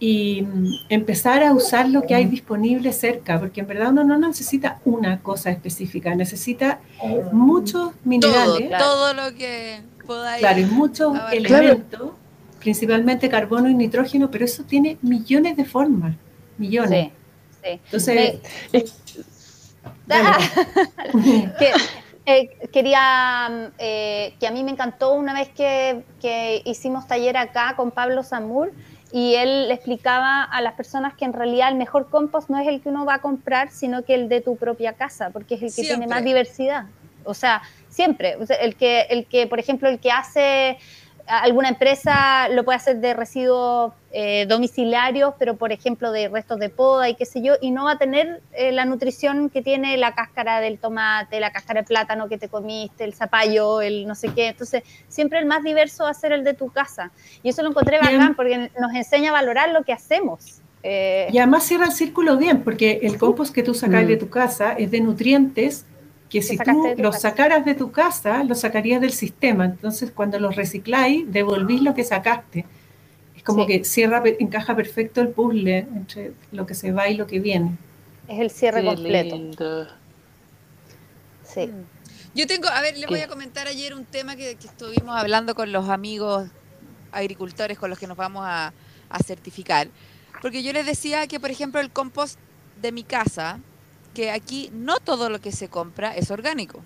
y 0.00 0.42
mm, 0.42 0.66
empezar 0.88 1.42
a 1.42 1.52
usar 1.52 1.90
lo 1.90 2.00
que 2.02 2.14
hay 2.14 2.24
disponible 2.24 2.90
cerca, 2.94 3.38
porque 3.38 3.60
en 3.60 3.66
verdad 3.66 3.90
uno 3.90 4.02
no 4.02 4.16
necesita 4.16 4.80
una 4.86 5.20
cosa 5.20 5.50
específica, 5.50 6.14
necesita 6.14 6.80
muchos 7.32 7.92
minerales. 8.02 8.70
Todo, 8.78 9.12
lo 9.12 9.34
que 9.36 9.82
podáis. 10.06 10.40
Claro, 10.40 10.58
y 10.58 10.64
muchos 10.64 11.18
elementos, 11.30 12.12
principalmente 12.62 13.28
carbono 13.28 13.68
y 13.68 13.74
nitrógeno, 13.74 14.30
pero 14.30 14.44
eso 14.44 14.62
tiene 14.62 14.96
millones 15.02 15.56
de 15.56 15.64
formas, 15.64 16.14
millones. 16.56 17.10
Sí, 17.62 17.80
Entonces, 17.84 18.40
eh, 22.26 22.50
quería 22.72 23.48
mm, 23.50 23.72
eh, 23.78 24.34
que 24.38 24.46
a 24.46 24.50
mí 24.52 24.62
me 24.62 24.70
encantó 24.70 25.14
una 25.14 25.34
vez 25.34 25.48
que, 25.48 26.04
que 26.20 26.62
hicimos 26.64 27.06
taller 27.06 27.36
acá 27.36 27.74
con 27.76 27.90
Pablo 27.90 28.22
Samur 28.22 28.72
y 29.12 29.34
él 29.34 29.68
le 29.68 29.74
explicaba 29.74 30.42
a 30.42 30.60
las 30.60 30.74
personas 30.74 31.14
que 31.14 31.24
en 31.24 31.32
realidad 31.32 31.68
el 31.68 31.76
mejor 31.76 32.08
compost 32.08 32.48
no 32.48 32.58
es 32.58 32.68
el 32.68 32.80
que 32.80 32.88
uno 32.88 33.04
va 33.04 33.14
a 33.14 33.20
comprar, 33.20 33.70
sino 33.70 34.04
que 34.04 34.14
el 34.14 34.28
de 34.28 34.40
tu 34.40 34.56
propia 34.56 34.94
casa, 34.94 35.30
porque 35.30 35.56
es 35.56 35.62
el 35.62 35.74
que 35.74 35.82
tiene 35.82 36.06
más 36.06 36.24
diversidad. 36.24 36.86
O 37.24 37.34
sea, 37.34 37.62
siempre. 37.90 38.36
el, 38.60 38.74
que, 38.74 39.02
el 39.02 39.26
que, 39.26 39.46
por 39.46 39.58
ejemplo, 39.58 39.88
el 39.88 40.00
que 40.00 40.10
hace 40.10 40.78
alguna 41.40 41.70
empresa 41.70 42.48
lo 42.50 42.62
puede 42.62 42.76
hacer 42.76 42.98
de 42.98 43.14
residuos 43.14 43.94
eh, 44.12 44.44
domiciliarios, 44.46 45.32
pero 45.38 45.56
por 45.56 45.72
ejemplo 45.72 46.12
de 46.12 46.28
restos 46.28 46.58
de 46.58 46.68
poda 46.68 47.08
y 47.08 47.14
qué 47.14 47.24
sé 47.24 47.40
yo, 47.42 47.54
y 47.62 47.70
no 47.70 47.84
va 47.84 47.92
a 47.92 47.98
tener 47.98 48.42
eh, 48.52 48.70
la 48.70 48.84
nutrición 48.84 49.48
que 49.48 49.62
tiene 49.62 49.96
la 49.96 50.14
cáscara 50.14 50.60
del 50.60 50.78
tomate, 50.78 51.40
la 51.40 51.50
cáscara 51.50 51.80
de 51.80 51.86
plátano 51.86 52.28
que 52.28 52.36
te 52.36 52.48
comiste, 52.48 53.04
el 53.04 53.14
zapallo, 53.14 53.80
el 53.80 54.06
no 54.06 54.14
sé 54.14 54.28
qué. 54.34 54.48
Entonces, 54.48 54.82
siempre 55.08 55.38
el 55.38 55.46
más 55.46 55.62
diverso 55.62 56.04
va 56.04 56.10
a 56.10 56.14
ser 56.14 56.32
el 56.32 56.44
de 56.44 56.52
tu 56.52 56.70
casa. 56.70 57.10
Y 57.42 57.48
eso 57.48 57.62
lo 57.62 57.70
encontré 57.70 57.98
bacán 57.98 58.34
porque 58.34 58.70
nos 58.78 58.94
enseña 58.94 59.30
a 59.30 59.32
valorar 59.32 59.70
lo 59.70 59.84
que 59.84 59.94
hacemos. 59.94 60.60
Eh, 60.82 61.28
y 61.32 61.38
además 61.38 61.64
cierra 61.64 61.86
el 61.86 61.92
círculo 61.92 62.36
bien, 62.36 62.62
porque 62.62 63.00
el 63.02 63.16
compost 63.16 63.54
que 63.54 63.62
tú 63.62 63.72
sacas 63.72 64.06
de 64.06 64.16
mm. 64.16 64.18
tu 64.18 64.28
casa 64.28 64.72
es 64.72 64.90
de 64.90 65.00
nutrientes 65.00 65.86
que 66.32 66.40
si 66.40 66.56
tú 66.56 66.94
los 66.96 67.20
sacaras 67.20 67.62
de 67.66 67.74
tu 67.74 67.92
casa, 67.92 68.42
los 68.42 68.60
sacarías 68.60 69.02
del 69.02 69.12
sistema. 69.12 69.66
Entonces, 69.66 70.10
cuando 70.10 70.40
los 70.40 70.56
recicláis, 70.56 71.30
devolvís 71.30 71.82
lo 71.82 71.94
que 71.94 72.04
sacaste. 72.04 72.64
Es 73.36 73.42
como 73.42 73.66
que 73.66 73.84
cierra, 73.84 74.22
encaja 74.38 74.74
perfecto 74.74 75.20
el 75.20 75.28
puzzle 75.28 75.80
entre 75.80 76.32
lo 76.50 76.64
que 76.64 76.74
se 76.74 76.90
va 76.90 77.10
y 77.10 77.18
lo 77.18 77.26
que 77.26 77.38
viene. 77.38 77.76
Es 78.28 78.40
el 78.40 78.50
cierre 78.50 78.82
completo. 78.82 79.36
Sí. 81.44 81.66
Mm. 81.66 81.84
Yo 82.34 82.46
tengo, 82.46 82.68
a 82.68 82.80
ver, 82.80 82.96
les 82.96 83.10
voy 83.10 83.20
a 83.20 83.28
comentar 83.28 83.66
ayer 83.66 83.92
un 83.92 84.06
tema 84.06 84.34
que, 84.34 84.52
estuvimos 84.52 85.14
hablando 85.14 85.54
con 85.54 85.70
los 85.70 85.90
amigos 85.90 86.48
agricultores 87.12 87.78
con 87.78 87.90
los 87.90 87.98
que 87.98 88.06
nos 88.06 88.16
vamos 88.16 88.44
a, 88.46 88.72
a 89.10 89.18
certificar. 89.18 89.88
Porque 90.40 90.62
yo 90.62 90.72
les 90.72 90.86
decía 90.86 91.26
que, 91.26 91.38
por 91.38 91.50
ejemplo, 91.50 91.78
el 91.78 91.90
compost 91.90 92.38
de 92.80 92.90
mi 92.90 93.02
casa, 93.02 93.60
que 94.14 94.30
aquí 94.30 94.70
no 94.72 94.98
todo 94.98 95.28
lo 95.30 95.40
que 95.40 95.52
se 95.52 95.68
compra 95.68 96.16
es 96.16 96.30
orgánico. 96.30 96.82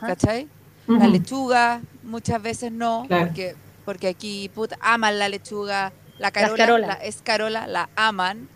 ¿Cachai? 0.00 0.48
La 0.86 1.06
lechuga 1.06 1.82
muchas 2.02 2.40
veces 2.42 2.72
no, 2.72 3.06
porque, 3.08 3.54
porque 3.84 4.08
aquí 4.08 4.50
aman 4.80 5.18
la 5.18 5.28
lechuga, 5.28 5.92
la 6.18 6.30
carola, 6.30 6.78
La, 6.78 6.94
es 6.94 7.20
carola, 7.22 7.66
la 7.66 7.90
aman. 7.94 8.48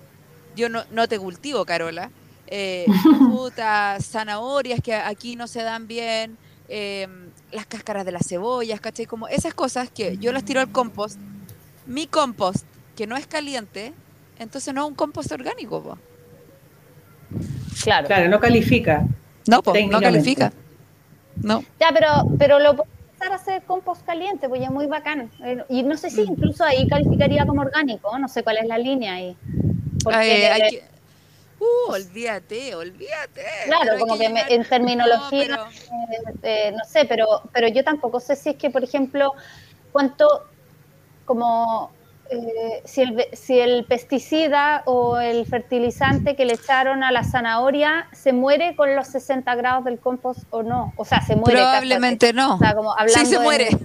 Yo 0.57 0.69
no, 0.69 0.85
no 0.91 1.09
te 1.09 1.19
cultivo 1.19 1.65
carola. 1.65 2.11
Eh, 2.47 2.87
zanahorias 4.01 4.81
que 4.83 4.95
aquí 4.95 5.37
no 5.37 5.47
se 5.47 5.63
dan 5.63 5.87
bien, 5.87 6.37
em, 6.69 7.31
las 7.51 7.67
cáscaras 7.67 8.05
de 8.05 8.13
las 8.13 8.27
cebollas, 8.27 8.81
¿cachai? 8.81 9.07
Como 9.07 9.29
esas 9.29 9.55
cosas 9.55 9.91
que 9.91 10.19
yo 10.19 10.33
las 10.33 10.45
tiro 10.45 10.61
al 10.61 10.71
compost. 10.71 11.19
Mi 11.87 12.07
compost, 12.07 12.65
que 12.97 13.07
no 13.07 13.17
es 13.17 13.27
caliente, 13.27 13.93
entonces 14.39 14.73
no 14.73 14.85
es 14.85 14.89
un 14.89 14.95
compost 14.95 15.33
orgánico. 15.33 15.99
Claro. 17.83 18.07
Claro, 18.07 18.29
no 18.29 18.41
califica. 18.41 19.05
No, 19.47 19.63
no 19.65 20.01
califica. 20.01 20.53
No. 21.37 21.65
Ya, 21.81 21.91
pero, 21.93 22.09
pero 22.39 22.59
lo 22.59 22.77
puedes 22.77 22.93
empezar 23.13 23.33
a 23.33 23.37
hacer 23.37 23.63
compost 23.63 24.05
caliente, 24.05 24.49
pues 24.49 24.61
ya 24.61 24.69
es 24.69 24.73
muy 24.73 24.87
bacán. 24.87 25.31
Eh, 25.45 25.65
y 25.69 25.83
no 25.83 25.97
sé 25.97 26.11
si 26.11 26.23
mm. 26.23 26.33
incluso 26.33 26.65
ahí 26.65 26.87
calificaría 26.87 27.47
como 27.47 27.63
orgánico, 27.63 28.17
no 28.19 28.29
sé 28.29 28.43
cuál 28.43 28.59
es 28.59 28.67
la 28.67 28.79
línea 28.79 29.15
ahí. 29.15 29.37
Porque, 30.05 30.83
Uh, 31.63 31.93
olvídate, 31.93 32.75
olvídate. 32.75 33.43
Claro, 33.67 33.97
como 33.97 34.19
que, 34.19 34.27
en 34.27 34.65
terminología, 34.65 35.47
no, 35.49 35.65
eh, 35.67 36.35
eh, 36.43 36.73
no 36.73 36.85
sé, 36.85 37.05
pero, 37.05 37.43
pero 37.53 37.69
yo 37.69 37.85
tampoco 37.85 38.19
sé 38.19 38.35
si 38.35 38.51
es 38.51 38.57
que, 38.57 38.69
por 38.69 38.83
ejemplo, 38.83 39.33
cuánto, 39.93 40.27
como 41.25 41.93
eh, 42.33 42.83
si, 42.85 43.03
el, 43.03 43.27
si 43.33 43.59
el 43.59 43.85
pesticida 43.85 44.83
o 44.87 45.19
el 45.19 45.45
fertilizante 45.47 46.35
que 46.35 46.45
le 46.45 46.55
echaron 46.55 47.05
a 47.05 47.13
la 47.13 47.25
zanahoria 47.25 48.09
se 48.13 48.33
muere 48.33 48.75
con 48.75 48.97
los 48.97 49.09
60 49.09 49.55
grados 49.55 49.85
del 49.85 49.99
compost 49.99 50.45
o 50.51 50.63
no. 50.63 50.93
O 50.97 51.05
sea, 51.05 51.21
se 51.21 51.37
muere. 51.37 51.59
Probablemente 51.59 52.33
no. 52.33 52.59
sí 53.07 53.27
se 53.27 53.39
muere. 53.39 53.69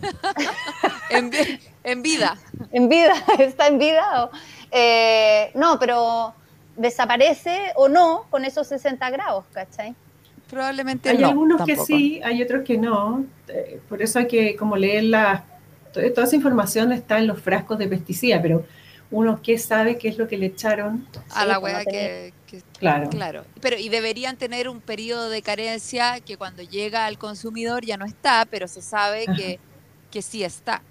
En... 1.09 2.01
vida. 2.01 2.37
En 2.73 2.89
vida, 2.89 3.13
está 3.39 3.67
en 3.67 3.79
vida. 3.79 4.29
Eh, 4.71 5.51
no, 5.55 5.79
pero 5.79 6.33
desaparece 6.75 7.71
o 7.75 7.87
no 7.87 8.25
con 8.29 8.43
esos 8.43 8.67
60 8.67 9.09
grados, 9.09 9.45
¿cachai? 9.53 9.95
Probablemente 10.49 11.09
hay 11.09 11.17
no. 11.17 11.25
Hay 11.25 11.31
algunos 11.31 11.65
que 11.65 11.77
sí, 11.77 12.21
hay 12.23 12.41
otros 12.41 12.63
que 12.65 12.77
no. 12.77 13.23
Eh, 13.47 13.79
por 13.87 14.01
eso 14.01 14.19
hay 14.19 14.27
que 14.27 14.57
como 14.57 14.75
leer 14.75 15.05
las 15.05 15.43
toda 16.13 16.27
esa 16.27 16.35
información 16.35 16.91
está 16.91 17.17
en 17.17 17.27
los 17.27 17.41
frascos 17.41 17.77
de 17.77 17.87
pesticida, 17.87 18.41
pero 18.41 18.65
uno 19.09 19.41
qué 19.41 19.57
sabe 19.57 19.97
qué 19.97 20.09
es 20.09 20.17
lo 20.17 20.27
que 20.27 20.37
le 20.37 20.47
echaron 20.47 21.07
a 21.33 21.45
la 21.45 21.59
hueá 21.59 21.85
que, 21.85 22.33
claro. 22.79 23.09
claro. 23.09 23.45
Pero 23.61 23.77
y 23.77 23.89
deberían 23.89 24.37
tener 24.37 24.67
un 24.67 24.81
periodo 24.81 25.29
de 25.29 25.41
carencia 25.41 26.19
que 26.19 26.37
cuando 26.37 26.61
llega 26.61 27.05
al 27.05 27.17
consumidor 27.17 27.85
ya 27.85 27.97
no 27.97 28.05
está 28.05 28.45
pero 28.49 28.67
se 28.67 28.81
sabe 28.81 29.25
que, 29.35 29.59
que 30.11 30.21
sí 30.21 30.43
está. 30.43 30.81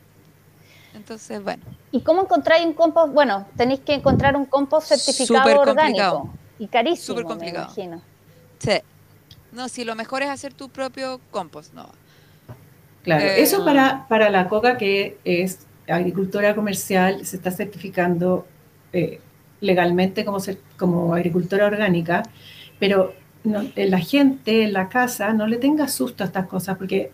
Entonces 0.94 1.42
bueno. 1.42 1.62
Y 1.92 2.00
cómo 2.00 2.22
encontráis 2.22 2.64
un 2.64 2.72
compost 2.72 3.12
bueno 3.12 3.46
tenéis 3.56 3.80
que 3.80 3.94
encontrar 3.94 4.34
un 4.36 4.46
compost 4.46 4.88
certificado 4.88 5.60
orgánico 5.60 6.30
y 6.58 6.68
carísimo 6.68 7.18
Súper 7.18 7.24
complicado. 7.24 7.66
me 7.76 7.82
imagino. 7.82 8.02
Sí. 8.58 8.80
No 9.52 9.68
si 9.68 9.84
lo 9.84 9.94
mejor 9.94 10.22
es 10.22 10.30
hacer 10.30 10.54
tu 10.54 10.70
propio 10.70 11.20
compost 11.30 11.74
no 11.74 11.90
Claro, 13.06 13.24
eh, 13.24 13.40
eso 13.40 13.64
para, 13.64 14.08
para 14.08 14.30
la 14.30 14.48
coca 14.48 14.76
que 14.76 15.16
es 15.24 15.60
agricultora 15.86 16.56
comercial, 16.56 17.24
se 17.24 17.36
está 17.36 17.52
certificando 17.52 18.44
eh, 18.92 19.20
legalmente 19.60 20.24
como, 20.24 20.38
como 20.76 21.14
agricultora 21.14 21.66
orgánica, 21.66 22.24
pero 22.80 23.14
eh, 23.76 23.88
la 23.88 24.00
gente 24.00 24.64
en 24.64 24.72
la 24.72 24.88
casa 24.88 25.32
no 25.32 25.46
le 25.46 25.58
tenga 25.58 25.86
susto 25.86 26.24
a 26.24 26.26
estas 26.26 26.48
cosas, 26.48 26.76
porque 26.76 27.12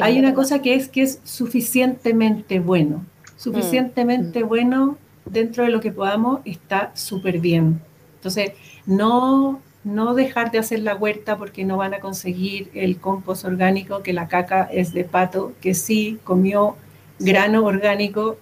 hay 0.00 0.20
una 0.20 0.32
cosa 0.32 0.62
que 0.62 0.74
es 0.74 0.88
que 0.88 1.02
es 1.02 1.20
suficientemente 1.24 2.60
bueno, 2.60 3.04
suficientemente 3.36 4.44
mm. 4.44 4.48
bueno 4.48 4.96
dentro 5.24 5.64
de 5.64 5.70
lo 5.70 5.80
que 5.80 5.90
podamos, 5.90 6.40
está 6.44 6.92
súper 6.94 7.40
bien. 7.40 7.80
Entonces, 8.14 8.52
no 8.86 9.60
no 9.84 10.14
dejar 10.14 10.50
de 10.50 10.58
hacer 10.58 10.80
la 10.80 10.94
huerta 10.94 11.36
porque 11.38 11.64
no 11.64 11.76
van 11.76 11.94
a 11.94 12.00
conseguir 12.00 12.70
el 12.74 12.98
compost 12.98 13.44
orgánico, 13.44 14.02
que 14.02 14.12
la 14.12 14.28
caca 14.28 14.68
es 14.70 14.92
de 14.92 15.04
pato, 15.04 15.52
que 15.60 15.74
sí 15.74 16.18
comió 16.24 16.76
grano 17.18 17.64
orgánico, 17.64 18.38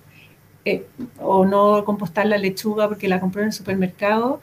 eh, 0.64 0.86
o 1.20 1.46
no 1.46 1.84
compostar 1.84 2.26
la 2.26 2.38
lechuga 2.38 2.88
porque 2.88 3.08
la 3.08 3.20
compró 3.20 3.42
en 3.42 3.48
el 3.48 3.52
supermercado. 3.52 4.40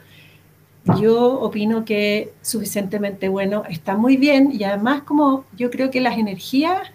Yo 1.00 1.40
opino 1.40 1.84
que 1.84 2.32
suficientemente 2.42 3.28
bueno, 3.28 3.64
está 3.68 3.96
muy 3.96 4.16
bien 4.16 4.50
y 4.52 4.64
además 4.64 5.02
como 5.02 5.44
yo 5.56 5.70
creo 5.70 5.90
que 5.90 6.00
las 6.00 6.16
energías 6.16 6.90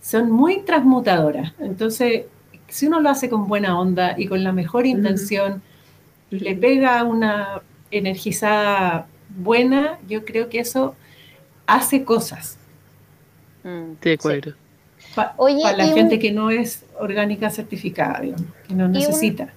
son 0.00 0.30
muy 0.30 0.62
transmutadoras. 0.62 1.52
Entonces, 1.60 2.26
si 2.68 2.86
uno 2.86 3.00
lo 3.00 3.10
hace 3.10 3.28
con 3.28 3.46
buena 3.48 3.78
onda 3.78 4.14
y 4.18 4.26
con 4.26 4.44
la 4.44 4.52
mejor 4.52 4.86
intención, 4.86 5.62
le 6.30 6.54
pega 6.56 7.02
una 7.04 7.62
energizada 7.90 9.06
buena, 9.36 9.98
yo 10.08 10.24
creo 10.24 10.48
que 10.48 10.60
eso 10.60 10.94
hace 11.66 12.04
cosas. 12.04 12.58
Mm, 13.62 13.92
de 14.00 14.12
acuerdo. 14.14 14.54
Para 15.14 15.34
la 15.76 15.86
gente 15.86 16.18
que 16.18 16.30
no 16.30 16.50
es 16.50 16.84
orgánica 16.98 17.50
certificada, 17.50 18.20
que 18.20 18.74
no 18.74 18.88
necesita. 18.88 19.48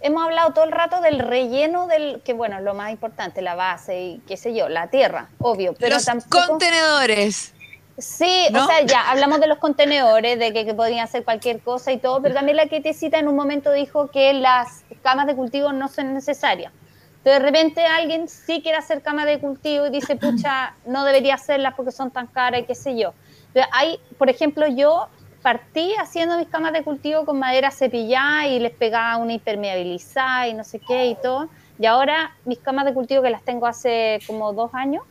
hemos 0.00 0.22
hablado 0.22 0.52
todo 0.52 0.64
el 0.64 0.72
rato 0.72 1.00
del 1.00 1.18
relleno 1.18 1.86
del, 1.86 2.20
que 2.24 2.32
bueno, 2.32 2.60
lo 2.60 2.74
más 2.74 2.90
importante, 2.90 3.42
la 3.42 3.54
base 3.54 4.00
y 4.00 4.18
qué 4.26 4.36
sé 4.36 4.54
yo, 4.54 4.68
la 4.68 4.88
tierra, 4.88 5.28
obvio. 5.38 5.74
Pero 5.78 5.96
Los 5.96 6.04
tampoco, 6.04 6.46
contenedores. 6.46 7.54
Sí, 7.98 8.46
¿no? 8.50 8.64
o 8.64 8.66
sea, 8.66 8.82
ya 8.82 9.10
hablamos 9.10 9.40
de 9.40 9.46
los 9.46 9.58
contenedores, 9.58 10.38
de 10.38 10.52
que, 10.52 10.64
que 10.64 10.72
podían 10.72 11.00
hacer 11.00 11.22
cualquier 11.24 11.60
cosa 11.60 11.92
y 11.92 11.98
todo, 11.98 12.22
pero 12.22 12.34
también 12.34 12.56
la 12.56 12.66
quietecita 12.66 13.18
en 13.18 13.28
un 13.28 13.36
momento 13.36 13.72
dijo 13.72 14.10
que 14.10 14.32
las 14.32 14.84
camas 15.02 15.26
de 15.26 15.34
cultivo 15.34 15.72
no 15.72 15.88
son 15.88 16.14
necesarias. 16.14 16.72
Entonces, 17.20 17.42
de 17.42 17.46
repente 17.50 17.84
alguien 17.84 18.28
sí 18.28 18.62
quiere 18.62 18.78
hacer 18.78 19.02
camas 19.02 19.26
de 19.26 19.38
cultivo 19.38 19.86
y 19.86 19.90
dice, 19.90 20.16
pucha, 20.16 20.74
no 20.86 21.04
debería 21.04 21.34
hacerlas 21.34 21.74
porque 21.74 21.92
son 21.92 22.10
tan 22.10 22.26
caras 22.26 22.62
y 22.62 22.64
qué 22.64 22.74
sé 22.74 22.96
yo. 22.96 23.12
Entonces, 23.48 23.70
hay, 23.72 24.00
por 24.16 24.30
ejemplo, 24.30 24.66
yo 24.66 25.06
partí 25.42 25.94
haciendo 26.00 26.38
mis 26.38 26.48
camas 26.48 26.72
de 26.72 26.82
cultivo 26.82 27.26
con 27.26 27.38
madera 27.38 27.70
cepillada 27.70 28.46
y 28.46 28.58
les 28.58 28.72
pegaba 28.72 29.18
una 29.18 29.34
impermeabilizada 29.34 30.48
y 30.48 30.54
no 30.54 30.64
sé 30.64 30.78
qué 30.80 31.06
y 31.06 31.14
todo. 31.16 31.48
Y 31.78 31.84
ahora 31.86 32.34
mis 32.46 32.58
camas 32.58 32.86
de 32.86 32.94
cultivo, 32.94 33.22
que 33.22 33.30
las 33.30 33.42
tengo 33.42 33.66
hace 33.66 34.20
como 34.26 34.52
dos 34.54 34.70
años, 34.74 35.02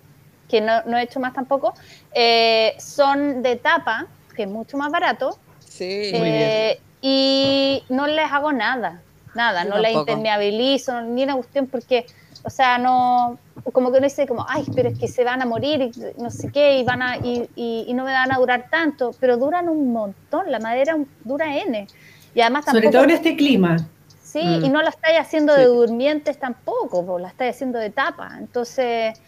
que 0.49 0.61
no, 0.61 0.81
no 0.85 0.97
he 0.97 1.03
hecho 1.03 1.19
más 1.19 1.33
tampoco, 1.33 1.73
eh, 2.13 2.75
son 2.79 3.43
de 3.43 3.55
tapa, 3.55 4.07
que 4.35 4.43
es 4.43 4.49
mucho 4.49 4.77
más 4.77 4.91
barato, 4.91 5.37
Sí. 5.59 6.11
Muy 6.13 6.31
bien. 6.31 6.43
eh, 6.43 6.81
y 7.01 7.83
no 7.89 8.07
les 8.07 8.29
hago 8.31 8.51
nada, 8.51 9.01
nada, 9.35 9.63
no 9.63 9.75
tampoco. 9.81 9.99
impermeabilizo, 9.99 11.01
ni 11.01 11.23
una 11.23 11.35
cuestión, 11.35 11.67
porque, 11.67 12.05
o 12.43 12.49
sea, 12.49 12.77
no, 12.77 13.37
como 13.73 13.91
que 13.91 13.97
uno 13.97 14.07
dice 14.07 14.25
como, 14.27 14.45
ay, 14.49 14.65
pero 14.75 14.89
es 14.89 14.97
que 14.99 15.07
se 15.07 15.23
van 15.23 15.41
a 15.41 15.45
morir 15.45 15.81
y 15.81 15.91
no 16.21 16.29
sé 16.29 16.51
qué, 16.51 16.79
y, 16.79 16.83
van 16.83 17.01
a, 17.01 17.17
y, 17.17 17.49
y- 17.55 17.85
y 17.87 17.93
no 17.93 18.03
me 18.03 18.11
van 18.13 18.31
a 18.33 18.37
durar 18.37 18.67
tanto, 18.69 19.11
pero 19.19 19.37
duran 19.37 19.69
un 19.69 19.91
montón, 19.91 20.51
la 20.51 20.59
madera 20.59 20.97
dura 21.23 21.55
N. 21.57 21.87
Y 22.35 22.41
además 22.41 22.65
tampoco... 22.65 22.81
Sobre 22.83 22.91
todo 22.93 23.03
en 23.03 23.11
este 23.11 23.35
clima. 23.35 23.77
Sí, 24.21 24.43
Mm. 24.43 24.65
y 24.65 24.69
no 24.69 24.81
la 24.83 24.89
estáis 24.89 25.19
haciendo 25.19 25.55
Sí. 25.55 25.61
de 25.61 25.65
durmientes 25.67 26.37
tampoco, 26.39 27.03
po, 27.05 27.17
la 27.17 27.29
estáis 27.29 27.55
haciendo 27.55 27.79
de 27.79 27.89
tapa. 27.89 28.35
Entonces, 28.37 29.19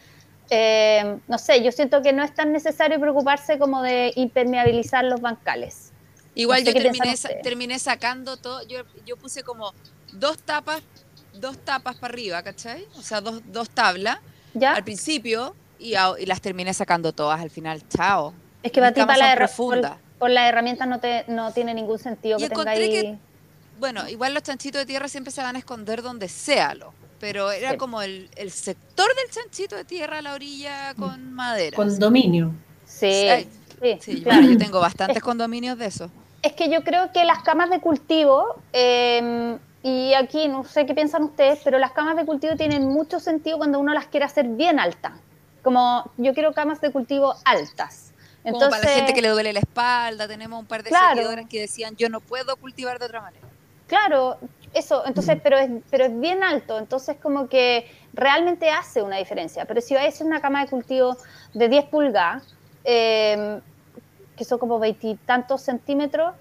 eh, 0.51 1.17
no 1.27 1.37
sé, 1.39 1.63
yo 1.63 1.71
siento 1.71 2.01
que 2.01 2.13
no 2.13 2.23
es 2.23 2.33
tan 2.35 2.51
necesario 2.51 2.99
preocuparse 2.99 3.57
como 3.57 3.81
de 3.81 4.11
impermeabilizar 4.15 5.03
los 5.05 5.19
bancales. 5.21 5.90
Igual 6.35 6.61
No 6.63 6.65
sé 6.65 6.73
yo 6.77 6.81
terminé, 6.83 6.91
piensan 7.03 7.17
sa- 7.17 7.27
ustedes. 7.29 7.43
terminé 7.43 7.79
sacando 7.79 8.37
todo, 8.37 8.61
yo, 8.67 8.83
yo 9.05 9.17
puse 9.17 9.43
como 9.43 9.73
dos 10.13 10.37
tapas, 10.37 10.81
dos 11.33 11.57
tapas 11.57 11.95
para 11.97 12.13
arriba, 12.13 12.41
¿cachai? 12.43 12.85
O 12.97 13.01
sea, 13.01 13.21
dos, 13.21 13.41
dos 13.47 13.69
tablas 13.69 14.17
¿Ya? 14.53 14.73
al 14.73 14.83
principio 14.83 15.55
y, 15.79 15.95
a- 15.95 16.13
y 16.19 16.25
las 16.25 16.39
terminé 16.41 16.73
sacando 16.73 17.11
todas 17.13 17.39
al 17.41 17.49
final, 17.49 17.81
chao. 17.89 18.33
Es 18.63 18.71
que 18.71 18.79
camas 18.79 18.93
para 19.07 19.17
la 19.17 19.33
herra- 19.33 19.47
por, 19.47 19.81
por 20.19 20.29
las 20.29 20.47
herramientas 20.49 20.87
no, 20.87 20.99
te, 20.99 21.25
no 21.27 21.51
tiene 21.51 21.73
ningún 21.73 21.99
sentido 21.99 22.37
Y 22.37 22.43
que 22.43 22.49
que- 22.49 23.17
Bueno, 23.79 24.07
igual 24.07 24.33
los 24.33 24.43
chanchitos 24.43 24.79
de 24.79 24.85
tierra 24.85 25.07
siempre 25.07 25.31
se 25.31 25.41
van 25.41 25.55
a 25.55 25.59
esconder 25.59 26.01
donde 26.01 26.29
sea, 26.29 26.75
lo, 26.75 26.93
pero 27.19 27.51
era 27.51 27.71
Sí. 27.71 27.77
como 27.77 28.01
el, 28.01 28.29
el 28.35 28.51
sector 28.51 29.07
del 29.15 29.29
chanchito 29.31 29.75
de 29.75 29.83
tierra 29.85 30.19
a 30.19 30.21
la 30.21 30.33
orilla 30.33 30.93
con 30.93 31.33
madera. 31.33 31.75
Condominio. 31.75 32.53
Sí, 32.85 33.05
Ay, 33.07 33.47
sí, 33.81 33.97
Sí, 33.99 34.21
claro. 34.21 34.43
yo 34.47 34.57
tengo 34.59 34.79
bastantes 34.79 35.23
condominios 35.23 35.77
de 35.79 35.87
eso. 35.87 36.11
Es 36.41 36.53
que 36.53 36.69
yo 36.69 36.83
creo 36.83 37.11
que 37.11 37.23
las 37.23 37.43
camas 37.43 37.69
de 37.69 37.79
cultivo, 37.79 38.63
eh, 38.73 39.57
y 39.83 40.13
aquí 40.13 40.47
no 40.47 40.63
sé 40.63 40.85
qué 40.85 40.93
piensan 40.93 41.23
ustedes, 41.23 41.59
pero 41.63 41.79
las 41.79 41.91
camas 41.91 42.15
de 42.15 42.25
cultivo 42.25 42.55
tienen 42.55 42.85
mucho 42.87 43.19
sentido 43.19 43.57
cuando 43.57 43.79
uno 43.79 43.93
las 43.93 44.07
quiere 44.07 44.25
hacer 44.25 44.47
bien 44.47 44.79
altas. 44.79 45.13
Como 45.61 46.11
yo 46.17 46.33
quiero 46.33 46.53
camas 46.53 46.81
de 46.81 46.91
cultivo 46.91 47.35
altas. 47.45 48.13
Como 48.43 48.55
Entonces, 48.55 48.69
para 48.79 48.89
la 48.89 48.95
gente 48.95 49.13
que 49.13 49.21
le 49.21 49.29
duele 49.29 49.53
la 49.53 49.59
espalda, 49.59 50.27
tenemos 50.27 50.59
un 50.59 50.67
par 50.67 50.83
de 50.83 50.89
Claro. 50.89 51.15
seguidores 51.15 51.47
que 51.47 51.59
decían, 51.59 51.95
yo 51.95 52.09
no 52.09 52.21
puedo 52.21 52.57
cultivar 52.57 52.99
de 52.99 53.05
otra 53.05 53.21
manera. 53.21 53.47
claro, 53.87 54.39
eso, 54.73 55.05
entonces, 55.05 55.37
pero 55.43 55.57
es, 55.57 55.69
pero 55.89 56.05
es 56.05 56.17
bien 56.19 56.43
alto, 56.43 56.79
entonces 56.79 57.17
como 57.21 57.49
que 57.49 57.85
realmente 58.13 58.69
hace 58.69 59.01
una 59.01 59.17
diferencia. 59.17 59.65
Pero 59.65 59.81
si 59.81 59.93
vais 59.93 60.05
a 60.05 60.09
hacer 60.09 60.25
una 60.27 60.41
cama 60.41 60.63
de 60.63 60.69
cultivo 60.69 61.17
de 61.53 61.67
10 61.69 61.85
pulgadas, 61.89 62.47
eh, 62.83 63.61
que 64.35 64.45
son 64.45 64.59
como 64.59 64.79
veintitantos 64.79 65.61
centímetros, 65.61 66.33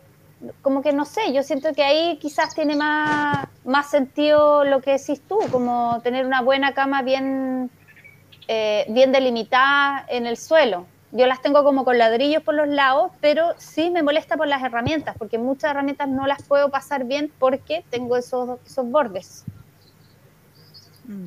como 0.62 0.82
que 0.82 0.92
no 0.92 1.04
sé, 1.04 1.32
yo 1.32 1.42
siento 1.42 1.72
que 1.74 1.82
ahí 1.82 2.18
quizás 2.18 2.54
tiene 2.54 2.74
más, 2.76 3.46
más 3.64 3.90
sentido 3.90 4.64
lo 4.64 4.80
que 4.80 4.92
decís 4.92 5.20
tú, 5.28 5.38
como 5.50 6.00
tener 6.02 6.24
una 6.24 6.40
buena 6.40 6.72
cama 6.72 7.02
bien, 7.02 7.70
eh, 8.48 8.86
bien 8.88 9.12
delimitada 9.12 10.06
en 10.08 10.26
el 10.26 10.36
suelo. 10.36 10.86
Yo 11.12 11.26
las 11.26 11.42
tengo 11.42 11.64
como 11.64 11.84
con 11.84 11.98
ladrillos 11.98 12.42
por 12.42 12.54
los 12.54 12.68
lados, 12.68 13.10
pero 13.20 13.52
sí 13.58 13.90
me 13.90 14.02
molesta 14.02 14.36
por 14.36 14.46
las 14.46 14.62
herramientas, 14.62 15.16
porque 15.18 15.38
muchas 15.38 15.72
herramientas 15.72 16.08
no 16.08 16.26
las 16.26 16.42
puedo 16.44 16.70
pasar 16.70 17.04
bien 17.04 17.32
porque 17.38 17.84
tengo 17.90 18.16
esos, 18.16 18.60
esos 18.64 18.88
bordes. 18.88 19.44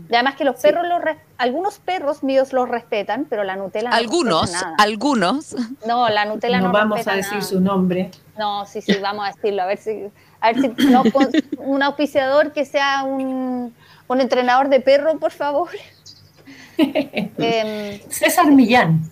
Y 0.09 0.13
además 0.15 0.35
que 0.35 0.43
los 0.45 0.55
perros, 0.61 0.85
los 0.87 1.01
res- 1.01 1.17
algunos 1.37 1.79
perros 1.79 2.23
míos 2.23 2.53
los 2.53 2.69
respetan, 2.69 3.25
pero 3.29 3.43
la 3.43 3.55
Nutella 3.55 3.89
no 3.89 3.95
algunos, 3.95 4.51
nada. 4.51 4.75
algunos. 4.77 5.55
No, 5.85 6.07
la 6.09 6.25
Nutella 6.25 6.59
no, 6.59 6.67
No 6.67 6.71
vamos 6.73 6.97
respeta 6.97 7.13
a 7.13 7.17
decir 7.17 7.33
nada. 7.33 7.45
su 7.45 7.59
nombre. 7.59 8.11
No, 8.37 8.65
sí, 8.65 8.81
sí, 8.81 8.95
vamos 9.01 9.25
a 9.27 9.31
decirlo. 9.33 9.63
A 9.63 9.65
ver 9.65 9.77
si, 9.77 10.05
a 10.39 10.51
ver 10.51 10.61
si 10.77 10.85
no, 10.87 11.03
con- 11.11 11.29
un 11.57 11.83
auspiciador 11.83 12.51
que 12.53 12.65
sea 12.65 13.03
un, 13.03 13.73
un 14.07 14.21
entrenador 14.21 14.69
de 14.69 14.79
perro, 14.79 15.17
por 15.19 15.31
favor. 15.31 15.69
Em, 16.77 17.99
César 18.09 18.47
Millán. 18.51 19.09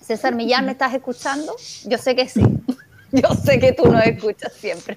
César 0.00 0.34
Millán, 0.34 0.66
¿me 0.66 0.72
estás 0.72 0.92
escuchando? 0.94 1.54
Yo 1.86 1.98
sé 1.98 2.14
que 2.16 2.28
sí. 2.28 2.42
Yo 3.12 3.28
sé 3.44 3.58
que 3.58 3.72
tú 3.72 3.86
nos 3.90 4.04
escuchas 4.04 4.52
siempre. 4.54 4.96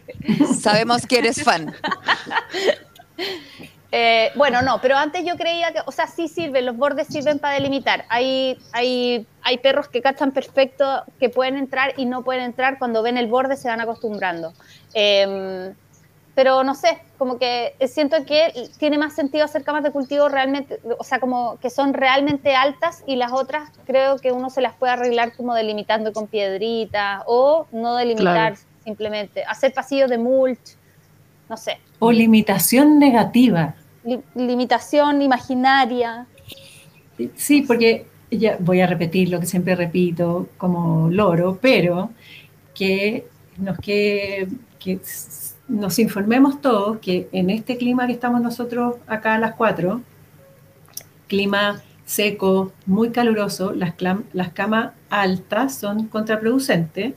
Sabemos 0.59 1.05
que 1.07 1.17
eres 1.19 1.43
fan. 1.43 1.73
Eh, 3.95 4.31
bueno, 4.33 4.63
no, 4.63 4.81
pero 4.81 4.97
antes 4.97 5.23
yo 5.23 5.37
creía 5.37 5.71
que, 5.71 5.79
o 5.85 5.91
sea, 5.91 6.07
sí 6.07 6.27
sirven, 6.27 6.65
los 6.65 6.75
bordes 6.75 7.05
sirven 7.07 7.37
para 7.37 7.53
delimitar. 7.53 8.05
Hay, 8.09 8.57
hay, 8.71 9.27
hay 9.43 9.59
perros 9.59 9.87
que 9.87 10.01
cachan 10.01 10.31
perfecto, 10.31 11.03
que 11.19 11.29
pueden 11.29 11.57
entrar 11.57 11.93
y 11.95 12.05
no 12.05 12.23
pueden 12.23 12.41
entrar, 12.41 12.79
cuando 12.79 13.03
ven 13.03 13.17
el 13.17 13.27
borde 13.27 13.55
se 13.55 13.67
van 13.67 13.81
acostumbrando. 13.81 14.51
Eh, 14.95 15.71
pero 16.33 16.63
no 16.63 16.73
sé, 16.73 17.03
como 17.19 17.37
que 17.37 17.75
siento 17.87 18.17
que 18.25 18.71
tiene 18.79 18.97
más 18.97 19.13
sentido 19.13 19.45
hacer 19.45 19.63
camas 19.63 19.83
de 19.83 19.91
cultivo 19.91 20.27
realmente, 20.27 20.79
o 20.97 21.03
sea, 21.03 21.19
como 21.19 21.59
que 21.59 21.69
son 21.69 21.93
realmente 21.93 22.55
altas 22.55 23.03
y 23.05 23.15
las 23.15 23.31
otras 23.31 23.69
creo 23.85 24.17
que 24.17 24.31
uno 24.31 24.49
se 24.49 24.61
las 24.61 24.73
puede 24.73 24.93
arreglar 24.93 25.35
como 25.35 25.53
delimitando 25.53 26.11
con 26.13 26.25
piedritas 26.25 27.21
o 27.27 27.67
no 27.71 27.95
delimitar 27.95 28.53
Claro. 28.53 28.55
simplemente, 28.83 29.43
hacer 29.43 29.71
pasillos 29.71 30.09
de 30.09 30.17
mulch, 30.17 30.77
no 31.47 31.57
sé 31.57 31.77
O 31.99 32.11
limitación 32.11 32.97
negativa. 32.97 33.75
Li- 34.03 34.21
limitación 34.35 35.21
imaginaria. 35.21 36.25
Sí, 37.35 37.61
porque 37.61 38.05
ya 38.31 38.57
voy 38.59 38.81
a 38.81 38.87
repetir 38.87 39.29
lo 39.29 39.39
que 39.39 39.45
siempre 39.45 39.75
repito 39.75 40.49
como 40.57 41.09
loro, 41.09 41.59
pero 41.61 42.09
que 42.73 43.25
nos, 43.57 43.77
que, 43.77 44.47
que 44.79 44.99
nos 45.67 45.99
informemos 45.99 46.59
todos 46.61 46.97
que 46.99 47.29
en 47.31 47.49
este 47.49 47.77
clima 47.77 48.07
que 48.07 48.13
estamos 48.13 48.41
nosotros 48.41 48.95
acá 49.07 49.35
a 49.35 49.39
las 49.39 49.53
4, 49.55 50.01
clima 51.27 51.81
seco, 52.05 52.71
muy 52.85 53.11
caluroso, 53.11 53.73
las, 53.73 53.93
las 54.33 54.49
camas 54.53 54.91
altas 55.09 55.75
son 55.75 56.07
contraproducentes 56.07 57.13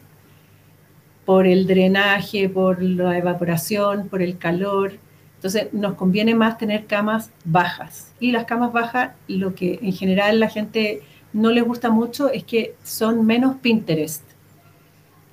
por 1.25 1.47
el 1.47 1.67
drenaje, 1.67 2.49
por 2.49 2.81
la 2.83 3.19
evaporación, 3.19 4.09
por 4.09 4.23
el 4.23 4.39
calor. 4.39 4.93
Entonces 5.37 5.73
nos 5.73 5.95
conviene 5.95 6.35
más 6.35 6.59
tener 6.59 6.87
camas 6.87 7.31
bajas. 7.45 8.13
Y 8.21 8.33
las 8.33 8.45
camas 8.45 8.73
bajas, 8.73 9.13
lo 9.29 9.55
que 9.55 9.79
en 9.83 9.93
general 9.93 10.41
la 10.41 10.49
gente 10.49 11.03
no 11.33 11.51
le 11.51 11.61
gusta 11.61 11.91
mucho 11.91 12.31
es 12.31 12.45
que 12.45 12.75
son 12.83 13.27
menos 13.27 13.57
Pinterest 13.57 14.23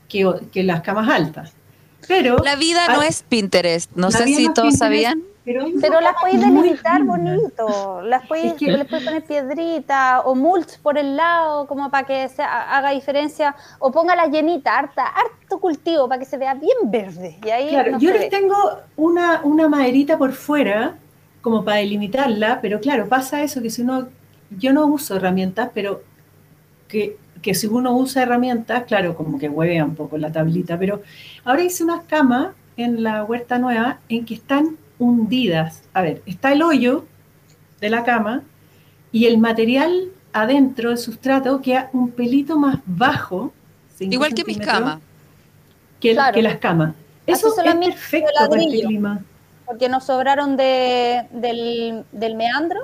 que, 0.09 0.29
que 0.51 0.63
las 0.63 0.81
camas 0.81 1.09
altas. 1.09 1.53
Pero, 2.07 2.37
La 2.43 2.55
vida 2.55 2.87
no 2.89 3.01
es 3.01 3.23
Pinterest. 3.23 3.91
No 3.95 4.11
sé 4.11 4.25
si 4.25 4.45
todos 4.53 4.73
Pinterest, 4.73 4.77
sabían. 4.77 5.23
Pero, 5.45 5.99
las 6.01 6.13
podéis 6.21 6.39
delimitar 6.41 7.03
bonito, 7.03 8.01
las 8.01 8.25
podéis, 8.27 8.53
Es 8.53 8.59
que- 8.59 8.71
les 8.71 8.85
podéis 8.85 9.05
poner 9.05 9.23
piedrita 9.23 10.21
o 10.21 10.35
mulch 10.35 10.79
por 10.79 10.97
el 10.97 11.15
lado, 11.17 11.67
como 11.67 11.89
para 11.91 12.05
que 12.07 12.29
se 12.29 12.41
ha- 12.41 12.77
haga 12.77 12.91
diferencia, 12.91 13.55
o 13.79 13.91
ponga 13.91 14.15
la 14.15 14.27
llenita, 14.27 14.77
harta, 14.77 15.05
harto 15.05 15.59
cultivo, 15.59 16.07
para 16.07 16.19
que 16.19 16.25
se 16.25 16.37
vea 16.37 16.53
bien 16.53 16.77
verde. 16.85 17.37
Y 17.45 17.49
ahí 17.49 17.69
Claro, 17.69 17.91
no 17.91 17.99
yo 17.99 18.11
les 18.11 18.21
ve. 18.21 18.29
tengo 18.29 18.55
una, 18.95 19.41
una 19.43 19.67
maderita 19.67 20.17
por 20.17 20.31
fuera, 20.31 20.95
como 21.41 21.65
para 21.65 21.77
delimitarla, 21.77 22.59
pero 22.61 22.79
claro, 22.79 23.09
pasa 23.09 23.41
eso 23.41 23.61
que 23.61 23.69
si 23.69 23.81
uno, 23.81 24.07
yo 24.57 24.71
no 24.71 24.85
uso 24.85 25.17
herramientas, 25.17 25.71
pero 25.73 26.01
que, 26.87 27.17
que 27.41 27.53
si 27.53 27.67
uno 27.67 27.91
usa 27.97 28.23
herramientas, 28.23 28.83
claro, 28.85 29.15
como 29.15 29.37
que 29.37 29.49
huevea 29.49 29.83
un 29.83 29.95
poco 29.95 30.17
la 30.17 30.31
tablita, 30.31 30.79
pero 30.79 31.01
ahora 31.43 31.63
hice 31.63 31.83
unas 31.83 32.03
camas 32.05 32.49
en 32.77 33.03
la 33.03 33.23
huerta 33.25 33.59
nueva 33.59 33.99
en 34.07 34.23
que 34.25 34.35
están 34.35 34.77
hundidas. 34.99 35.83
A 35.93 36.01
ver, 36.01 36.21
está 36.25 36.51
el 36.53 36.61
hoyo 36.61 37.05
de 37.81 37.89
la 37.89 38.03
cama 38.03 38.43
y 39.11 39.25
el 39.25 39.37
material 39.37 40.09
adentro, 40.31 40.91
el 40.91 40.97
sustrato, 40.97 41.61
queda 41.61 41.89
un 41.93 42.09
pelito 42.11 42.57
más 42.57 42.79
bajo. 42.85 43.53
Igual 43.99 44.33
que 44.33 44.43
mis 44.45 44.57
camas. 44.59 44.99
que, 45.99 46.13
Claro. 46.13 46.33
que 46.33 46.41
las 46.41 46.57
camas. 46.57 46.93
Eso 47.25 47.47
es 47.47 47.75
perfecto 47.75 48.27
de 48.27 48.33
para 48.33 48.43
este 48.45 48.57
ladrillo. 48.65 48.87
clima. 48.87 49.21
porque 49.65 49.87
nos 49.87 50.05
sobraron 50.05 50.57
de, 50.57 51.25
del, 51.31 52.03
del 52.11 52.35
meandro 52.35 52.81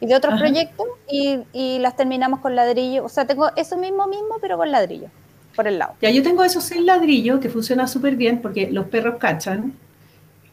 y 0.00 0.06
de 0.06 0.14
otros 0.16 0.34
Ajá. 0.34 0.42
proyectos 0.42 0.86
y, 1.10 1.38
y 1.54 1.78
las 1.78 1.96
terminamos 1.96 2.40
con 2.40 2.54
ladrillo. 2.54 3.04
O 3.04 3.08
sea, 3.08 3.26
tengo 3.26 3.50
eso 3.56 3.76
mismo 3.78 4.06
mismo, 4.08 4.36
pero 4.40 4.58
con 4.58 4.70
ladrillo, 4.70 5.08
por 5.56 5.66
el 5.68 5.78
lado. 5.78 5.94
Ya, 6.02 6.10
yo 6.10 6.22
tengo 6.22 6.44
esos 6.44 6.64
seis 6.64 6.82
ladrillos 6.82 7.40
que 7.40 7.48
funciona 7.48 7.86
súper 7.86 8.16
bien 8.16 8.42
porque 8.42 8.70
los 8.70 8.86
perros 8.86 9.16
cachan 9.18 9.72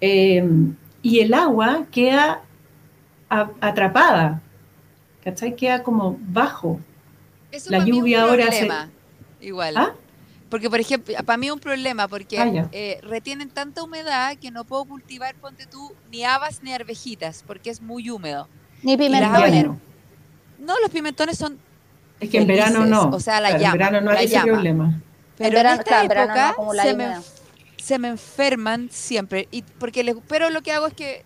eh, 0.01 0.43
y 1.01 1.19
el 1.19 1.33
agua 1.33 1.85
queda 1.91 2.41
a- 3.29 3.49
atrapada, 3.61 4.41
¿cachai? 5.23 5.55
Queda 5.55 5.83
como 5.83 6.17
bajo. 6.19 6.79
Eso 7.51 7.71
La 7.71 7.77
para 7.79 7.85
mí 7.85 7.91
es 7.91 7.95
un 7.95 8.01
lluvia 8.01 8.23
ahora 8.23 8.43
se- 8.45 8.49
problema, 8.65 8.89
Igual. 9.41 9.77
¿Ah? 9.77 9.93
Porque, 10.49 10.69
por 10.69 10.79
ejemplo, 10.79 11.13
para 11.25 11.37
mí 11.37 11.45
es 11.47 11.53
un 11.53 11.59
problema 11.59 12.07
porque 12.07 12.39
Ah, 12.39 12.67
eh, 12.71 12.99
retienen 13.03 13.49
tanta 13.49 13.83
humedad 13.83 14.35
que 14.37 14.49
no 14.51 14.65
puedo 14.65 14.83
cultivar, 14.85 15.35
ponte 15.35 15.65
tú, 15.67 15.93
ni 16.11 16.23
habas 16.25 16.63
ni 16.63 16.73
arvejitas, 16.73 17.43
porque 17.45 17.69
es 17.69 17.81
muy 17.81 18.09
húmedo. 18.09 18.47
Ni 18.81 18.97
pimentones. 18.97 19.67
No, 20.57 20.73
los 20.81 20.89
pimentones 20.89 21.37
son... 21.37 21.57
Es 22.19 22.29
que 22.29 22.39
en 22.39 22.47
verano 22.47 22.85
no. 22.85 23.09
O 23.11 23.19
sea, 23.19 23.39
la 23.39 23.49
Claro, 23.49 23.61
llama, 23.63 23.73
En 23.73 23.77
verano 23.79 24.01
no 24.01 24.11
hay 24.17 24.25
ese 24.25 24.33
llama. 24.35 24.51
problema. 24.53 24.93
Pero 25.37 25.51
verano- 25.51 25.75
en 25.75 25.79
esta 25.79 25.89
claro, 26.07 26.21
en 26.21 26.27
no 26.27 26.49
época 26.51 26.83
se, 26.83 26.93
me, 26.95 27.15
se 27.81 27.99
me 27.99 28.09
enferman 28.09 28.89
siempre. 28.91 29.47
Y 29.51 29.63
porque 29.63 30.03
les, 30.03 30.15
pero 30.27 30.49
lo 30.49 30.61
que 30.61 30.71
hago 30.71 30.87
es 30.87 30.93
que 30.93 31.25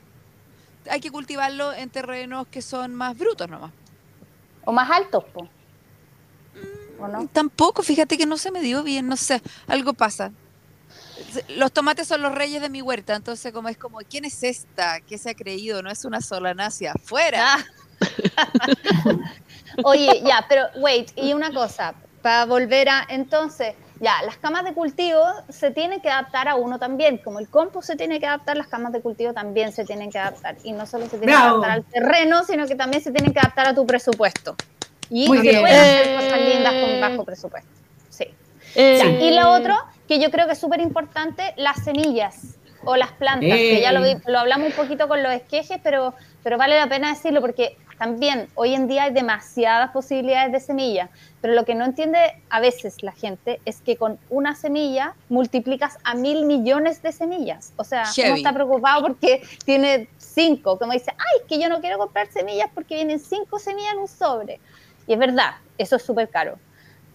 hay 0.89 0.99
que 0.99 1.11
cultivarlo 1.11 1.73
en 1.73 1.89
terrenos 1.89 2.47
que 2.47 2.61
son 2.61 2.95
más 2.95 3.17
brutos 3.17 3.49
nomás. 3.49 3.71
O 4.65 4.71
más 4.71 4.89
altos, 4.89 5.23
po. 5.25 5.47
¿O 6.99 7.07
no? 7.07 7.27
Tampoco, 7.27 7.83
fíjate 7.83 8.17
que 8.17 8.25
no 8.25 8.37
se 8.37 8.51
me 8.51 8.61
dio 8.61 8.83
bien, 8.83 9.07
no 9.07 9.17
sé, 9.17 9.41
algo 9.67 9.93
pasa. 9.93 10.31
Los 11.49 11.71
tomates 11.71 12.07
son 12.07 12.21
los 12.21 12.33
reyes 12.33 12.61
de 12.61 12.69
mi 12.69 12.81
huerta, 12.81 13.15
entonces 13.15 13.51
como 13.51 13.69
es 13.69 13.77
como, 13.77 13.99
¿quién 14.09 14.25
es 14.25 14.43
esta? 14.43 15.01
¿Qué 15.01 15.17
se 15.17 15.31
ha 15.31 15.33
creído? 15.33 15.81
No 15.81 15.89
es 15.89 16.05
una 16.05 16.21
solanacia, 16.21 16.93
fuera. 17.03 17.55
Ah. 17.55 17.65
Oye, 19.83 20.21
ya, 20.23 20.45
pero 20.47 20.65
wait, 20.75 21.11
y 21.15 21.33
una 21.33 21.51
cosa, 21.51 21.95
para 22.21 22.45
volver 22.45 22.89
a, 22.89 23.05
entonces, 23.09 23.75
ya, 24.03 24.21
las 24.23 24.37
camas 24.37 24.65
de 24.65 24.73
cultivo 24.73 25.21
se 25.49 25.71
tienen 25.71 26.01
que 26.01 26.09
adaptar 26.09 26.47
a 26.49 26.55
uno 26.55 26.77
también, 26.77 27.17
como 27.19 27.39
el 27.39 27.47
compost 27.49 27.87
se 27.87 27.95
tiene 27.95 28.19
que 28.19 28.27
adaptar, 28.27 28.57
las 28.57 28.67
camas 28.67 28.91
de 28.91 29.01
cultivo 29.01 29.33
también 29.33 29.71
se 29.71 29.85
tienen 29.85 30.11
que 30.11 30.19
adaptar, 30.19 30.55
y 30.63 30.73
no 30.73 30.85
solo 30.85 31.05
se 31.05 31.17
tienen 31.17 31.29
Bravo. 31.35 31.61
que 31.61 31.65
adaptar 31.67 31.71
al 31.71 31.83
terreno, 31.85 32.43
sino 32.43 32.67
que 32.67 32.75
también 32.75 33.01
se 33.01 33.11
tienen 33.11 33.31
que 33.33 33.39
adaptar 33.39 33.67
a 33.67 33.73
tu 33.73 33.85
presupuesto. 33.85 34.55
Y 35.09 35.27
Muy 35.27 35.37
se 35.37 35.43
bien. 35.43 35.61
pueden 35.61 35.79
hacer 35.79 36.15
cosas 36.15 36.39
Eh. 36.39 36.53
lindas 36.53 36.73
con 36.73 37.01
bajo 37.01 37.23
presupuesto. 37.25 37.69
Sí. 38.09 38.25
Eh, 38.75 38.97
Ya, 38.99 39.05
Y 39.25 39.31
lo 39.35 39.51
otro, 39.51 39.75
que 40.07 40.19
yo 40.19 40.29
creo 40.31 40.45
que 40.47 40.53
es 40.53 40.59
súper 40.59 40.81
importante, 40.81 41.53
las 41.57 41.83
semillas 41.83 42.57
o 42.85 42.95
las 42.97 43.11
plantas, 43.13 43.49
que 43.57 43.79
ya 43.79 43.91
lo, 43.93 44.01
vi- 44.01 44.17
lo 44.25 44.39
hablamos 44.39 44.67
un 44.67 44.73
poquito 44.73 45.07
con 45.07 45.23
los 45.23 45.31
esquejes, 45.31 45.79
pero, 45.83 46.13
pero 46.43 46.57
vale 46.57 46.77
la 46.77 46.87
pena 46.87 47.09
decirlo 47.09 47.39
porque 47.39 47.77
también 48.03 48.49
hoy 48.55 48.75
en 48.75 48.89
día 48.89 49.03
hay 49.03 49.13
demasiadas 49.13 49.91
posibilidades 49.91 50.51
de 50.51 50.59
semillas, 50.59 51.09
pero 51.39 51.53
lo 51.53 51.63
que 51.63 51.73
no 51.73 51.85
entiende 51.85 52.19
a 52.49 52.59
veces 52.59 53.01
la 53.01 53.13
gente 53.13 53.61
es 53.63 53.79
que 53.79 53.95
con 53.95 54.19
una 54.29 54.55
semilla 54.55 55.15
multiplicas 55.29 55.97
a 56.03 56.13
mil 56.13 56.45
millones 56.45 57.01
de 57.01 57.13
semillas. 57.13 57.71
O 57.77 57.85
sea, 57.85 58.01
uno 58.01 58.13
Heavy. 58.13 58.39
está 58.39 58.51
preocupado 58.51 59.03
porque 59.03 59.41
tiene 59.63 60.09
cinco, 60.17 60.77
como 60.77 60.91
dice, 60.91 61.11
ay, 61.11 61.39
es 61.39 61.47
que 61.47 61.57
yo 61.61 61.69
no 61.69 61.79
quiero 61.79 61.97
comprar 61.97 62.27
semillas 62.29 62.69
porque 62.73 62.95
vienen 62.95 63.21
cinco 63.21 63.57
semillas 63.57 63.93
en 63.93 63.99
un 63.99 64.09
sobre. 64.09 64.59
Y 65.07 65.13
es 65.13 65.19
verdad, 65.19 65.51
eso 65.77 65.95
es 65.95 66.03
súper 66.03 66.27
caro. 66.27 66.59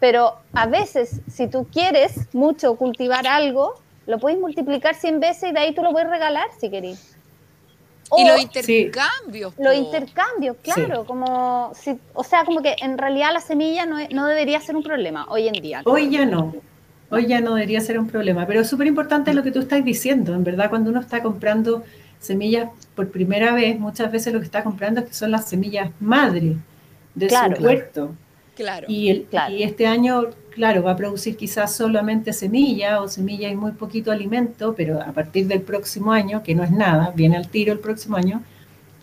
Pero 0.01 0.39
a 0.55 0.64
veces, 0.64 1.20
si 1.30 1.49
tú 1.49 1.66
quieres 1.70 2.34
mucho 2.34 2.76
cultivar 2.76 3.26
algo, 3.26 3.74
lo 4.07 4.18
puedes 4.18 4.41
multiplicar 4.41 4.95
100 4.95 5.20
veces 5.20 5.51
y 5.51 5.53
de 5.53 5.61
ahí 5.61 5.74
tú 5.74 5.82
lo 5.82 5.93
puedes 5.93 6.09
regalar 6.09 6.47
si 6.59 6.70
querés. 6.70 7.18
Y 8.17 8.23
O 8.25 8.29
los 8.29 8.41
intercambios. 8.43 9.53
los 9.59 9.75
intercambios, 9.75 10.57
claro, 10.63 11.05
como 11.05 11.73
si, 11.75 11.99
o 12.15 12.25
sea, 12.25 12.45
como 12.45 12.63
que 12.63 12.75
en 12.81 12.97
realidad 12.99 13.31
la 13.33 13.41
semilla 13.41 13.85
no, 13.87 13.99
no 14.11 14.27
debería 14.27 14.61
ser 14.61 14.77
un 14.77 14.83
problema 14.83 15.27
hoy 15.29 15.49
en 15.49 15.55
día. 15.55 15.83
Hoy 15.85 16.11
ya 16.11 16.25
no. 16.25 16.55
Hoy 17.11 17.27
ya 17.27 17.41
no 17.41 17.55
debería 17.55 17.81
ser 17.81 17.99
un 17.99 18.07
problema. 18.07 18.47
Pero 18.47 18.61
es 18.61 18.69
súper 18.69 18.87
importante 18.87 19.33
lo 19.33 19.43
que 19.43 19.51
tú 19.51 19.61
estás 19.61 19.83
diciendo. 19.85 20.35
En 20.35 20.45
verdad, 20.45 20.69
cuando 20.69 20.91
uno 20.91 21.01
está 21.01 21.23
comprando 21.23 21.83
semillas 22.21 22.69
por 22.95 23.11
primera 23.11 23.53
vez, 23.55 23.79
muchas 23.79 24.13
veces 24.13 24.33
lo 24.35 24.41
que 24.41 24.45
está 24.45 24.63
comprando 24.63 25.01
es 25.01 25.07
que 25.07 25.15
son 25.15 25.31
las 25.31 25.49
semillas 25.49 25.91
madre 26.01 26.57
de 27.15 27.27
Claro. 27.27 27.57
su 27.57 27.63
huerto. 27.63 28.15
Claro. 28.59 28.87
Y, 28.91 29.09
el, 29.09 29.23
Claro. 29.25 29.55
y 29.55 29.63
este 29.63 29.87
año, 29.87 30.25
claro, 30.51 30.83
va 30.83 30.91
a 30.91 30.97
producir 30.97 31.37
quizás 31.37 31.73
solamente 31.77 32.33
semilla 32.33 33.01
o 33.01 33.07
semilla 33.07 33.49
y 33.49 33.55
muy 33.55 33.71
poquito 33.71 34.11
alimento, 34.11 34.75
pero 34.77 35.01
a 35.01 35.13
partir 35.13 35.47
del 35.47 35.61
próximo 35.63 36.11
año, 36.11 36.43
que 36.43 36.57
no 36.57 36.65
es 36.65 36.73
nada, 36.73 37.13
viene 37.15 37.37
al 37.37 37.47
tiro 37.49 37.73
el 37.73 37.79
próximo 37.79 38.17
año, 38.17 38.43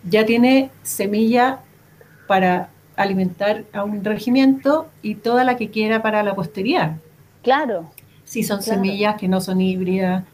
ya 0.08 0.26
tiene 0.26 0.68
semilla 0.82 1.60
para 2.28 2.68
alimentar 2.96 3.64
a 3.72 3.82
un 3.82 4.04
regimiento 4.04 4.88
y 5.02 5.14
toda 5.14 5.42
la 5.42 5.56
que 5.56 5.70
quiera 5.70 6.02
para 6.02 6.22
la 6.22 6.34
posteridad. 6.34 6.96
Claro, 7.42 7.90
Si 8.24 8.42
son 8.42 8.60
Claro. 8.60 8.74
semillas 8.82 9.14
que 9.16 9.28
no 9.28 9.40
son 9.40 9.60
híbridas 9.60 10.24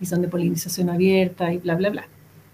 y 0.00 0.06
son 0.06 0.22
de 0.22 0.28
polinización 0.28 0.88
abierta 0.88 1.52
y 1.52 1.58
bla, 1.58 1.74
bla, 1.76 1.90
bla. 1.90 2.04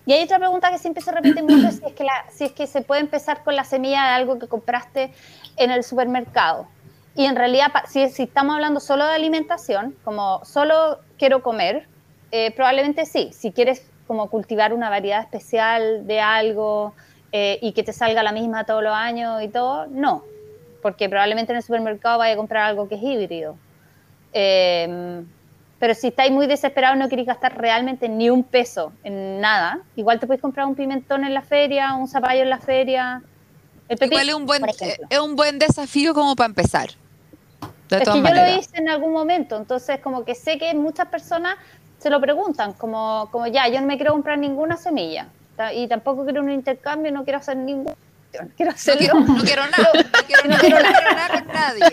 Y 0.06 0.12
hay 0.12 0.24
otra 0.24 0.38
pregunta 0.38 0.70
que 0.72 0.78
siempre 0.78 1.02
se 1.04 1.12
repite 1.12 1.40
mucho, 1.42 1.70
si 1.70 1.84
es 1.86 1.92
que, 1.92 2.02
la- 2.02 2.24
si 2.32 2.44
es 2.44 2.52
que 2.52 2.66
se 2.66 2.80
puede 2.82 3.02
empezar 3.02 3.44
con 3.44 3.54
la 3.54 3.62
semilla 3.62 4.02
de 4.04 4.08
algo 4.14 4.38
que 4.40 4.48
compraste 4.48 5.12
en 5.58 5.70
el 5.70 5.84
supermercado. 5.84 6.66
Y 7.14 7.24
en 7.24 7.36
realidad, 7.36 7.72
si, 7.86 8.02
estamos 8.02 8.54
hablando 8.54 8.80
solo 8.80 9.06
de 9.06 9.14
alimentación, 9.14 9.96
como 10.04 10.44
solo 10.44 11.00
quiero 11.18 11.42
comer, 11.42 11.86
eh, 12.30 12.52
probablemente 12.52 13.06
sí. 13.06 13.30
Si 13.32 13.52
quieres 13.52 13.90
como 14.06 14.30
cultivar 14.30 14.72
una 14.72 14.88
variedad 14.88 15.20
especial 15.20 16.06
de 16.06 16.20
algo 16.20 16.94
eh, 17.32 17.58
y 17.60 17.72
que 17.72 17.82
te 17.82 17.92
salga 17.92 18.22
la 18.22 18.32
misma 18.32 18.64
todos 18.64 18.82
los 18.82 18.94
años 18.94 19.42
y 19.42 19.48
todo, 19.48 19.86
no. 19.88 20.22
Porque 20.80 21.08
probablemente 21.08 21.52
en 21.52 21.56
el 21.56 21.62
supermercado 21.62 22.18
vaya 22.18 22.34
a 22.34 22.36
comprar 22.36 22.64
algo 22.64 22.88
que 22.88 22.94
es 22.94 23.02
híbrido. 23.02 23.56
Eh, 24.32 25.24
pero 25.78 25.94
si 25.94 26.08
estáis 26.08 26.32
muy 26.32 26.46
desesperados 26.46 26.98
no 26.98 27.08
queréis 27.08 27.28
gastar 27.28 27.56
realmente 27.56 28.08
ni 28.08 28.30
un 28.30 28.42
peso 28.42 28.92
en 29.04 29.40
nada, 29.40 29.80
igual 29.94 30.18
te 30.18 30.26
podéis 30.26 30.42
comprar 30.42 30.66
un 30.66 30.74
pimentón 30.74 31.24
en 31.24 31.34
la 31.34 31.42
feria, 31.42 31.94
un 31.94 32.08
zapallo 32.08 32.42
en 32.42 32.50
la 32.50 32.58
feria. 32.58 33.22
El 33.88 33.98
Igual 34.02 34.28
es 34.28 34.34
un 34.34 34.46
buen 34.46 34.68
ejemplo. 34.68 35.06
es 35.08 35.18
un 35.18 35.36
buen 35.36 35.58
desafío 35.58 36.14
como 36.14 36.36
para 36.36 36.48
empezar. 36.48 36.90
De 37.88 37.96
es 37.96 38.08
que 38.08 38.22
yo 38.22 38.22
lo 38.22 38.58
hice 38.58 38.76
en 38.76 38.88
algún 38.88 39.12
momento, 39.12 39.56
entonces 39.56 40.00
como 40.00 40.24
que 40.24 40.34
sé 40.34 40.58
que 40.58 40.74
muchas 40.74 41.08
personas 41.08 41.56
se 41.98 42.10
lo 42.10 42.20
preguntan, 42.20 42.74
como, 42.74 43.28
como 43.32 43.46
ya, 43.46 43.66
yo 43.68 43.80
no 43.80 43.86
me 43.86 43.96
quiero 43.96 44.12
comprar 44.12 44.38
ninguna 44.38 44.76
semilla 44.76 45.28
y 45.74 45.88
tampoco 45.88 46.24
quiero 46.24 46.42
un 46.42 46.50
intercambio, 46.50 47.10
no 47.10 47.24
quiero 47.24 47.38
hacer 47.38 47.56
ningún... 47.56 47.94
Quiero 48.56 48.72
No 48.72 48.96
quiero, 48.98 49.20
no 49.20 49.42
quiero 49.42 49.62
nada, 49.66 49.92
no 50.02 50.26
quiero, 50.26 50.48
no 50.48 51.14
nada 51.14 51.28
con 51.44 51.46
nadie. 51.48 51.84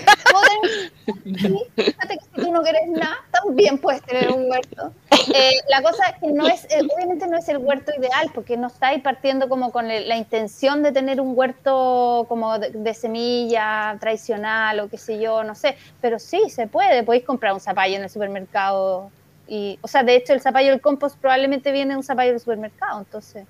Fíjate 1.75 2.17
que 2.17 2.25
si 2.25 2.41
tú 2.41 2.51
no 2.51 2.61
quieres 2.61 2.87
nada, 2.89 3.17
también 3.31 3.77
puedes 3.77 4.01
tener 4.03 4.29
un 4.31 4.49
huerto. 4.49 4.91
Eh, 5.33 5.51
la 5.69 5.81
cosa 5.81 6.07
es 6.09 6.15
que 6.19 6.27
no 6.31 6.47
es, 6.47 6.65
eh, 6.65 6.81
obviamente 6.93 7.27
no 7.27 7.37
es 7.37 7.47
el 7.49 7.57
huerto 7.57 7.91
ideal, 7.97 8.29
porque 8.33 8.57
no 8.57 8.67
estáis 8.67 9.01
partiendo 9.01 9.47
como 9.49 9.71
con 9.71 9.89
el- 9.89 10.07
la 10.09 10.17
intención 10.17 10.83
de 10.83 10.91
tener 10.91 11.21
un 11.21 11.33
huerto 11.37 12.25
como 12.27 12.59
de, 12.59 12.69
de 12.71 12.93
semilla 12.93 13.95
tradicional 13.99 14.79
o 14.81 14.89
qué 14.89 14.97
sé 14.97 15.19
yo, 15.19 15.43
no 15.43 15.55
sé, 15.55 15.77
pero 16.01 16.19
sí, 16.19 16.49
se 16.49 16.67
puede, 16.67 17.03
podéis 17.03 17.23
comprar 17.23 17.53
un 17.53 17.59
zapallo 17.61 17.95
en 17.95 18.03
el 18.03 18.09
supermercado. 18.09 19.09
Y, 19.47 19.77
o 19.81 19.87
sea, 19.87 20.03
de 20.03 20.15
hecho, 20.15 20.33
el 20.33 20.41
zapallo 20.41 20.71
del 20.71 20.81
compost 20.81 21.17
probablemente 21.19 21.71
viene 21.71 21.91
de 21.93 21.97
un 21.97 22.03
zapallo 22.03 22.31
del 22.31 22.39
supermercado, 22.39 22.99
entonces. 22.99 23.45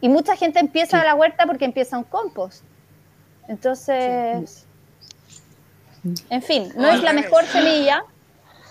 Y 0.00 0.08
mucha 0.08 0.36
gente 0.36 0.58
empieza 0.58 1.04
la 1.04 1.14
huerta 1.14 1.46
porque 1.46 1.64
empieza 1.64 1.96
un 1.96 2.04
compost. 2.04 2.62
Entonces, 3.48 4.66
en 6.30 6.42
fin, 6.42 6.72
no 6.76 6.88
es 6.88 7.02
la 7.02 7.12
mejor 7.12 7.44
semilla, 7.46 8.04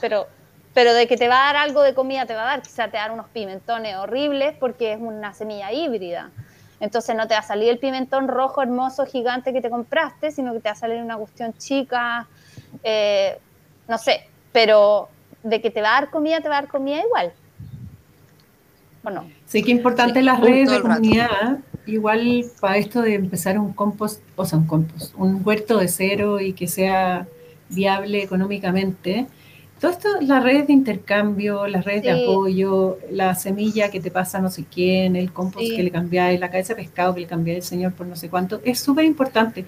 pero, 0.02 0.28
pero 0.74 0.94
de 0.94 1.08
que 1.08 1.18
te 1.18 1.28
va 1.28 1.50
a 1.50 1.54
dar 1.54 1.64
algo 1.64 1.82
de 1.82 1.94
comida 1.94 2.26
te 2.26 2.36
va 2.36 2.44
a 2.44 2.46
dar. 2.46 2.62
Quizá 2.62 2.88
te 2.90 2.98
va 2.98 3.06
a 3.06 3.08
dar 3.08 3.12
unos 3.12 3.30
pimentones 3.30 3.96
horribles 3.96 4.56
porque 4.60 4.94
es 4.94 5.00
una 5.00 5.34
semilla 5.34 5.72
híbrida. 5.72 6.32
Entonces 6.80 7.16
no 7.16 7.28
te 7.28 7.34
va 7.34 7.40
a 7.40 7.44
salir 7.44 7.70
el 7.70 7.80
pimentón 7.80 8.28
rojo, 8.28 8.62
hermoso, 8.62 9.06
gigante 9.06 9.54
que 9.54 9.62
te 9.62 9.70
compraste, 9.70 10.32
sino 10.32 10.54
que 10.54 10.60
te 10.60 10.70
va 10.70 10.74
a 10.74 10.76
salir 10.76 11.02
una 11.02 11.18
cuestión 11.18 11.54
chica, 11.58 12.28
eh, 12.84 13.40
no 13.88 13.98
sé, 13.98 14.28
pero 14.52 15.10
de 15.42 15.62
que 15.62 15.72
te 15.72 15.82
va 15.82 15.98
a 15.98 16.02
dar 16.02 16.10
comida, 16.10 16.42
te 16.42 16.50
va 16.50 16.58
a 16.58 16.62
dar 16.62 16.70
comida 16.70 17.00
igual. 17.00 17.32
¿O 19.06 19.10
no? 19.10 19.26
Sí, 19.46 19.62
que 19.64 19.72
importante 19.72 20.22
las 20.24 20.40
todo 20.40 20.48
redes 20.50 20.72
de 20.72 20.82
comunidad, 20.82 21.60
igual 21.86 22.46
para 22.60 22.78
esto 22.78 23.02
de 23.02 23.16
empezar 23.16 23.60
un 23.60 23.74
compost, 23.74 24.22
o 24.36 24.46
sea, 24.46 24.58
un 24.60 24.66
compost, 24.68 25.14
un 25.18 25.42
huerto 25.46 25.78
de 25.78 25.88
cero 25.88 26.40
y 26.42 26.54
que 26.54 26.68
sea 26.68 27.28
viable 27.70 28.24
económicamente. 28.24 29.28
Todo 29.80 29.92
esto, 29.92 30.08
las 30.22 30.42
redes 30.44 30.68
de 30.68 30.74
intercambio, 30.74 31.68
las 31.68 31.84
redes 31.86 32.04
de 32.04 32.14
Sí. 32.16 32.24
apoyo, 32.24 32.98
la 33.12 33.36
semilla 33.36 33.92
que 33.92 34.00
te 34.00 34.10
pasa 34.10 34.40
no 34.40 34.50
sé 34.50 34.66
quién, 34.74 35.16
el 35.16 35.32
compost 35.34 35.68
Sí. 35.68 35.76
que 35.76 35.84
le 35.84 35.92
cambiáis, 35.92 36.40
la 36.40 36.50
cabeza 36.50 36.74
de 36.74 36.82
pescado 36.84 37.14
que 37.14 37.22
le 37.22 37.28
cambiáis 37.28 37.58
el 37.58 37.64
señor 37.64 37.94
por 37.94 38.08
no 38.08 38.16
sé 38.16 38.30
cuánto, 38.30 38.62
es 38.64 38.80
súper 38.80 39.06
importante. 39.06 39.66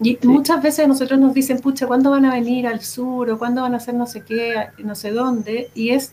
Y 0.00 0.16
muchas 0.24 0.62
veces 0.62 0.86
nosotros 0.88 1.18
nos 1.18 1.34
dicen, 1.34 1.58
pucha, 1.58 1.86
¿cuándo 1.86 2.10
van 2.10 2.24
a 2.24 2.32
venir 2.34 2.66
al 2.66 2.80
sur? 2.80 3.28
o 3.30 3.38
cuándo 3.38 3.62
van 3.62 3.74
a 3.74 3.78
hacer 3.78 3.94
no 3.94 4.06
sé 4.06 4.22
qué, 4.22 4.54
no 4.78 4.94
sé 4.94 5.10
dónde? 5.10 5.70
Y 5.74 5.90
es 5.90 6.12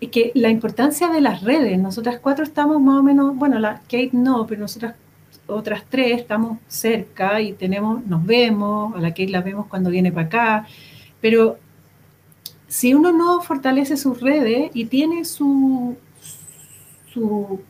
es 0.00 0.10
que 0.10 0.32
la 0.34 0.50
importancia 0.50 1.08
de 1.08 1.20
las 1.20 1.42
redes, 1.42 1.78
nosotras 1.78 2.18
cuatro 2.20 2.44
estamos 2.44 2.80
más 2.80 3.00
o 3.00 3.02
menos, 3.02 3.36
bueno, 3.36 3.58
la 3.58 3.80
Kate 3.82 4.10
no, 4.12 4.46
pero 4.46 4.60
nosotras 4.60 4.94
otras 5.46 5.84
tres 5.88 6.20
estamos 6.20 6.58
cerca 6.66 7.40
y 7.40 7.52
tenemos, 7.52 8.04
nos 8.06 8.24
vemos, 8.24 8.94
a 8.96 9.00
la 9.00 9.10
Kate 9.10 9.28
la 9.28 9.40
vemos 9.40 9.66
cuando 9.66 9.90
viene 9.90 10.12
para 10.12 10.26
acá, 10.26 10.66
pero 11.20 11.58
si 12.68 12.94
uno 12.94 13.12
no 13.12 13.40
fortalece 13.40 13.96
sus 13.96 14.20
redes 14.20 14.70
y 14.74 14.86
tiene 14.86 15.24
su, 15.24 15.96
su 17.12 17.60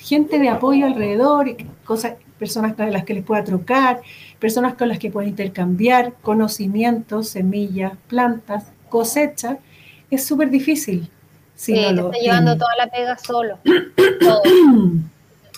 gente 0.00 0.38
de 0.38 0.48
apoyo 0.48 0.86
alrededor, 0.86 1.56
cosas, 1.84 2.14
personas 2.38 2.74
con 2.74 2.90
las 2.90 3.04
que 3.04 3.14
les 3.14 3.24
pueda 3.24 3.44
trocar, 3.44 4.00
personas 4.38 4.74
con 4.74 4.88
las 4.88 4.98
que 4.98 5.10
pueda 5.10 5.28
intercambiar 5.28 6.14
conocimientos, 6.22 7.28
semillas, 7.28 7.92
plantas, 8.08 8.72
cosechas, 8.88 9.58
es 10.10 10.24
súper 10.24 10.50
difícil. 10.50 11.10
Sí, 11.58 11.74
no 11.92 12.06
está 12.06 12.18
llevando 12.20 12.56
toda 12.56 12.76
la 12.76 12.86
pega 12.86 13.18
solo. 13.18 13.58
todo. 14.20 14.42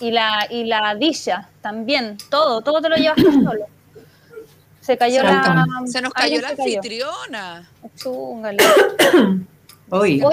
Y 0.01 0.09
la, 0.09 0.47
y 0.49 0.63
la 0.63 0.95
dilla 0.95 1.47
también, 1.61 2.17
todo, 2.31 2.61
todo 2.61 2.81
te 2.81 2.89
lo 2.89 2.95
llevas 2.95 3.17
solo. 3.43 3.67
Se 4.79 4.97
cayó 4.97 5.21
la. 5.21 5.63
Se 5.85 6.01
nos 6.01 6.11
cayó 6.11 6.41
la 6.41 6.49
anfitriona. 6.49 7.69
Oye, 9.91 10.23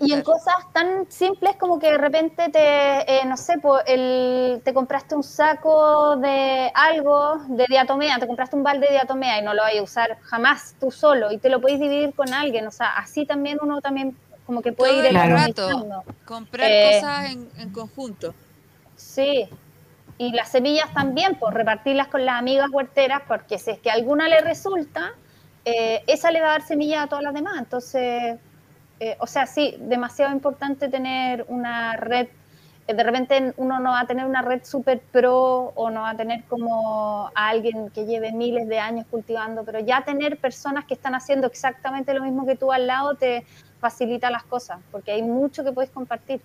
y, 0.00 0.12
en 0.12 0.22
cosas 0.22 0.54
tan 0.72 1.08
simples 1.10 1.54
como 1.56 1.78
que 1.78 1.92
de 1.92 1.98
repente 1.98 2.48
te, 2.48 3.18
eh, 3.18 3.26
no 3.26 3.36
sé, 3.36 3.60
el, 3.86 4.62
te 4.64 4.72
compraste 4.72 5.14
un 5.14 5.22
saco 5.22 6.16
de 6.16 6.72
algo 6.74 7.36
de 7.46 7.66
diatomea, 7.68 8.18
te 8.18 8.26
compraste 8.26 8.56
un 8.56 8.62
balde 8.62 8.86
de 8.86 8.94
diatomea 8.94 9.38
y 9.38 9.42
no 9.42 9.52
lo 9.52 9.62
vas 9.62 9.76
a 9.78 9.82
usar 9.82 10.18
jamás 10.22 10.74
tú 10.80 10.90
solo 10.90 11.30
y 11.30 11.36
te 11.36 11.50
lo 11.50 11.60
puedes 11.60 11.78
dividir 11.78 12.14
con 12.14 12.32
alguien. 12.32 12.66
O 12.66 12.70
sea, 12.70 12.96
así 12.96 13.26
también 13.26 13.58
uno 13.60 13.82
también 13.82 14.16
como 14.46 14.62
que 14.62 14.72
puede 14.72 14.98
ir 14.98 15.06
el 15.06 15.14
rato. 15.14 16.04
Comprar 16.24 16.70
eh, 16.70 16.90
cosas 16.94 17.32
en, 17.32 17.50
en 17.58 17.70
conjunto. 17.70 18.34
Sí, 18.94 19.48
y 20.18 20.32
las 20.32 20.50
semillas 20.50 20.92
también, 20.94 21.36
pues 21.38 21.52
repartirlas 21.52 22.08
con 22.08 22.24
las 22.24 22.38
amigas 22.38 22.68
huerteras, 22.70 23.22
porque 23.28 23.58
si 23.58 23.72
es 23.72 23.78
que 23.80 23.90
alguna 23.90 24.28
le 24.28 24.40
resulta, 24.40 25.12
eh, 25.64 26.02
esa 26.06 26.30
le 26.30 26.40
va 26.40 26.48
a 26.48 26.50
dar 26.52 26.62
semilla 26.62 27.02
a 27.02 27.06
todas 27.08 27.24
las 27.24 27.34
demás. 27.34 27.58
Entonces, 27.58 28.38
eh, 29.00 29.16
o 29.18 29.26
sea, 29.26 29.46
sí, 29.46 29.76
demasiado 29.80 30.32
importante 30.32 30.88
tener 30.88 31.44
una 31.48 31.96
red. 31.96 32.28
De 32.86 33.02
repente 33.02 33.52
uno 33.56 33.80
no 33.80 33.90
va 33.90 34.00
a 34.00 34.06
tener 34.06 34.26
una 34.26 34.42
red 34.42 34.62
super 34.62 35.00
pro 35.00 35.72
o 35.74 35.90
no 35.90 36.02
va 36.02 36.10
a 36.10 36.16
tener 36.16 36.44
como 36.44 37.30
a 37.34 37.48
alguien 37.48 37.90
que 37.90 38.06
lleve 38.06 38.30
miles 38.30 38.68
de 38.68 38.78
años 38.78 39.06
cultivando, 39.10 39.64
pero 39.64 39.80
ya 39.80 40.04
tener 40.04 40.38
personas 40.38 40.84
que 40.84 40.94
están 40.94 41.14
haciendo 41.14 41.48
exactamente 41.48 42.14
lo 42.14 42.22
mismo 42.22 42.46
que 42.46 42.54
tú 42.54 42.70
al 42.70 42.86
lado 42.86 43.16
te 43.16 43.44
facilita 43.80 44.30
las 44.30 44.44
cosas, 44.44 44.78
porque 44.92 45.10
hay 45.10 45.22
mucho 45.22 45.64
que 45.64 45.72
puedes 45.72 45.90
compartir. 45.90 46.40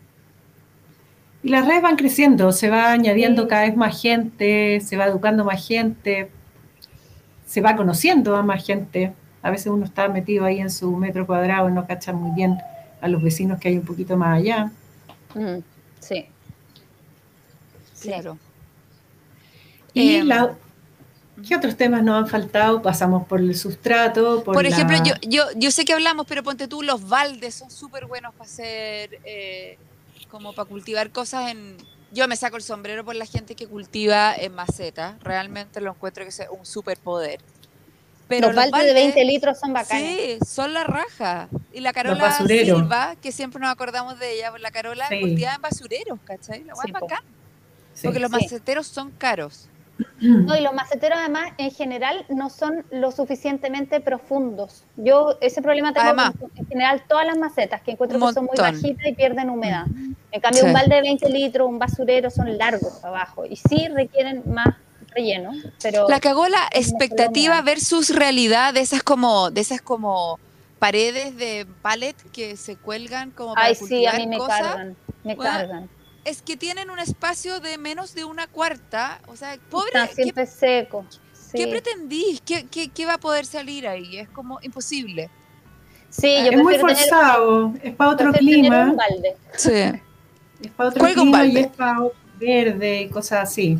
Y 1.44 1.50
las 1.50 1.66
redes 1.66 1.82
van 1.82 1.96
creciendo, 1.96 2.52
se 2.52 2.70
va 2.70 2.92
añadiendo 2.92 3.48
cada 3.48 3.64
vez 3.64 3.76
más 3.76 4.00
gente, 4.00 4.80
se 4.82 4.98
va 4.98 5.06
educando 5.06 5.44
más 5.44 5.68
gente, 5.68 6.30
se 7.46 7.62
va 7.62 7.76
conociendo 7.76 8.36
a 8.36 8.44
más 8.44 8.66
gente. 8.66 9.14
A 9.42 9.50
veces 9.50 9.68
uno 9.68 9.86
está 9.86 10.08
metido 10.08 10.46
ahí 10.46 10.60
en 10.60 10.70
su 10.70 10.96
metro 10.96 11.26
cuadrado 11.26 11.68
y 11.68 11.72
no 11.72 11.88
cacha 11.88 12.14
muy 12.14 12.32
bien 12.36 12.58
a 13.02 13.08
los 13.08 13.24
vecinos 13.24 13.60
que 13.60 13.70
hay 13.70 13.78
un 13.78 13.86
poquito 13.86 14.16
más 14.18 14.38
allá. 14.39 14.72
sí. 16.00 16.28
Claro. 18.02 18.38
Y 19.93 20.16
em, 20.16 20.30
¿Qué 21.47 21.56
otros 21.56 21.76
temas 21.76 22.04
nos 22.04 22.24
han 22.24 22.28
faltado? 22.28 22.82
Pasamos 22.82 23.26
por 23.28 23.39
el 23.39 23.56
sustrato. 23.56 24.43
Por, 24.43 24.66
ejemplo, 24.66 24.97
yo, 25.04 25.14
yo, 25.22 25.45
yo 25.56 25.72
sé 25.72 25.86
que 25.86 25.93
hablamos, 25.93 26.26
pero 26.28 26.43
ponte 26.43 26.68
tú, 26.68 26.84
los 26.84 27.08
baldes 27.08 27.56
son 27.56 27.72
súper 27.72 28.06
buenos 28.06 28.34
para 28.34 28.49
hacer 28.49 29.20
eh, 29.24 29.78
como 30.30 30.54
para 30.54 30.68
cultivar 30.68 31.12
cosas 31.12 31.52
en... 31.52 31.78
Yo 32.14 32.28
me 32.28 32.36
saco 32.36 32.58
el 32.58 32.64
sombrero 32.64 33.06
por 33.06 33.16
la 33.16 33.26
gente 33.26 33.56
que 33.56 33.68
cultiva 33.68 34.36
en 34.36 34.54
maceta, 34.54 35.18
realmente 35.22 35.80
lo 35.80 35.91
encuentro 35.91 36.26
que 36.26 36.30
es 36.30 36.41
un 36.52 36.66
superpoder. 36.66 37.39
Pero 38.28 38.52
los, 38.52 38.70
baldes, 38.70 38.88
de 38.88 38.93
20 38.93 39.26
litros 39.26 39.60
son 39.60 39.74
bacanes. 39.74 40.39
Sí, 40.39 40.45
son 40.45 40.74
la 40.74 40.84
raja. 40.84 41.47
Y 41.74 41.80
la 41.80 41.93
Carola 41.93 42.38
Silva, 42.38 43.16
que 43.22 43.32
siempre 43.32 43.62
nos 43.62 43.70
acordamos 43.70 44.20
de 44.20 44.34
ella, 44.34 44.54
la 44.60 44.72
Carola 44.72 45.08
cultiva 45.08 45.54
en 45.56 45.62
basureros, 45.62 46.20
¿cachai? 46.26 46.64
La 46.66 46.76
sí, 46.76 46.91
bacán. 46.91 47.24
Porque 48.04 48.20
los 48.20 48.32
maceteros 48.32 48.88
son 48.88 49.12
caros. 49.12 49.68
No, 50.20 50.56
y 50.56 50.62
los 50.62 50.74
maceteros 50.74 51.20
además 51.20 51.52
en 51.58 51.72
general 51.72 52.26
no 52.30 52.49
son 52.49 52.86
lo 52.91 53.12
suficientemente 53.12 53.99
profundos. 53.99 54.84
Yo 54.95 55.38
ese 55.41 55.62
problema 55.62 55.93
tengo 55.93 56.49
en 56.56 56.68
general 56.68 57.04
todas 57.08 57.26
las 57.26 57.38
macetas 57.38 57.82
que 57.82 57.91
encuentro 57.91 58.20
que 58.20 58.34
son 58.34 58.45
muy 58.45 58.58
bajitas 58.58 59.06
y 59.06 59.14
pierden 59.14 59.49
humedad. 59.49 59.86
En 60.32 60.41
cambio 60.41 60.66
un 60.66 60.74
balde 60.74 60.95
de 60.95 61.02
20 61.02 61.30
litros, 61.30 61.68
un 61.68 61.80
basurero 61.80 62.30
son 62.30 62.58
largos 62.58 63.04
abajo. 63.04 63.45
Y 63.45 63.56
sí 63.56 63.88
requieren 63.88 64.43
más 64.45 64.76
relleno, 65.14 65.52
pero 65.82 66.08
la 66.08 66.20
cagó 66.20 66.47
la 66.47 66.70
expectativa 66.72 67.62
versus 67.62 68.16
realidad 68.16 68.74
de 68.74 68.80
esas 68.80 69.04
como 69.04 69.52
de 69.52 69.62
esas 69.62 69.82
como 69.82 70.39
paredes 70.80 71.36
de 71.36 71.68
pallet 71.82 72.16
que 72.32 72.56
se 72.56 72.78
cuelgan 72.78 73.32
como 73.32 73.56
para 73.56 73.68
Ay, 73.68 73.76
sí, 73.76 74.06
a 74.06 74.14
mí 74.14 74.26
me 74.26 74.38
cargan, 74.39 74.95
me 75.24 75.36
cargan 75.36 75.89
es 76.26 76.42
que 76.42 76.58
tienen 76.58 76.90
un 76.90 77.00
espacio 77.00 77.60
de 77.60 77.78
menos 77.78 78.14
de 78.14 78.24
una 78.26 78.48
cuarta. 78.48 79.20
O 79.28 79.36
sea, 79.36 79.58
pobre. 79.70 79.90
Está 79.94 80.08
siempre 80.08 80.46
seco. 80.46 81.06
¿Qué 81.54 81.68
pretendís? 81.68 82.42
¿Qué, 82.42 82.66
¿Qué, 82.68 83.06
va 83.06 83.16
a 83.16 83.18
poder 83.18 83.46
salir 83.46 83.88
ahí? 83.88 84.18
Es 84.18 84.30
como 84.30 84.60
imposible. 84.62 85.30
Sí, 86.10 86.34
yo 86.46 86.52
es 86.52 86.64
muy 86.64 86.78
forzado. 86.78 87.74
es 87.84 87.94
para 87.96 88.12
otro 88.12 88.32
clima. 88.32 88.96
Sí. 89.56 89.92
Es 90.62 90.72
para 90.76 90.90
otro 90.90 91.06
clima 91.06 91.46
y 91.46 91.58
es 91.58 91.68
para 91.68 91.98
verde 92.40 93.02
y 93.02 93.10
cosas 93.10 93.50
así. 93.50 93.80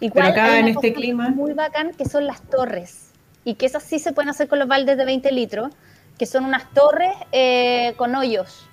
Igual 0.00 0.12
Pero 0.12 0.26
acá 0.28 0.58
en 0.58 0.68
este 0.68 0.92
clima. 0.94 1.28
Muy 1.28 1.52
bacán 1.52 1.92
que 1.92 2.06
son 2.06 2.26
las 2.26 2.40
torres. 2.42 3.10
Y 3.44 3.54
que 3.54 3.66
esas 3.66 3.82
sí 3.82 3.98
se 3.98 4.12
pueden 4.12 4.30
hacer 4.30 4.48
con 4.48 4.58
los 4.58 4.68
baldes 4.68 4.96
de 4.96 5.04
20 5.04 5.32
litros, 5.32 5.70
que 6.18 6.26
son 6.26 6.44
unas 6.44 6.70
torres 6.72 7.14
eh, 7.32 7.94
con 7.96 8.14
hoyos 8.14 8.69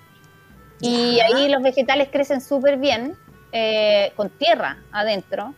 y 0.80 1.20
ahí 1.20 1.50
los 1.50 1.62
vegetales 1.62 2.10
crecen 2.12 2.42
súper 2.42 2.78
bien, 2.78 3.16
eh, 3.52 4.12
con 4.16 4.30
tierra 4.30 4.78
adentro, 4.92 5.54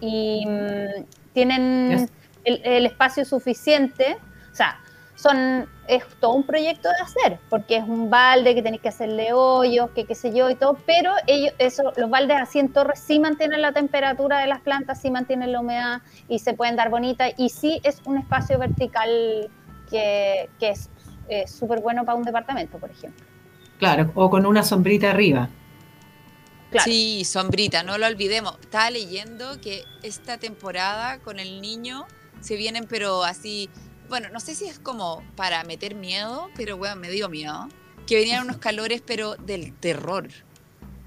y 0.00 0.46
mm, 0.46 1.04
tienen 1.32 2.08
el, 2.44 2.86
espacio 2.86 3.24
suficiente. 3.24 4.16
O 4.52 4.54
sea, 4.54 4.78
son, 5.14 5.68
es 5.88 6.04
todo 6.20 6.32
un 6.32 6.44
proyecto 6.44 6.88
de 6.88 7.02
hacer, 7.02 7.38
porque 7.50 7.76
es 7.76 7.84
un 7.84 8.08
balde 8.10 8.54
que 8.54 8.62
tenéis 8.62 8.82
que 8.82 8.88
hacerle 8.88 9.32
hoyos, 9.32 9.90
que 9.90 10.04
qué 10.04 10.14
sé 10.14 10.32
yo 10.34 10.48
y 10.50 10.54
todo, 10.54 10.78
pero 10.86 11.12
ellos, 11.26 11.52
eso, 11.58 11.92
los 11.96 12.08
baldes 12.10 12.38
así 12.40 12.58
en 12.58 12.72
torres 12.72 13.00
sí 13.00 13.20
mantienen 13.20 13.62
la 13.62 13.72
temperatura 13.72 14.38
de 14.38 14.46
las 14.46 14.60
plantas, 14.60 15.00
sí 15.00 15.10
mantienen 15.10 15.52
la 15.52 15.60
humedad 15.60 16.02
y 16.28 16.38
se 16.38 16.54
pueden 16.54 16.76
dar 16.76 16.90
bonitas, 16.90 17.32
y 17.36 17.50
sí 17.50 17.80
es 17.84 18.00
un 18.04 18.18
espacio 18.18 18.58
vertical 18.58 19.50
que, 19.90 20.48
que 20.58 20.70
es 20.70 20.90
súper 21.50 21.80
bueno 21.80 22.04
para 22.04 22.16
un 22.16 22.24
departamento, 22.24 22.78
por 22.78 22.90
ejemplo. 22.90 23.33
Claro, 23.78 24.10
o 24.14 24.30
con 24.30 24.46
una 24.46 24.62
sombrita 24.62 25.10
arriba. 25.10 25.48
Sí, 26.84 27.24
sombrita, 27.24 27.82
no 27.82 27.98
lo 27.98 28.06
olvidemos. 28.06 28.56
Estaba 28.60 28.90
leyendo 28.90 29.60
que 29.60 29.84
esta 30.02 30.38
temporada 30.38 31.18
con 31.18 31.38
el 31.38 31.60
niño 31.60 32.06
se 32.40 32.56
vienen, 32.56 32.86
pero 32.88 33.22
así, 33.22 33.70
bueno, 34.08 34.28
no 34.32 34.40
sé 34.40 34.54
si 34.54 34.66
es 34.66 34.78
como 34.78 35.22
para 35.36 35.62
meter 35.64 35.94
miedo, 35.94 36.50
pero 36.56 36.76
bueno, 36.76 36.96
me 36.96 37.10
dio 37.10 37.28
miedo. 37.28 37.68
Que 38.06 38.16
venían 38.16 38.44
unos 38.44 38.58
calores, 38.58 39.02
pero 39.06 39.36
del 39.36 39.72
terror 39.74 40.28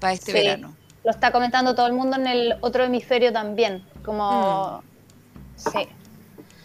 para 0.00 0.14
este 0.14 0.32
verano. 0.32 0.74
Lo 1.04 1.10
está 1.10 1.30
comentando 1.32 1.74
todo 1.74 1.86
el 1.86 1.92
mundo 1.92 2.16
en 2.16 2.26
el 2.26 2.54
otro 2.60 2.84
hemisferio 2.84 3.32
también. 3.32 3.84
Como. 4.04 4.82
Mm. 4.82 5.70
Sí. 5.70 5.88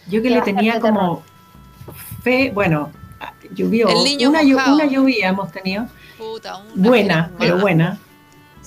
Yo 0.08 0.22
que 0.22 0.30
le 0.30 0.42
tenía 0.42 0.80
como 0.80 1.22
fe, 2.22 2.50
bueno, 2.52 2.90
llovió. 3.54 3.88
una, 3.88 4.40
una, 4.42 4.86
lluvia 4.86 5.28
hemos 5.28 5.50
tenido. 5.52 5.86
Buena, 6.74 7.30
pero 7.38 7.58
buena. 7.58 7.98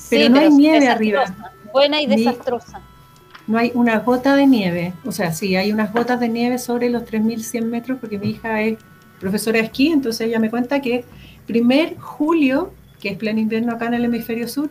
pero 0.10 0.30
no 0.30 0.40
hay 0.40 0.50
nieve 0.50 0.88
arriba. 0.88 1.26
Buena 1.72 2.02
y 2.02 2.08
desastrosa. 2.08 2.82
no 3.48 3.58
hay 3.58 3.72
una 3.74 4.00
gota 4.00 4.36
de 4.36 4.46
nieve. 4.46 4.94
O 5.06 5.12
sea, 5.12 5.34
sí, 5.34 5.56
hay 5.56 5.72
unas 5.72 5.94
gotas 5.94 6.20
de 6.20 6.30
nieve 6.30 6.58
sobre 6.58 6.90
los 6.90 7.04
3.100 7.04 7.66
metros 7.66 7.98
porque 8.00 8.18
mi 8.18 8.30
hija 8.32 8.62
es 8.62 8.78
profesora 9.20 9.60
de 9.60 9.66
esquí, 9.66 9.88
entonces 9.88 10.28
ella 10.28 10.40
me 10.40 10.50
cuenta 10.50 10.82
que 10.82 11.06
primer 11.46 11.98
julio, 11.98 12.74
que 13.00 13.10
es 13.10 13.18
pleno 13.18 13.40
invierno 13.40 13.74
acá 13.74 13.88
en 13.88 13.96
el 13.96 14.06
hemisferio 14.06 14.48
sur, 14.48 14.70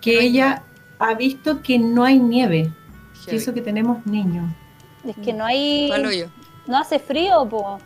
que 0.00 0.20
ella 0.20 0.62
ha 0.98 1.14
visto 1.14 1.62
que 1.62 1.78
no 1.78 2.04
hay 2.04 2.18
nieve. 2.18 2.70
Y 3.30 3.36
eso 3.36 3.52
que 3.52 3.60
tenemos 3.60 4.04
niños. 4.06 4.50
Es 5.04 5.16
que 5.16 5.32
no 5.32 5.44
hay... 5.44 5.90
No 6.66 6.78
hace 6.78 6.98
frío, 6.98 7.46
po. 7.48 7.78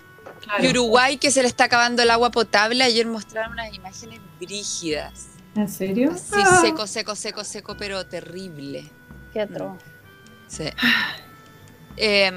Y 0.61 0.69
Uruguay 0.69 1.17
que 1.17 1.31
se 1.31 1.43
le 1.43 1.49
está 1.49 1.65
acabando 1.65 2.03
el 2.03 2.11
agua 2.11 2.31
potable. 2.31 2.83
Ayer 2.85 3.07
mostraron 3.07 3.53
unas 3.53 3.75
imágenes 3.75 4.21
brígidas. 4.41 5.29
¿En 5.57 5.69
serio? 5.69 6.15
Sí, 6.17 6.41
ah. 6.45 6.61
seco, 6.61 6.87
seco, 6.87 7.15
seco, 7.15 7.45
seco, 7.45 7.77
pero 7.77 8.07
terrible. 8.07 8.91
Qué 9.33 9.41
atroz. 9.41 9.79
Sí. 10.49 10.65
Em, 11.97 12.37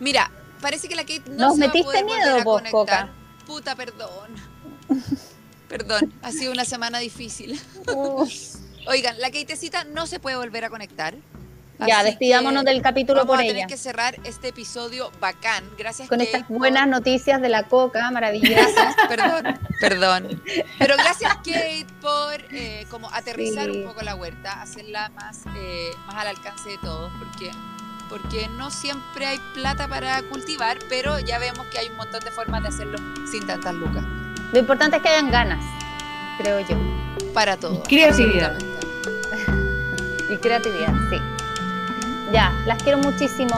mira, 0.00 0.30
parece 0.60 0.88
que 0.88 0.96
la 0.96 1.02
Kate 1.02 1.22
no 1.30 1.48
Nos 1.48 1.54
se 1.54 1.60
metiste 1.60 1.86
va 1.86 1.98
a 1.98 2.02
poder 2.02 2.04
miedo 2.04 2.44
vos, 2.44 2.62
Coca. 2.70 3.08
Puta, 3.46 3.76
perdón. 3.76 4.34
Perdón, 5.68 6.12
ha 6.22 6.30
sido 6.30 6.52
una 6.52 6.64
semana 6.64 6.98
difícil. 6.98 7.58
Oigan, 8.86 9.18
la 9.18 9.30
Keitecita 9.30 9.84
no 9.84 10.06
se 10.06 10.20
puede 10.20 10.36
volver 10.36 10.64
a 10.64 10.70
conectar. 10.70 11.16
Ya, 11.86 12.02
despidámonos 12.04 12.64
del 12.64 12.80
capítulo 12.82 13.20
vamos 13.20 13.34
por 13.34 13.38
a 13.38 13.42
tener 13.42 13.56
ella. 13.56 13.66
que 13.66 13.76
cerrar 13.76 14.16
este 14.24 14.48
episodio 14.48 15.10
bacán. 15.20 15.64
Gracias 15.76 16.08
Con 16.08 16.18
Kate, 16.18 16.30
estas 16.30 16.46
por- 16.48 16.58
buenas 16.58 16.86
noticias 16.88 17.40
de 17.42 17.48
la 17.48 17.64
coca, 17.64 18.10
maravillosas. 18.10 18.94
Perdón, 19.08 19.58
perdón. 19.80 20.42
Pero 20.78 20.96
gracias 20.96 21.34
Kate 21.44 21.86
por 22.00 22.40
eh, 22.52 22.86
como 22.90 23.10
aterrizar 23.12 23.70
Sí. 23.70 23.78
un 23.78 23.86
poco 23.88 24.02
la 24.02 24.14
huerta, 24.14 24.62
hacerla 24.62 25.08
más, 25.10 25.42
eh, 25.56 25.90
más 26.06 26.16
al 26.16 26.28
alcance 26.28 26.70
de 26.70 26.78
todos, 26.78 27.12
porque 27.18 27.50
porque 28.08 28.46
no 28.48 28.70
siempre 28.70 29.26
hay 29.26 29.38
plata 29.54 29.88
para 29.88 30.22
cultivar, 30.22 30.78
pero 30.88 31.18
ya 31.18 31.38
vemos 31.38 31.66
que 31.68 31.78
hay 31.78 31.88
un 31.88 31.96
montón 31.96 32.20
de 32.20 32.30
formas 32.30 32.62
de 32.62 32.68
hacerlo 32.68 32.98
sin 33.30 33.44
tantas 33.46 33.74
lucas. 33.74 34.04
Lo 34.52 34.58
importante 34.60 34.98
es 34.98 35.02
que 35.02 35.08
hayan 35.08 35.30
ganas, 35.32 35.64
creo 36.38 36.60
yo. 36.60 36.76
Para 37.32 37.56
todo. 37.56 37.82
Creatividad. 37.82 38.56
Y 40.30 40.36
creatividad, 40.38 40.92
sí. 41.10 41.16
Ya, 42.34 42.52
las 42.66 42.82
quiero 42.82 42.98
muchísimo. 42.98 43.54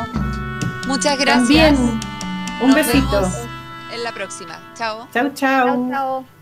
Muchas 0.87 1.19
gracias. 1.19 1.75
También 1.75 2.01
un 2.61 2.67
Nos 2.69 2.77
besito. 2.77 3.11
vemos 3.11 3.35
en 3.91 4.05
la 4.05 4.13
próxima. 4.13 4.59
Chao. 4.75 5.09
Chau, 5.15 5.31
chau. 5.33 5.67
Chao, 5.67 5.89
chao. 5.91 6.36